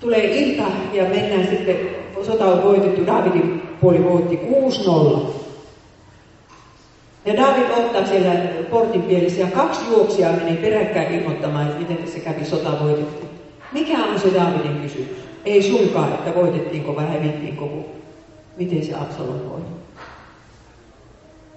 tulee 0.00 0.38
ilta 0.38 0.70
ja 0.92 1.04
mennään 1.04 1.48
sitten, 1.48 1.76
sota 2.26 2.44
on 2.44 2.62
voitettu, 2.62 3.06
Davidin 3.06 3.62
puoli 3.80 4.04
voitti 4.04 4.36
6-0. 4.36 5.42
Ja 7.24 7.36
David 7.36 7.70
ottaa 7.70 8.06
siellä 8.06 8.34
portin 8.70 9.02
pielessä 9.02 9.40
ja 9.40 9.46
kaksi 9.46 9.80
juoksia 9.90 10.32
meni 10.32 10.56
peräkkäin 10.56 11.14
ilmoittamaan, 11.14 11.66
että 11.66 11.78
miten 11.78 11.96
tässä 11.96 12.18
kävi 12.18 12.44
sota 12.44 12.84
voitettiin. 12.84 13.30
Mikä 13.72 14.04
on 14.04 14.20
se 14.20 14.34
Davidin 14.34 14.82
kysymys? 14.82 15.08
Ei 15.44 15.62
sunkaan, 15.62 16.12
että 16.12 16.34
voitettiinko 16.34 16.96
vai 16.96 17.06
hävittiinko, 17.08 17.66
kun 17.66 17.84
miten 18.56 18.84
se 18.84 18.94
Absalom 18.94 19.40
voi. 19.50 19.60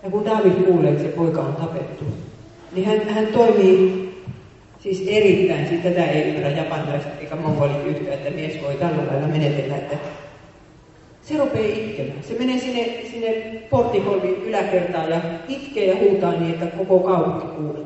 Ja 0.04 0.10
kun 0.10 0.26
David 0.26 0.52
kuulee, 0.52 0.92
että 0.92 1.04
se 1.04 1.10
poika 1.10 1.42
on 1.42 1.56
tapettu, 1.56 2.06
niin 2.72 2.88
hän, 2.88 3.10
hän 3.10 3.28
toimii 3.28 4.06
siis 4.80 5.04
erittäin, 5.08 5.68
siis 5.68 5.82
tätä 5.82 6.06
ei 6.06 6.24
ymmärrä 6.24 6.50
japanilaiset 6.50 7.12
eikä 7.20 7.36
mongolit 7.36 7.86
yhtä, 7.86 8.14
että 8.14 8.30
mies 8.30 8.62
voi 8.64 8.74
tällä 8.74 9.08
lailla 9.08 9.28
menetellä, 9.28 9.76
että 9.76 9.98
se 11.24 11.38
rupeaa 11.38 11.76
itkemään. 11.76 12.24
Se 12.24 12.34
menee 12.40 12.60
sinne, 12.60 12.94
sinne 13.12 13.30
portikolvin 13.70 14.44
yläkertaan 14.44 15.10
ja 15.10 15.22
itkee 15.48 15.86
ja 15.86 15.96
huutaa 15.96 16.32
niin, 16.32 16.54
että 16.54 16.78
koko 16.78 17.00
kaupunki 17.00 17.48
kuulee. 17.48 17.86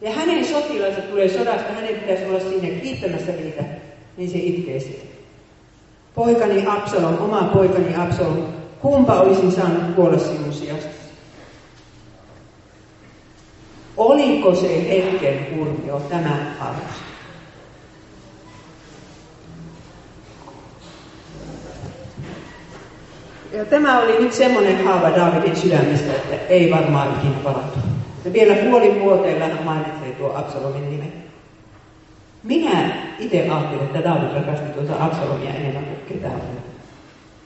Ja 0.00 0.12
hänen 0.12 0.44
sotilaansa 0.44 1.00
tulee 1.00 1.28
sodasta, 1.28 1.72
hänen 1.72 1.94
pitäisi 1.94 2.24
olla 2.24 2.40
sinne 2.40 2.70
kiittämässä 2.70 3.32
niitä, 3.32 3.64
niin 4.16 4.30
se 4.30 4.38
itkee 4.38 4.80
siellä. 4.80 5.04
Poikani 6.14 6.64
Absalom, 6.66 7.20
oma 7.20 7.50
poikani 7.54 7.96
Absalom, 7.96 8.44
kumpa 8.80 9.20
olisin 9.20 9.52
saanut 9.52 9.94
kuolla 9.94 10.18
sinun 10.18 10.52
sijasta? 10.52 11.05
Oliko 13.96 14.54
se 14.54 14.88
hetken 14.88 15.46
hurmio 15.56 16.00
tämä 16.00 16.36
arvosta? 16.60 17.06
Ja 23.52 23.64
tämä 23.64 23.98
oli 23.98 24.18
nyt 24.18 24.32
semmoinen 24.32 24.84
haava 24.84 25.16
Davidin 25.16 25.56
sydämestä, 25.56 26.12
että 26.12 26.36
ei 26.48 26.70
varmaan 26.70 27.16
ikinä 27.18 27.38
parantu. 27.44 27.78
Ja 28.24 28.32
vielä 28.32 28.54
puolin 28.54 29.00
vuoteen 29.00 29.42
hän 29.42 29.64
mainitsee 29.64 30.10
tuo 30.10 30.32
Absalomin 30.34 30.90
nimen. 30.90 31.12
Minä 32.42 32.90
itse 33.18 33.40
ajattelin, 33.50 33.84
että 33.84 34.04
David 34.04 34.34
rakasti 34.34 34.72
tuota 34.72 35.04
Absalomia 35.04 35.54
enemmän 35.54 35.84
kuin 35.84 35.98
ketään. 36.08 36.40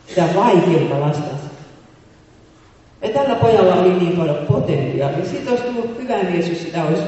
Sitä 0.07 0.28
vaikeutta 0.36 1.01
lastansa. 1.01 1.39
Ja 3.03 3.09
tällä 3.09 3.34
pojalla 3.34 3.74
oli 3.74 3.92
niin 3.92 4.16
paljon 4.16 4.46
potentiaalia. 4.48 5.24
Siitä 5.24 5.51
olisi 5.51 5.64
tullut 5.64 5.98
hyvä 5.98 6.22
mies, 6.22 6.48
jos 6.48 6.62
sitä 6.62 6.84
olisi 6.84 7.03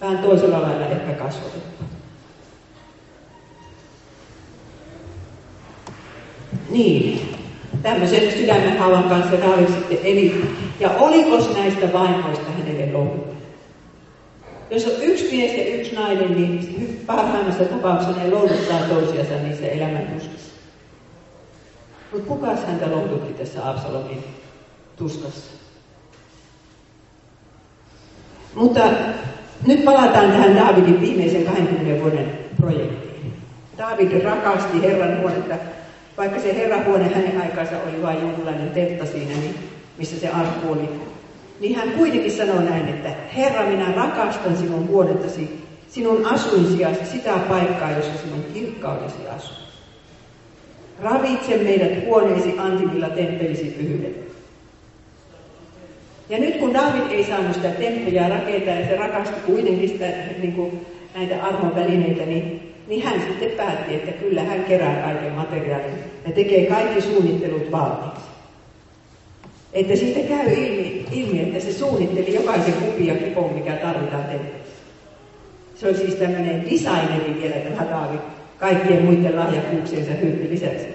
vähän 0.00 0.18
toisella 0.18 0.62
lailla 0.62 0.86
ehkä 0.86 1.12
kasvatettu. 1.12 1.84
Niin, 6.70 7.36
tämmöisen 7.82 8.32
sydämen 8.32 8.78
haavan 8.78 9.04
kanssa 9.04 9.40
Daavid 9.40 9.68
sitten 9.68 9.98
eli. 10.02 10.44
Ja 10.80 10.90
oliko 10.90 11.54
näistä 11.54 11.92
vaimoista 11.92 12.50
hänelle 12.50 12.92
lohduttava? 12.92 13.38
Jos 14.70 14.86
on 14.86 15.02
yksi 15.02 15.36
mies 15.36 15.52
ja 15.58 15.76
yksi 15.76 15.94
nainen, 15.94 16.36
niin 16.36 17.00
parhaimmassa 17.06 17.64
tapauksessa 17.64 18.22
ne 18.22 18.30
lohduttaa 18.30 18.80
toisiansa 18.80 19.34
niissä 19.34 19.66
elämän 19.66 20.06
tuskissa. 20.06 20.52
Mutta 22.12 22.28
kuka 22.28 22.46
häntä 22.46 22.90
lohdutti 22.90 23.32
tässä 23.32 23.70
Absalomin 23.70 24.24
tuskassa? 24.98 25.50
Mutta 28.54 28.80
nyt 29.66 29.84
palataan 29.84 30.30
tähän 30.30 30.56
Daavidin 30.56 31.00
viimeisen 31.00 31.44
20 31.44 32.02
vuoden 32.02 32.38
projektiin. 32.56 33.32
Daavid 33.78 34.22
rakasti 34.22 34.82
Herran 34.82 35.20
huonetta, 35.20 35.54
vaikka 36.16 36.40
se 36.40 36.56
Herran 36.56 36.84
huone 36.84 37.04
hänen 37.14 37.40
aikansa 37.40 37.76
oli 37.88 38.02
vain 38.02 38.20
jonkunlainen 38.20 38.70
teltta 38.70 39.06
siinä, 39.06 39.32
niin 39.32 39.54
missä 39.98 40.20
se 40.20 40.28
arkku 40.28 40.72
oli 40.72 40.88
niin 41.60 41.76
hän 41.76 41.90
kuitenkin 41.90 42.32
sanoo 42.32 42.60
näin, 42.60 42.88
että 42.88 43.08
Herra, 43.36 43.66
minä 43.66 43.92
rakastan 43.92 44.56
sinun 44.56 44.88
huonettasi, 44.88 45.64
sinun 45.88 46.26
asuinsiasi, 46.26 47.06
sitä 47.12 47.38
paikkaa, 47.48 47.90
jossa 47.90 48.18
sinun 48.18 48.44
kirkkaudesi 48.54 49.28
asuu. 49.36 49.56
Ravitse 51.02 51.56
meidät 51.56 52.06
huoneesi 52.06 52.54
antimilla 52.58 53.08
temppelisi 53.08 53.64
pyhyydet. 53.64 54.27
Ja 56.28 56.38
nyt 56.38 56.56
kun 56.56 56.74
David 56.74 57.10
ei 57.10 57.24
saanut 57.24 57.54
sitä 57.54 57.68
temppeliä 57.68 58.28
rakentaa 58.28 58.74
ja 58.74 58.86
se 58.86 58.96
rakasti 58.96 59.40
kuitenkin 59.46 59.88
sitä, 59.88 60.06
niin 60.38 60.52
kuin 60.52 60.86
näitä 61.14 61.44
armon 61.44 61.76
välineitä, 61.76 62.26
niin, 62.26 62.74
niin 62.88 63.02
hän 63.02 63.20
sitten 63.20 63.50
päätti, 63.50 63.94
että 63.94 64.12
kyllä 64.12 64.42
hän 64.42 64.64
kerää 64.64 65.02
kaiken 65.02 65.32
materiaalin 65.32 65.98
ja 66.26 66.32
tekee 66.32 66.66
kaikki 66.66 67.00
suunnittelut 67.00 67.72
valmiiksi. 67.72 68.28
Että 69.72 69.96
siitä 69.96 70.20
käy 70.20 70.52
ilmi, 70.52 71.06
ilmi, 71.12 71.40
että 71.40 71.60
se 71.60 71.72
suunnitteli 71.72 72.34
jokaisen 72.34 72.74
kupin 72.74 73.06
ja 73.06 73.14
kipon, 73.14 73.52
mikä 73.52 73.72
tarvitaan 73.72 74.24
temppelissä. 74.24 74.82
Se 75.74 75.88
on 75.88 75.94
siis 75.94 76.14
tämmöinen 76.14 76.64
designeri 76.70 77.40
vielä 77.42 77.54
tämä 77.54 77.90
Daavid, 77.90 78.20
kaikkien 78.58 79.04
muiden 79.04 79.36
lahjakkuuksiensa 79.36 80.12
hyöty 80.12 80.48
lisäksi. 80.50 80.86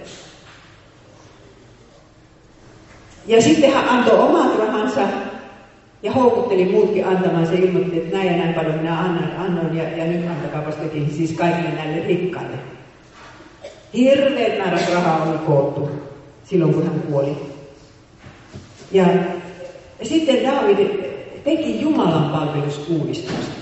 Ja 3.28 3.42
sitten 3.42 3.72
hän 3.72 3.90
antoi 3.90 4.20
omat 4.20 4.60
rahansa 4.60 5.02
ja 6.04 6.12
houkutteli 6.12 6.66
muutkin 6.66 7.08
antamaan. 7.08 7.48
Se 7.48 7.56
ilmoitti, 7.56 7.98
että 7.98 8.18
näin 8.18 8.32
ja 8.32 8.38
näin 8.38 8.54
paljon 8.54 8.76
minä 8.76 9.00
annan, 9.00 9.32
annoin 9.38 9.78
ja, 9.78 9.84
ja 9.84 10.06
nyt 10.06 10.28
antakaa 10.28 10.66
vastakin 10.66 11.12
siis 11.12 11.32
kaikille 11.32 11.70
näille 11.70 12.08
rikkaille. 12.08 12.58
Hirveät 13.94 14.58
määrät 14.58 14.94
rahaa 14.94 15.24
oli 15.24 15.38
koottu 15.38 15.90
silloin, 16.44 16.74
kun 16.74 16.84
hän 16.84 17.00
kuoli. 17.00 17.38
Ja 18.92 19.06
sitten 20.04 20.44
Daavid 20.44 20.78
teki 21.44 21.82
Jumalan 21.82 22.30
palvelusuudistusta. 22.30 23.54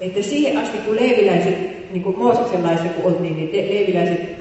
Että 0.00 0.22
siihen 0.22 0.58
asti, 0.58 0.78
kun 0.78 0.96
leiviläiset, 0.96 1.90
niin 1.92 2.02
kuin 2.02 2.18
Mooseksen 2.18 2.62
laissa 2.62 2.88
kun 2.88 3.12
oltiin, 3.12 3.36
niin 3.36 3.52
leiviläiset 3.52 4.38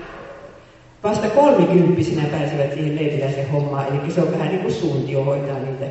vasta 1.03 1.29
kolmikymppisinä 1.29 2.23
pääsevät 2.31 2.73
siihen 2.73 2.95
leiviläisen 2.95 3.49
hommaan. 3.51 3.85
Eli 3.87 4.11
se 4.11 4.21
on 4.21 4.31
vähän 4.31 4.47
niin 4.47 4.61
kuin 4.61 4.73
suuntio 4.73 5.23
hoitaa 5.23 5.59
niitä, 5.59 5.85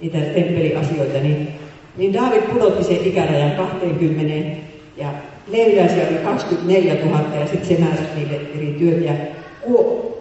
niitä 0.00 0.18
temppeliasioita. 0.18 1.18
Niin, 1.18 1.48
niin 1.96 2.12
David 2.12 2.42
pudotti 2.42 2.84
sen 2.84 3.04
ikärajan 3.04 3.50
20 3.50 4.60
ja 4.96 5.08
leiviläisiä 5.46 6.08
oli 6.08 6.18
24 6.18 6.94
000 6.94 7.36
ja 7.40 7.46
sitten 7.46 7.68
se 7.68 7.84
määräsi 7.84 8.14
niille 8.16 8.40
eri 8.54 8.76
työt. 8.78 9.04
Ja 9.04 9.12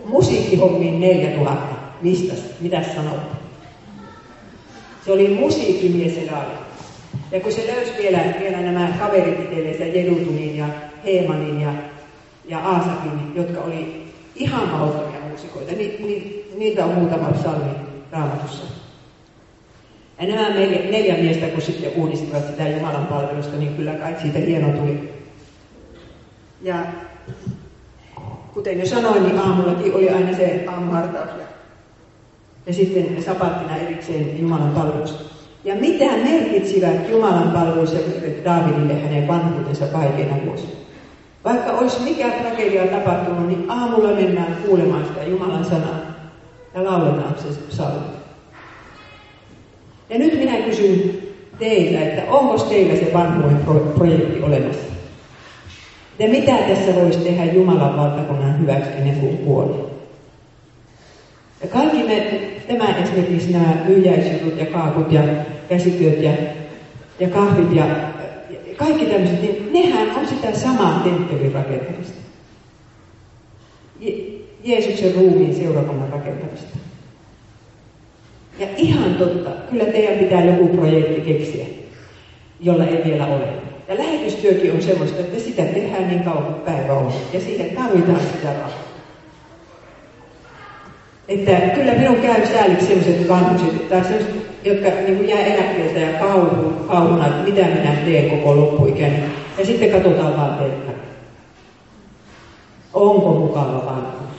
musiikkihommiin 0.05 0.99
4 0.99 1.29
000. 1.37 1.57
Mistä? 2.01 2.33
Mitä 2.61 2.83
sanot? 2.95 3.19
Se 5.05 5.11
oli 5.11 5.27
musiikkimies 5.27 6.15
se 6.15 6.21
David. 6.31 6.65
Ja 7.31 7.39
kun 7.39 7.51
se 7.51 7.67
löysi 7.75 7.91
vielä, 7.97 8.19
vielä 8.39 8.61
nämä 8.61 8.93
kaverit 8.99 9.39
itselleensä, 9.39 9.85
Jedutunin 9.85 10.57
ja 10.57 10.65
Heemanin 11.05 11.61
ja, 11.61 11.73
ja 12.45 12.59
Aasapin, 12.59 13.35
jotka 13.35 13.61
oli 13.61 14.05
ihan 14.35 14.69
mahdottomia 14.69 15.19
muusikoita, 15.29 15.71
ni, 15.71 15.95
ni, 15.99 16.45
niitä 16.57 16.85
on 16.85 16.93
muutama 16.93 17.31
psalmi 17.31 17.69
raamatussa. 18.11 18.84
Ja 20.19 20.27
nämä 20.27 20.49
neljä, 20.49 20.91
neljä 20.91 21.15
miestä, 21.15 21.45
kun 21.47 21.61
sitten 21.61 21.91
uudistivat 21.95 22.47
sitä 22.47 22.69
Jumalan 22.69 23.05
palvelusta, 23.05 23.57
niin 23.57 23.75
kyllä 23.75 23.93
kai 23.93 24.15
siitä 24.21 24.39
hieno 24.39 24.79
tuli. 24.79 25.13
Ja 26.61 26.75
kuten 28.53 28.79
jo 28.79 28.85
sanoin, 28.85 29.23
niin 29.23 29.39
aamullakin 29.39 29.95
oli 29.95 30.09
aina 30.09 30.37
se 30.37 30.65
aamuhartaus 30.67 31.29
ja 32.65 32.73
sitten 32.73 33.23
sapattina 33.23 33.77
erikseen 33.77 34.39
Jumalan 34.39 34.71
palvelus. 34.71 35.35
Ja 35.63 35.75
mitä 35.75 36.05
merkitsivät 36.05 37.09
Jumalan 37.09 37.51
palvelus 37.51 37.93
ja 37.93 37.99
Daavidille 38.43 38.93
hänen 38.93 39.27
vanhuutensa 39.27 39.85
vaikeina 39.93 40.45
vuosina? 40.45 40.71
Vaikka 41.43 41.71
olisi 41.71 42.01
mikä 42.01 42.29
tragedia 42.29 42.87
tapahtunut, 42.87 43.47
niin 43.47 43.71
aamulla 43.71 44.15
mennään 44.15 44.57
kuulemaan 44.65 45.05
sitä 45.05 45.23
Jumalan 45.23 45.65
sanaa 45.65 45.99
ja 46.73 46.83
lauletaan 46.83 47.35
se 47.37 47.59
psalmi. 47.67 48.24
Ja 50.09 50.17
nyt 50.17 50.39
minä 50.39 50.57
kysyn 50.57 51.11
teiltä, 51.59 52.01
että 52.01 52.31
onko 52.31 52.57
teillä 52.57 52.95
se 52.95 53.13
vanhuuden 53.13 53.57
projekti 53.95 54.41
olemassa? 54.41 54.95
Ja 56.19 56.27
mitä 56.27 56.57
tässä 56.57 56.95
voisi 56.95 57.19
tehdä 57.19 57.45
Jumalan 57.45 57.97
valtakunnan 57.97 58.59
hyväksi 58.59 58.91
ennen 58.91 59.15
kuin 59.19 59.37
kuolee? 59.37 59.85
Ja 61.61 61.67
kaikki 61.67 62.03
ne, 62.03 62.21
tämä 62.67 62.97
esimerkiksi 62.97 63.51
nämä 63.51 63.75
myyjäisjutut 63.87 64.59
ja 64.59 64.65
kaakut 64.65 65.11
ja 65.11 65.21
käsityöt 65.69 66.21
ja, 66.21 66.31
ja 67.19 67.29
kahvit 67.29 67.73
ja, 67.73 67.85
ja 68.49 68.75
kaikki 68.77 69.05
tämmöiset, 69.05 69.41
niin 69.41 69.73
nehän 69.73 70.15
on 70.15 70.27
sitä 70.27 70.59
samaa 70.59 70.99
temppelin 71.03 71.53
rakentamista. 71.53 72.17
Je- 74.01 74.35
Jeesuksen 74.63 75.15
ruumiin 75.15 75.55
seurakunnan 75.55 76.09
rakentamista. 76.09 76.77
Ja 78.59 78.67
ihan 78.77 79.15
totta, 79.15 79.49
kyllä 79.71 79.85
teidän 79.85 80.19
pitää 80.19 80.45
joku 80.45 80.67
projekti 80.67 81.21
keksiä, 81.21 81.65
jolla 82.59 82.85
ei 82.85 83.03
vielä 83.05 83.25
ole. 83.25 83.47
Ja 83.87 83.97
lähetystyökin 83.97 84.71
on 84.71 84.81
semmoista, 84.81 85.19
että 85.19 85.39
sitä 85.39 85.63
tehdään 85.63 86.07
niin 86.07 86.23
kauan 86.23 86.43
kuin 86.43 86.55
päivä 86.55 86.93
on. 86.93 87.13
Ja 87.33 87.39
siihen 87.39 87.75
tarvitaan 87.75 88.19
sitä 88.19 88.53
rahaa. 88.53 88.85
Että 91.27 91.51
kyllä 91.51 91.93
minun 91.93 92.15
käy 92.15 92.47
sääliksi 92.47 92.85
sellaiset 92.85 93.29
vanhukset, 93.29 93.89
tai 93.89 94.03
sellaiset, 94.03 94.35
jotka 94.63 94.89
niin 94.89 95.29
jää 95.29 95.45
eläkkeeltä 95.45 95.99
ja 95.99 96.19
kauhu, 96.19 96.73
kauhuna, 96.87 97.27
että 97.27 97.43
mitä 97.43 97.61
minä 97.61 97.95
teen 98.05 98.29
koko 98.29 98.55
loppuikäni. 98.55 99.23
Ja 99.57 99.65
sitten 99.65 99.91
katsotaan 99.91 100.37
vaan 100.37 100.57
teiltä. 100.57 100.91
Onko 102.93 103.33
mukava 103.33 103.85
vanhuus? 103.85 104.34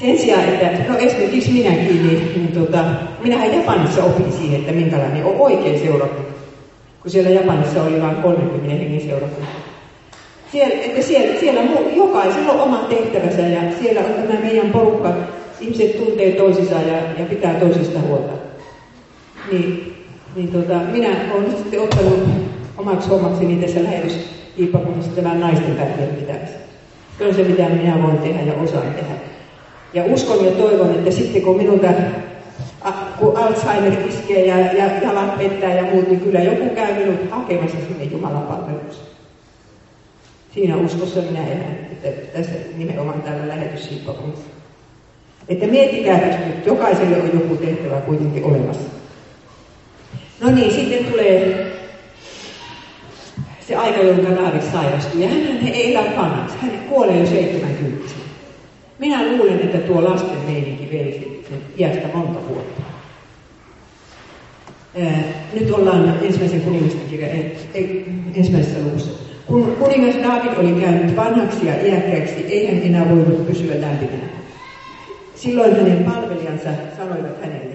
Sen 0.00 0.18
sijaan, 0.18 0.44
että 0.44 0.92
no 0.92 0.98
esimerkiksi 0.98 1.52
minäkin, 1.52 2.06
niin, 2.06 2.32
niin 2.34 2.52
tota, 2.52 2.84
minähän 3.22 3.54
Japanissa 3.54 4.04
opin 4.04 4.32
siihen, 4.32 4.60
että 4.60 4.72
minkälainen 4.72 5.24
on 5.24 5.34
oikein 5.38 5.80
seurakunta. 5.80 6.32
Kun 7.02 7.10
siellä 7.10 7.30
Japanissa 7.30 7.82
oli 7.82 8.02
vain 8.02 8.16
30 8.16 8.68
hengen 8.68 9.00
seurakunta. 9.00 9.46
Siellä, 10.52 10.74
että 10.74 11.02
siellä, 11.02 11.40
siellä 11.40 11.60
jokaisella 11.96 12.52
on 12.52 12.60
oma 12.60 12.76
tehtävänsä 12.76 13.40
ja 13.40 13.60
siellä 13.80 14.00
on 14.00 14.28
tämä 14.28 14.40
meidän 14.40 14.70
porukka. 14.70 15.14
Ihmiset 15.60 15.96
tuntee 15.96 16.32
toisistaan 16.32 16.88
ja, 16.88 16.96
ja 17.18 17.24
pitää 17.28 17.54
toisista 17.54 17.98
huolta. 17.98 18.32
Niin, 19.52 19.94
niin 20.36 20.48
tota, 20.48 20.74
minä 20.74 21.08
olen 21.34 21.56
sitten 21.56 21.80
ottanut 21.80 22.28
omaksi 22.76 23.08
hommakseni 23.08 23.56
tässä 23.56 23.84
lähetyskiippakunnassa 23.84 25.12
tämän 25.12 25.40
naisten 25.40 25.74
päivien 25.74 26.08
pitämisen. 26.08 26.60
Se 27.18 27.26
on 27.26 27.34
se, 27.34 27.42
mitä 27.42 27.68
minä 27.68 28.02
voin 28.02 28.18
tehdä 28.18 28.42
ja 28.42 28.62
osaan 28.62 28.94
tehdä. 28.94 29.37
Ja 29.94 30.04
uskon 30.04 30.44
ja 30.44 30.50
toivon, 30.50 30.94
että 30.94 31.10
sitten 31.10 31.42
kun 31.42 31.56
minulta 31.56 31.88
kun 33.18 33.36
Alzheimer 33.36 34.08
iskee 34.08 34.46
ja, 34.46 34.58
ja 34.58 35.02
jalat 35.02 35.38
pettää 35.38 35.74
ja 35.74 35.82
muut, 35.82 36.08
niin 36.08 36.20
kyllä 36.20 36.40
joku 36.40 36.74
käy 36.74 36.94
minut 36.94 37.30
hakemassa 37.30 37.76
sinne 37.88 38.04
Jumalan 38.04 38.42
palvelukseen. 38.42 39.08
Siinä 40.54 40.76
uskossa 40.76 41.20
minä 41.20 41.46
elän, 41.46 41.78
että 42.02 42.38
tässä 42.38 42.54
nimenomaan 42.76 43.22
tällä 43.22 43.48
lähetyssiippakunnassa. 43.48 44.44
Että 45.48 45.66
miettikää 45.66 46.26
nyt, 46.26 46.66
jokaiselle 46.66 47.16
on 47.16 47.30
joku 47.34 47.56
tehtävä 47.56 48.00
kuitenkin 48.00 48.44
olemassa. 48.44 48.90
No 50.40 50.50
niin, 50.50 50.72
sitten 50.72 51.04
tulee 51.04 51.66
se 53.68 53.76
aika, 53.76 54.02
jonka 54.02 54.42
Daavid 54.42 54.62
sairastui. 54.72 55.22
Ja 55.22 55.28
hän 55.28 55.68
ei 55.72 55.90
elä 55.90 56.04
vanhaksi. 56.16 56.56
Hän 56.60 56.70
kuolee 56.88 57.20
jo 57.20 57.26
70 57.26 58.27
Minä 58.98 59.32
luulen, 59.32 59.60
että 59.60 59.78
tuo 59.78 60.04
lasten 60.04 60.38
meininki 60.46 60.88
vei 60.92 61.42
sen 61.48 61.58
iästä 61.78 62.08
monta 62.14 62.48
vuotta. 62.48 62.82
Nyt 65.52 65.70
ollaan 65.70 66.14
ensimmäisen 66.22 66.60
kuningisten 66.60 67.08
kirjan 67.10 67.30
ensimmäisessä 68.34 68.78
luvussa. 68.84 69.10
Kun 69.46 69.76
kuningas 69.78 70.14
David 70.14 70.56
oli 70.56 70.80
käynyt 70.80 71.16
vanhaksi 71.16 71.66
ja 71.66 71.86
iäkkääksi, 71.86 72.34
ei 72.34 72.66
hän 72.66 72.82
enää 72.82 73.08
voinut 73.08 73.46
pysyä 73.46 73.80
lämpimänä. 73.80 74.28
Silloin 75.34 75.76
hänen 75.76 76.04
palvelijansa 76.04 76.70
sanoivat 76.96 77.40
hänelle, 77.42 77.74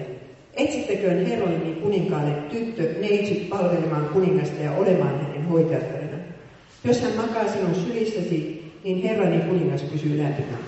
etsittäköön 0.54 1.26
herrolleni 1.26 1.74
kuninkaalle 1.74 2.30
tyttö 2.30 2.94
neitsyt 3.00 3.48
palvelemaan 3.48 4.08
kuningasta 4.12 4.62
ja 4.62 4.72
olemaan 4.72 5.20
hänen 5.20 5.48
hoitajattarena. 5.48 6.18
Jos 6.84 7.00
hän 7.00 7.12
makaa 7.16 7.48
sinun 7.48 7.74
sylissäsi, 7.74 8.72
niin 8.84 9.02
herrani 9.02 9.38
kuningas 9.38 9.82
pysyy 9.82 10.18
lämpimänä. 10.18 10.58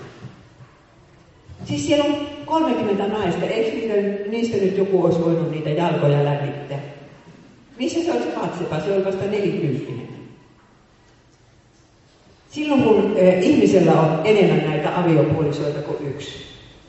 Siis 1.65 1.87
siellä 1.87 2.05
on 2.05 2.27
30 2.45 3.07
naista, 3.07 3.45
eikö 3.45 4.27
niistä 4.29 4.57
nyt 4.57 4.77
joku 4.77 5.05
olisi 5.05 5.19
voinut 5.19 5.51
niitä 5.51 5.69
jalkoja 5.69 6.25
lämmittää? 6.25 6.79
Missä 7.79 7.99
se 8.03 8.11
olisi 8.11 8.27
katsepa? 8.27 8.79
Se 8.79 8.93
on 8.93 9.05
vasta 9.05 9.25
nelikymppinen. 9.25 10.07
Silloin 12.49 12.83
kun 12.83 13.13
eh, 13.15 13.43
ihmisellä 13.43 13.91
on 13.91 14.21
enemmän 14.23 14.69
näitä 14.69 14.99
aviopuolisoita 14.99 15.79
kuin 15.79 16.09
yksi, 16.09 16.33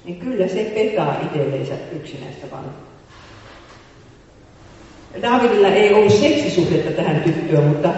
niin 0.04 0.16
kyllä 0.16 0.48
se 0.48 0.72
petaa 0.74 1.20
itselleensä 1.24 1.74
yksinäistä 1.96 2.46
vaan. 2.50 2.64
Davidilla 5.22 5.68
ei 5.68 5.94
ollut 5.94 6.12
seksisuhdetta 6.12 6.90
tähän 6.90 7.22
tyttöön, 7.22 7.64
mutta, 7.64 7.88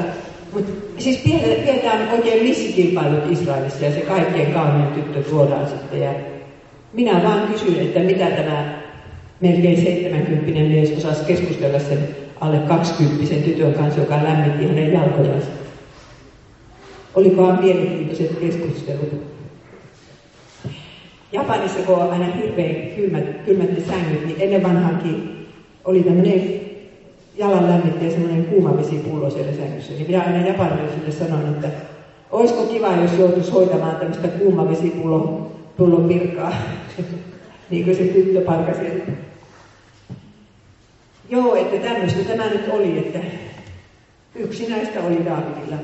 mutta 0.53 0.73
siis 0.99 1.17
pidetään 1.17 2.11
oikein 2.11 2.43
missikilpailut 2.43 3.33
Israelissa 3.33 3.85
ja 3.85 3.93
se 3.93 4.01
kaikkein 4.01 4.53
kaunein 4.53 4.93
tyttö 4.93 5.23
tuodaan 5.31 5.69
sitten. 5.69 6.01
Ja 6.01 6.13
minä 6.93 7.23
vaan 7.23 7.49
kysyn, 7.49 7.81
että 7.81 8.01
mitä 8.01 8.31
tämä 8.31 8.81
melkein 9.41 9.77
70 9.77 10.61
mies 10.61 10.99
osasi 10.99 11.25
keskustella 11.25 11.79
sen 11.79 12.09
alle 12.41 12.59
20 12.59 13.35
tytön 13.35 13.75
kanssa, 13.75 14.01
joka 14.01 14.25
lämmitti 14.25 14.67
hänen 14.67 14.93
jalkojansa. 14.93 15.49
Olikohan 17.15 17.65
mielenkiintoiset 17.65 18.39
keskustelut. 18.41 19.23
Japanissa, 21.33 21.79
kun 21.79 21.95
on 21.95 22.11
aina 22.11 22.25
hirveän 22.25 22.97
kylmät, 22.97 23.45
kylmät 23.45 23.87
sängyt, 23.89 24.27
niin 24.27 24.37
ennen 24.41 24.63
vanhankin 24.63 25.47
oli 25.85 26.03
tämmöinen 26.03 26.61
jalan 27.37 27.69
lämmittäjä 27.69 28.11
semmoinen 28.11 28.45
kuumavesipullo 28.45 29.31
siellä 29.31 29.53
sängyssä. 29.53 29.93
Niin 29.93 30.07
minä 30.07 30.23
aina 30.23 30.47
japanilaisille 30.47 31.11
sanoin, 31.11 31.49
että 31.49 31.69
olisiko 32.31 32.63
kiva, 32.63 32.97
jos 32.97 33.19
joutuisi 33.19 33.51
hoitamaan 33.51 33.97
tämmöistä 33.97 34.29
kuumavesipullon 34.29 35.51
pullon 35.81 36.09
virkaa, 36.09 36.53
niin 37.71 37.85
kuin 37.85 37.97
se 37.97 38.05
tyttö 38.05 38.41
parkasi. 38.41 38.81
Joo, 41.29 41.55
että 41.55 41.89
tämmöistä 41.89 42.25
tämä 42.25 42.49
nyt 42.49 42.69
oli, 42.69 42.99
että 42.99 43.19
yksi 44.35 44.71
näistä 44.71 45.03
oli 45.03 45.25
Daavidilla. 45.25 45.77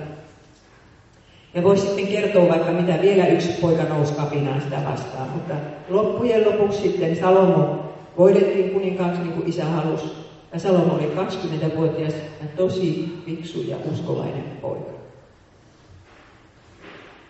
Ja 1.54 1.62
voisi 1.62 1.86
sitten 1.86 2.06
kertoa 2.06 2.48
vaikka 2.48 2.72
mitä 2.72 3.02
vielä 3.02 3.26
yksi 3.26 3.52
poika 3.60 3.82
nousi 3.82 4.14
kapinaan 4.14 4.60
sitä 4.60 4.76
vastaan, 4.90 5.30
mutta 5.30 5.54
loppujen 5.88 6.44
lopuksi 6.44 6.82
sitten 6.82 7.16
Salomo 7.16 7.92
voidettiin 8.18 8.70
kuninkaaksi 8.70 9.22
niin 9.22 9.32
kuin 9.32 9.48
isä 9.48 9.64
halusi. 9.64 10.12
Ja 10.52 10.58
Salomo 10.58 10.94
oli 10.94 11.12
20-vuotias 11.16 12.14
ja 12.14 12.46
tosi 12.56 13.18
fiksu 13.26 13.62
ja 13.62 13.76
uskovainen 13.92 14.44
poika. 14.62 14.90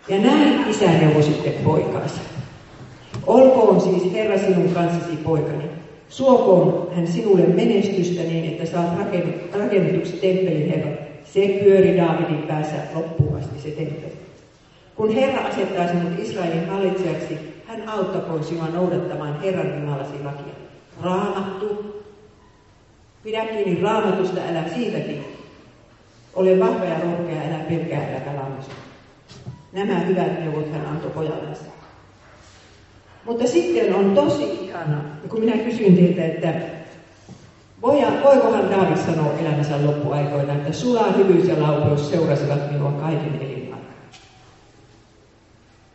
Ja 0.08 0.18
näin 0.18 0.70
isä 0.70 0.92
neuvoi 0.92 1.22
sitten 1.22 1.52
poikaansa. 1.64 2.35
Olkoon 3.26 3.80
siis 3.80 4.12
Herra 4.12 4.38
sinun 4.38 4.68
kanssasi 4.74 5.16
poikani. 5.16 5.64
Suokoon 6.08 6.90
hän 6.94 7.06
sinulle 7.06 7.46
menestystä 7.46 8.22
niin, 8.22 8.52
että 8.52 8.66
saat 8.66 8.98
rakennetuksi 9.52 10.12
temppelin 10.12 10.68
Herra. 10.68 10.90
Se 11.24 11.60
pyöri 11.64 11.96
Daavidin 11.96 12.42
päässä 12.42 12.76
loppuun 12.94 13.38
asti 13.38 13.62
se 13.62 13.68
temppeli. 13.68 14.12
Kun 14.96 15.14
Herra 15.14 15.46
asettaa 15.46 15.88
sinut 15.88 16.18
Israelin 16.18 16.68
hallitsijaksi, 16.68 17.38
hän 17.66 17.88
auttakoon 17.88 18.44
sinua 18.44 18.68
noudattamaan 18.68 19.40
Herran 19.40 19.80
Jumalasi 19.80 20.24
lakia. 20.24 20.54
Raamattu. 21.02 21.96
Pidä 23.22 23.44
kiinni 23.44 23.82
raamatusta, 23.82 24.40
älä 24.48 24.64
siitäkin. 24.74 25.24
Ole 26.34 26.60
vahva 26.60 26.84
ja 26.84 27.00
rohkea, 27.00 27.42
älä 27.42 27.58
pelkää, 27.68 28.34
lammusta. 28.36 28.74
Nämä 29.72 29.98
hyvät 29.98 30.40
neuvot 30.40 30.72
hän 30.72 30.86
antoi 30.86 31.10
pojallensa. 31.10 31.75
Mutta 33.26 33.46
sitten 33.46 33.94
on 33.94 34.14
tosi 34.14 34.58
ihana, 34.62 35.00
kun 35.28 35.40
minä 35.40 35.56
kysyin 35.56 35.96
teiltä, 35.96 36.24
että 36.24 36.54
voikohan 37.82 38.70
Daavid 38.70 38.96
sanoa 38.96 39.32
elämänsä 39.38 39.86
loppuaikoina, 39.86 40.52
että 40.52 40.72
sulaa 40.72 41.12
hyvyys 41.12 41.48
ja 41.48 41.62
laupeus 41.62 42.10
seurasivat 42.10 42.72
minua 42.72 42.92
kaiken 42.92 43.34
elinaikaa. 43.40 43.78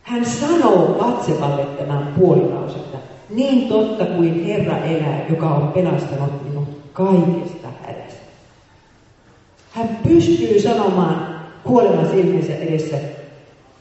Hän 0.02 0.24
sanoo 0.24 0.98
Vatsevalle 0.98 1.64
tämän 1.64 2.14
puolilausetta, 2.18 2.98
niin 3.30 3.68
totta 3.68 4.04
kuin 4.04 4.44
Herra 4.44 4.78
elää, 4.78 5.26
joka 5.30 5.50
on 5.50 5.72
pelastanut 5.72 6.48
minut 6.48 6.68
kaikesta 6.92 7.68
hädästä. 7.86 8.22
Hän 9.70 9.98
pystyy 10.08 10.60
sanomaan 10.60 11.40
kuoleman 11.64 12.10
silminsä 12.10 12.54
edessä, 12.54 12.96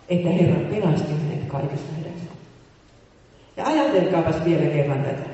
että 0.10 0.30
Herra 0.30 0.60
pelasti 0.70 1.14
hänet 1.14 1.45
kaikesta 1.47 1.93
hädästä. 1.93 2.11
Ja 3.58 3.66
ajatelkaapas 3.66 4.45
vielä 4.45 4.66
kerran 4.66 5.04
tätä. 5.04 5.30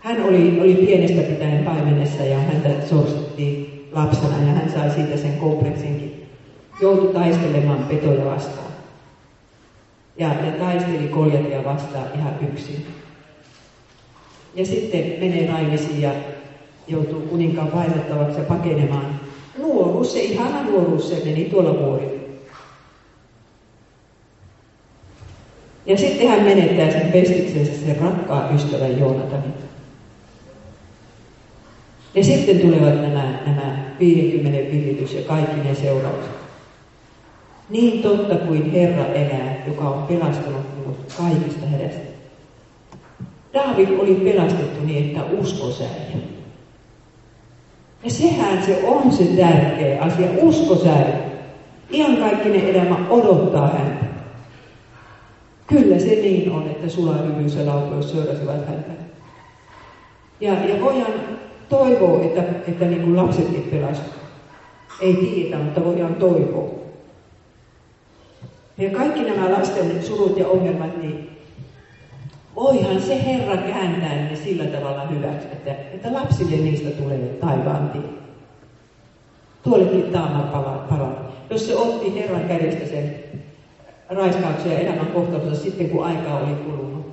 Hän 0.00 0.22
oli, 0.24 0.60
oli 0.60 0.74
pienestä 0.74 1.22
pitäen 1.22 1.64
paimenessa 1.64 2.22
ja 2.22 2.38
häntä 2.38 2.86
sorsittiin 2.88 3.88
lapsena 3.92 4.38
ja 4.38 4.52
hän 4.52 4.70
sai 4.70 4.90
siitä 4.90 5.16
sen 5.16 5.38
kompleksinkin. 5.38 6.26
Joutui 6.80 7.12
taistelemaan 7.14 7.82
petoja 7.88 8.24
vastaan. 8.24 8.70
Ja, 10.16 10.28
ja 10.28 10.52
taisteli 10.52 11.08
koljatia 11.08 11.64
vastaan 11.64 12.06
ihan 12.14 12.32
yksin. 12.52 12.86
Ja 14.54 14.64
sitten 14.64 15.04
menee 15.20 15.50
naimisiin 15.50 16.00
ja 16.00 16.10
joutuu 16.88 17.20
kuninkaan 17.20 17.68
painettavaksi 17.68 18.38
ja 18.38 18.44
pakenemaan. 18.44 19.20
Nuoruus, 19.58 20.12
se 20.12 20.20
ihana 20.20 20.62
nuoruus, 20.62 21.08
se 21.08 21.22
meni 21.24 21.44
tuolla 21.44 21.78
vuorilla. 21.78 22.19
Ja 25.90 25.96
sitten 25.96 26.28
hän 26.28 26.42
menettää 26.42 26.90
sen 26.90 27.12
pestiksensä, 27.12 27.84
sen 27.84 27.96
rakkaan 27.96 28.54
ystävän 28.54 28.98
Joonatanin. 28.98 29.54
Ja 32.14 32.24
sitten 32.24 32.60
tulevat 32.60 33.02
nämä, 33.02 33.24
nämä 33.46 33.78
50 33.98 34.58
viritys 34.58 35.14
ja 35.14 35.22
kaikki 35.22 35.68
ne 35.68 35.74
seuraukset. 35.74 36.32
Niin 37.70 38.02
totta 38.02 38.34
kuin 38.34 38.72
Herra 38.72 39.04
elää, 39.04 39.56
joka 39.66 39.88
on 39.88 40.02
pelastanut 40.02 40.78
minut 40.78 40.96
kaikista 41.16 41.66
hädästä. 41.66 42.10
Daavid 43.54 43.88
oli 43.98 44.14
pelastettu 44.14 44.84
niin, 44.84 45.06
että 45.06 45.22
usko 45.38 45.70
säilyy. 45.70 46.28
Ja 48.04 48.10
sehän 48.10 48.62
se 48.62 48.84
on 48.84 49.12
se 49.12 49.24
tärkeä 49.24 50.02
asia, 50.02 50.28
usko 50.42 50.76
säilyy. 50.76 51.30
Ihan 51.90 52.16
kaikkinen 52.16 52.68
elämä 52.68 52.96
odottaa 53.08 53.68
häntä. 53.68 54.09
Kyllä 55.70 55.98
se 55.98 56.06
niin 56.06 56.52
on, 56.52 56.66
että 56.66 56.88
sulahyvyys 56.88 57.54
ja 57.54 57.66
laupeus 57.66 58.12
seurasivat 58.12 58.66
häntä. 58.66 58.90
Ja, 60.40 60.64
ja 60.64 60.80
voidaan 60.80 61.12
toivoa, 61.68 62.24
että, 62.24 62.44
että 62.68 62.84
niin 62.84 63.02
kuin 63.02 63.16
lapsetkin 63.16 63.62
pelastuvat. 63.62 64.20
Ei 65.00 65.14
tiedetä, 65.14 65.56
mutta 65.56 65.84
voidaan 65.84 66.14
toivoa. 66.14 66.70
Ja 68.78 68.90
kaikki 68.90 69.22
nämä 69.22 69.52
lasten 69.52 70.02
surut 70.02 70.38
ja 70.38 70.48
ongelmat, 70.48 71.02
niin 71.02 71.30
voihan 72.56 73.00
se 73.00 73.24
Herra 73.24 73.56
kääntää 73.56 74.14
ne 74.14 74.36
sillä 74.36 74.64
tavalla 74.64 75.06
hyväksi, 75.06 75.48
että, 75.52 75.70
että 75.70 76.12
lapsille 76.12 76.56
niistä 76.56 76.90
tulee 76.90 77.18
taivaan 77.18 77.90
tie. 77.90 78.10
Tuollekin 79.62 80.12
taama 80.12 80.42
paranee. 80.90 81.18
Jos 81.50 81.66
se 81.66 81.76
otti 81.76 82.14
Herran 82.14 82.48
kädestä 82.48 82.86
sen 82.86 83.14
raiskauksia 84.10 84.78
elämän 84.78 85.06
kohtalonsa 85.06 85.62
sitten, 85.62 85.90
kun 85.90 86.04
aikaa 86.04 86.40
oli 86.40 86.54
kulunut, 86.54 87.06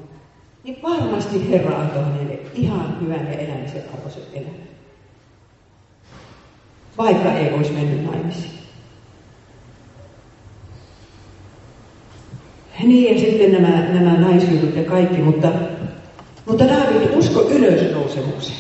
niin 0.64 0.82
varmasti 0.82 1.50
Herra 1.50 1.78
antoi 1.78 2.04
hänelle 2.04 2.40
ihan 2.54 2.98
hyvän 3.02 3.28
ja 3.28 3.40
elämisen 3.40 3.84
arvoisen 3.94 4.24
elämän. 4.34 4.68
Vaikka 6.98 7.32
ei 7.32 7.54
olisi 7.54 7.72
mennyt 7.72 8.06
naimisiin. 8.06 8.58
Niin 12.84 13.16
ja 13.16 13.20
sitten 13.22 13.52
nämä, 13.52 13.80
nämä 13.80 14.18
naisjutut 14.18 14.76
ja 14.76 14.84
kaikki, 14.84 15.18
mutta, 15.18 15.52
mutta 16.46 16.68
Daavid 16.68 17.18
usko 17.18 17.42
ylösnousemukseen. 17.42 18.58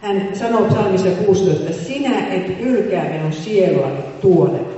Hän 0.00 0.28
sanoo 0.32 0.64
psalmissa 0.64 1.08
16, 1.10 1.72
sinä 1.84 2.26
et 2.28 2.60
ylkää 2.60 3.12
minun 3.12 3.32
sieluani 3.32 3.98
tuonne. 4.20 4.75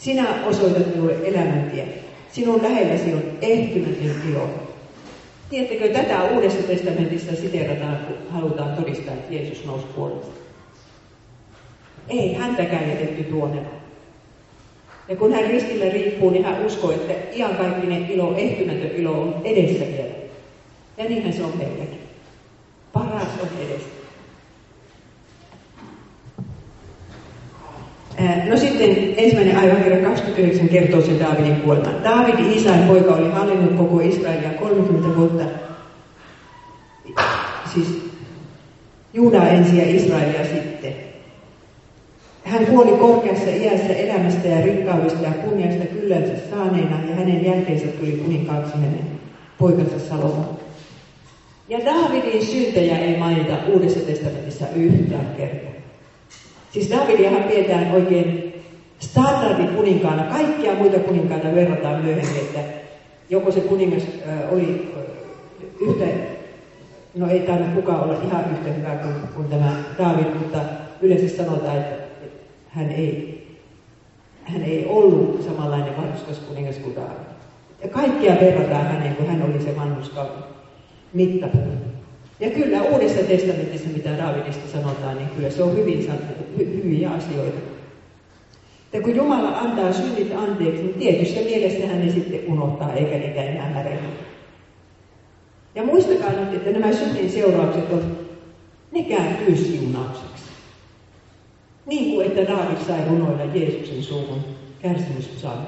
Sinä 0.00 0.44
osoitat 0.46 0.86
minulle 0.86 1.16
elämäntie. 1.24 1.88
Sinun 2.32 2.62
lähelläsi 2.62 3.14
on 3.14 3.22
ehtymätön 3.40 4.22
ilo. 4.30 4.48
Tiedättekö, 5.50 5.88
tätä 5.88 6.22
Uudessa 6.24 6.62
testamentissa 6.62 7.36
siterataan, 7.36 7.96
kun 7.96 8.16
halutaan 8.30 8.76
todistaa, 8.76 9.14
että 9.14 9.34
Jeesus 9.34 9.64
nousi 9.64 9.86
kuolleesta. 9.94 10.32
Ei 12.08 12.34
häntäkään 12.34 12.88
jätetty 12.88 13.24
tuonne. 13.24 13.62
Ja 15.08 15.16
kun 15.16 15.32
hän 15.32 15.50
ristillä 15.50 15.92
riippuu, 15.92 16.30
niin 16.30 16.44
hän 16.44 16.66
uskoo, 16.66 16.90
että 16.90 17.14
iankaikkinen 17.32 18.10
ilo, 18.10 18.36
ehtymätön 18.36 18.90
ilo 18.90 19.22
on 19.22 19.40
edessä 19.44 19.84
vielä. 19.84 20.14
Ja 20.96 21.04
niinhän 21.04 21.32
se 21.32 21.44
on 21.44 21.56
meilläkin. 21.58 22.00
Paras 22.92 23.28
on 23.42 23.48
edessä. 23.66 23.97
No 28.48 28.56
sitten 28.56 29.14
ensimmäinen 29.16 29.58
aivan 29.58 29.82
kerran 29.82 30.04
29 30.04 30.68
kertoo 30.68 31.00
sen 31.00 31.20
Daavidin 31.20 31.56
kuoleman. 31.56 32.04
Daavid, 32.04 32.56
Isain 32.56 32.88
poika, 32.88 33.14
oli 33.14 33.30
hallinnut 33.30 33.74
koko 33.74 34.00
Israelia 34.00 34.50
30 34.50 35.16
vuotta. 35.16 35.44
Siis 37.74 38.08
Juudaa 39.12 39.48
ensin 39.48 39.78
ja 39.78 39.96
Israelia 39.96 40.44
sitten. 40.44 40.94
Hän 42.44 42.66
kuoli 42.66 42.90
korkeassa 42.90 43.50
iässä 43.50 43.92
elämästä 43.92 44.48
ja 44.48 44.64
rikkaudesta 44.64 45.22
ja 45.22 45.30
kunniasta 45.30 45.86
kyllänsä 45.86 46.34
saaneena 46.50 46.96
ja 47.08 47.14
hänen 47.14 47.44
jälkeensä 47.44 47.86
tuli 47.86 48.12
kuninkaaksi 48.12 48.74
hänen 48.74 49.00
poikansa 49.58 49.98
Salomon. 49.98 50.58
Ja 51.68 51.78
Daavidin 51.84 52.46
syntejä 52.46 52.98
ei 52.98 53.16
mainita 53.16 53.56
Uudessa 53.72 54.00
testamentissa 54.00 54.64
yhtään 54.76 55.26
kertaa. 55.36 55.67
Siis 56.72 56.90
Davidiahan 56.90 57.42
pidetään 57.42 57.92
oikein 57.92 58.54
standardikuninkaana. 59.00 60.22
Kaikkia 60.22 60.74
muita 60.74 60.98
kuninkaita 60.98 61.54
verrataan 61.54 62.04
myöhemmin, 62.04 62.36
että 62.36 62.60
joko 63.30 63.52
se 63.52 63.60
kuningas 63.60 64.02
oli 64.52 64.94
yhtä, 65.80 66.04
no 67.14 67.30
ei 67.30 67.40
tainnut 67.40 67.74
kukaan 67.74 68.00
olla 68.00 68.22
ihan 68.22 68.44
yhtä 68.52 68.72
hyvä 68.72 68.90
kuin, 68.90 69.14
kuin 69.34 69.48
tämä 69.48 69.72
David, 69.98 70.34
mutta 70.34 70.58
yleensä 71.02 71.36
sanotaan, 71.36 71.76
että 71.76 71.94
hän 72.68 72.90
ei, 72.90 73.46
hän 74.44 74.62
ei 74.62 74.86
ollut 74.88 75.42
samanlainen 75.42 75.96
vanhuskas 75.96 76.38
kuningas 76.38 76.76
kuin 76.76 76.96
David. 76.96 77.28
Ja 77.82 77.88
kaikkia 77.88 78.36
verrataan 78.40 78.86
häneen, 78.86 79.16
kun 79.16 79.26
hän 79.26 79.42
oli 79.42 79.62
se 79.62 79.76
vanhuskauden 79.76 80.44
mittapuu. 81.12 81.97
Ja 82.40 82.50
kyllä 82.50 82.82
Uudessa 82.82 83.22
testamentissa, 83.22 83.88
mitä 83.96 84.18
Daavidista 84.18 84.72
sanotaan, 84.72 85.16
niin 85.16 85.28
kyllä 85.28 85.50
se 85.50 85.62
on 85.62 85.76
hyvin, 85.76 86.12
hy, 86.58 86.82
hyviä 86.84 87.10
asioita. 87.10 87.58
Ja 88.92 89.00
kun 89.00 89.16
Jumala 89.16 89.58
antaa 89.58 89.92
synnit 89.92 90.32
anteeksi, 90.36 90.82
niin 90.82 90.94
tietyssä 90.94 91.40
mielessä 91.40 91.86
hän 91.86 92.06
ne 92.06 92.12
sitten 92.12 92.40
unohtaa, 92.46 92.92
eikä 92.92 93.18
niitä 93.18 93.42
enää 93.42 93.70
märehdy. 93.70 94.06
Ja 95.74 95.82
muistakaa 95.82 96.32
nyt, 96.32 96.54
että 96.54 96.78
nämä 96.78 96.92
synnin 96.92 97.30
seuraukset 97.30 97.92
on, 97.92 98.18
ne 98.92 99.02
kääntyy 99.02 99.56
siunaukseksi. 99.56 100.44
Niin 101.86 102.14
kuin 102.14 102.26
että 102.26 102.52
Daavid 102.52 102.78
sai 102.86 103.08
runoilla 103.08 103.54
Jeesuksen 103.54 104.02
suuhun 104.02 104.44
kärsimyspsalmi. 104.82 105.66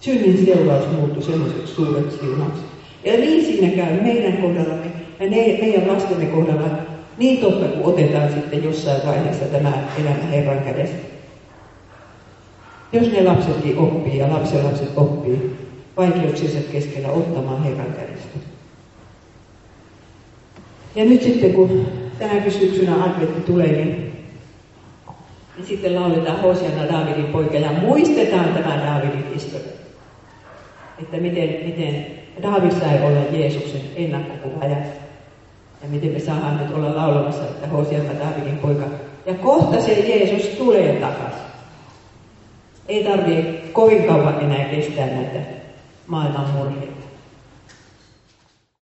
Synnin 0.00 0.44
seuraus 0.44 0.90
muuttui 0.90 1.22
semmoiseksi 1.22 1.74
suureksi 1.74 2.18
siunaukseksi. 2.18 2.73
Ja 3.04 3.12
niin 3.12 3.44
siinä 3.44 3.84
käy 3.84 4.02
meidän 4.02 4.36
kohdallamme 4.36 4.86
ja 5.20 5.30
ne, 5.30 5.58
meidän 5.60 5.88
lastemme 5.88 6.26
kohdalla 6.26 6.68
niin 7.18 7.38
totta 7.38 7.66
kuin 7.66 7.84
otetaan 7.84 8.32
sitten 8.32 8.64
jossain 8.64 9.06
vaiheessa 9.06 9.44
tämä 9.44 9.72
elämä 10.00 10.24
Herran 10.30 10.60
kädestä. 10.60 10.96
Jos 12.92 13.12
ne 13.12 13.24
lapsetkin 13.24 13.78
oppii 13.78 14.18
ja 14.18 14.30
lapsenlapset 14.30 14.88
oppii 14.96 15.56
vaikeuksiensa 15.96 16.58
keskellä 16.72 17.08
ottamaan 17.08 17.62
Herran 17.62 17.92
kädestä. 17.92 18.38
Ja 20.94 21.04
nyt 21.04 21.22
sitten 21.22 21.52
kun 21.52 21.86
tänä 22.18 22.50
syksynä 22.50 23.04
adventti 23.04 23.40
tulee, 23.40 23.72
niin, 23.72 24.12
niin 25.56 25.66
sitten 25.66 25.94
lauletaan 25.94 26.40
Hosiana 26.40 26.88
Daavidin 26.92 27.26
poika 27.26 27.56
ja 27.56 27.72
muistetaan 27.72 28.48
tämä 28.54 28.82
Daavidin 28.86 29.34
historia. 29.34 29.72
Että 30.98 31.16
miten, 31.16 31.48
miten 31.64 32.23
Daavid 32.42 32.72
sai 32.72 33.02
olla 33.02 33.20
Jeesuksen 33.30 33.80
ennakkokuvaaja. 33.96 34.76
Ja 35.82 35.88
miten 35.88 36.10
me 36.12 36.18
saadaan 36.18 36.56
nyt 36.56 36.74
olla 36.74 36.96
laulamassa, 36.96 37.44
että 37.44 37.68
Hosianna 37.68 38.12
Daavidin 38.20 38.58
poika. 38.58 38.84
Ja 39.26 39.34
kohta 39.34 39.82
se 39.82 39.92
Jeesus 39.92 40.48
tulee 40.48 40.92
takaisin. 41.00 41.44
Ei 42.88 43.04
tarvitse 43.04 43.42
kovin 43.72 44.04
kauan 44.04 44.40
enää 44.40 44.64
kestää 44.64 45.06
näitä 45.06 45.38
maailman 46.06 46.50
murheita. 46.50 47.06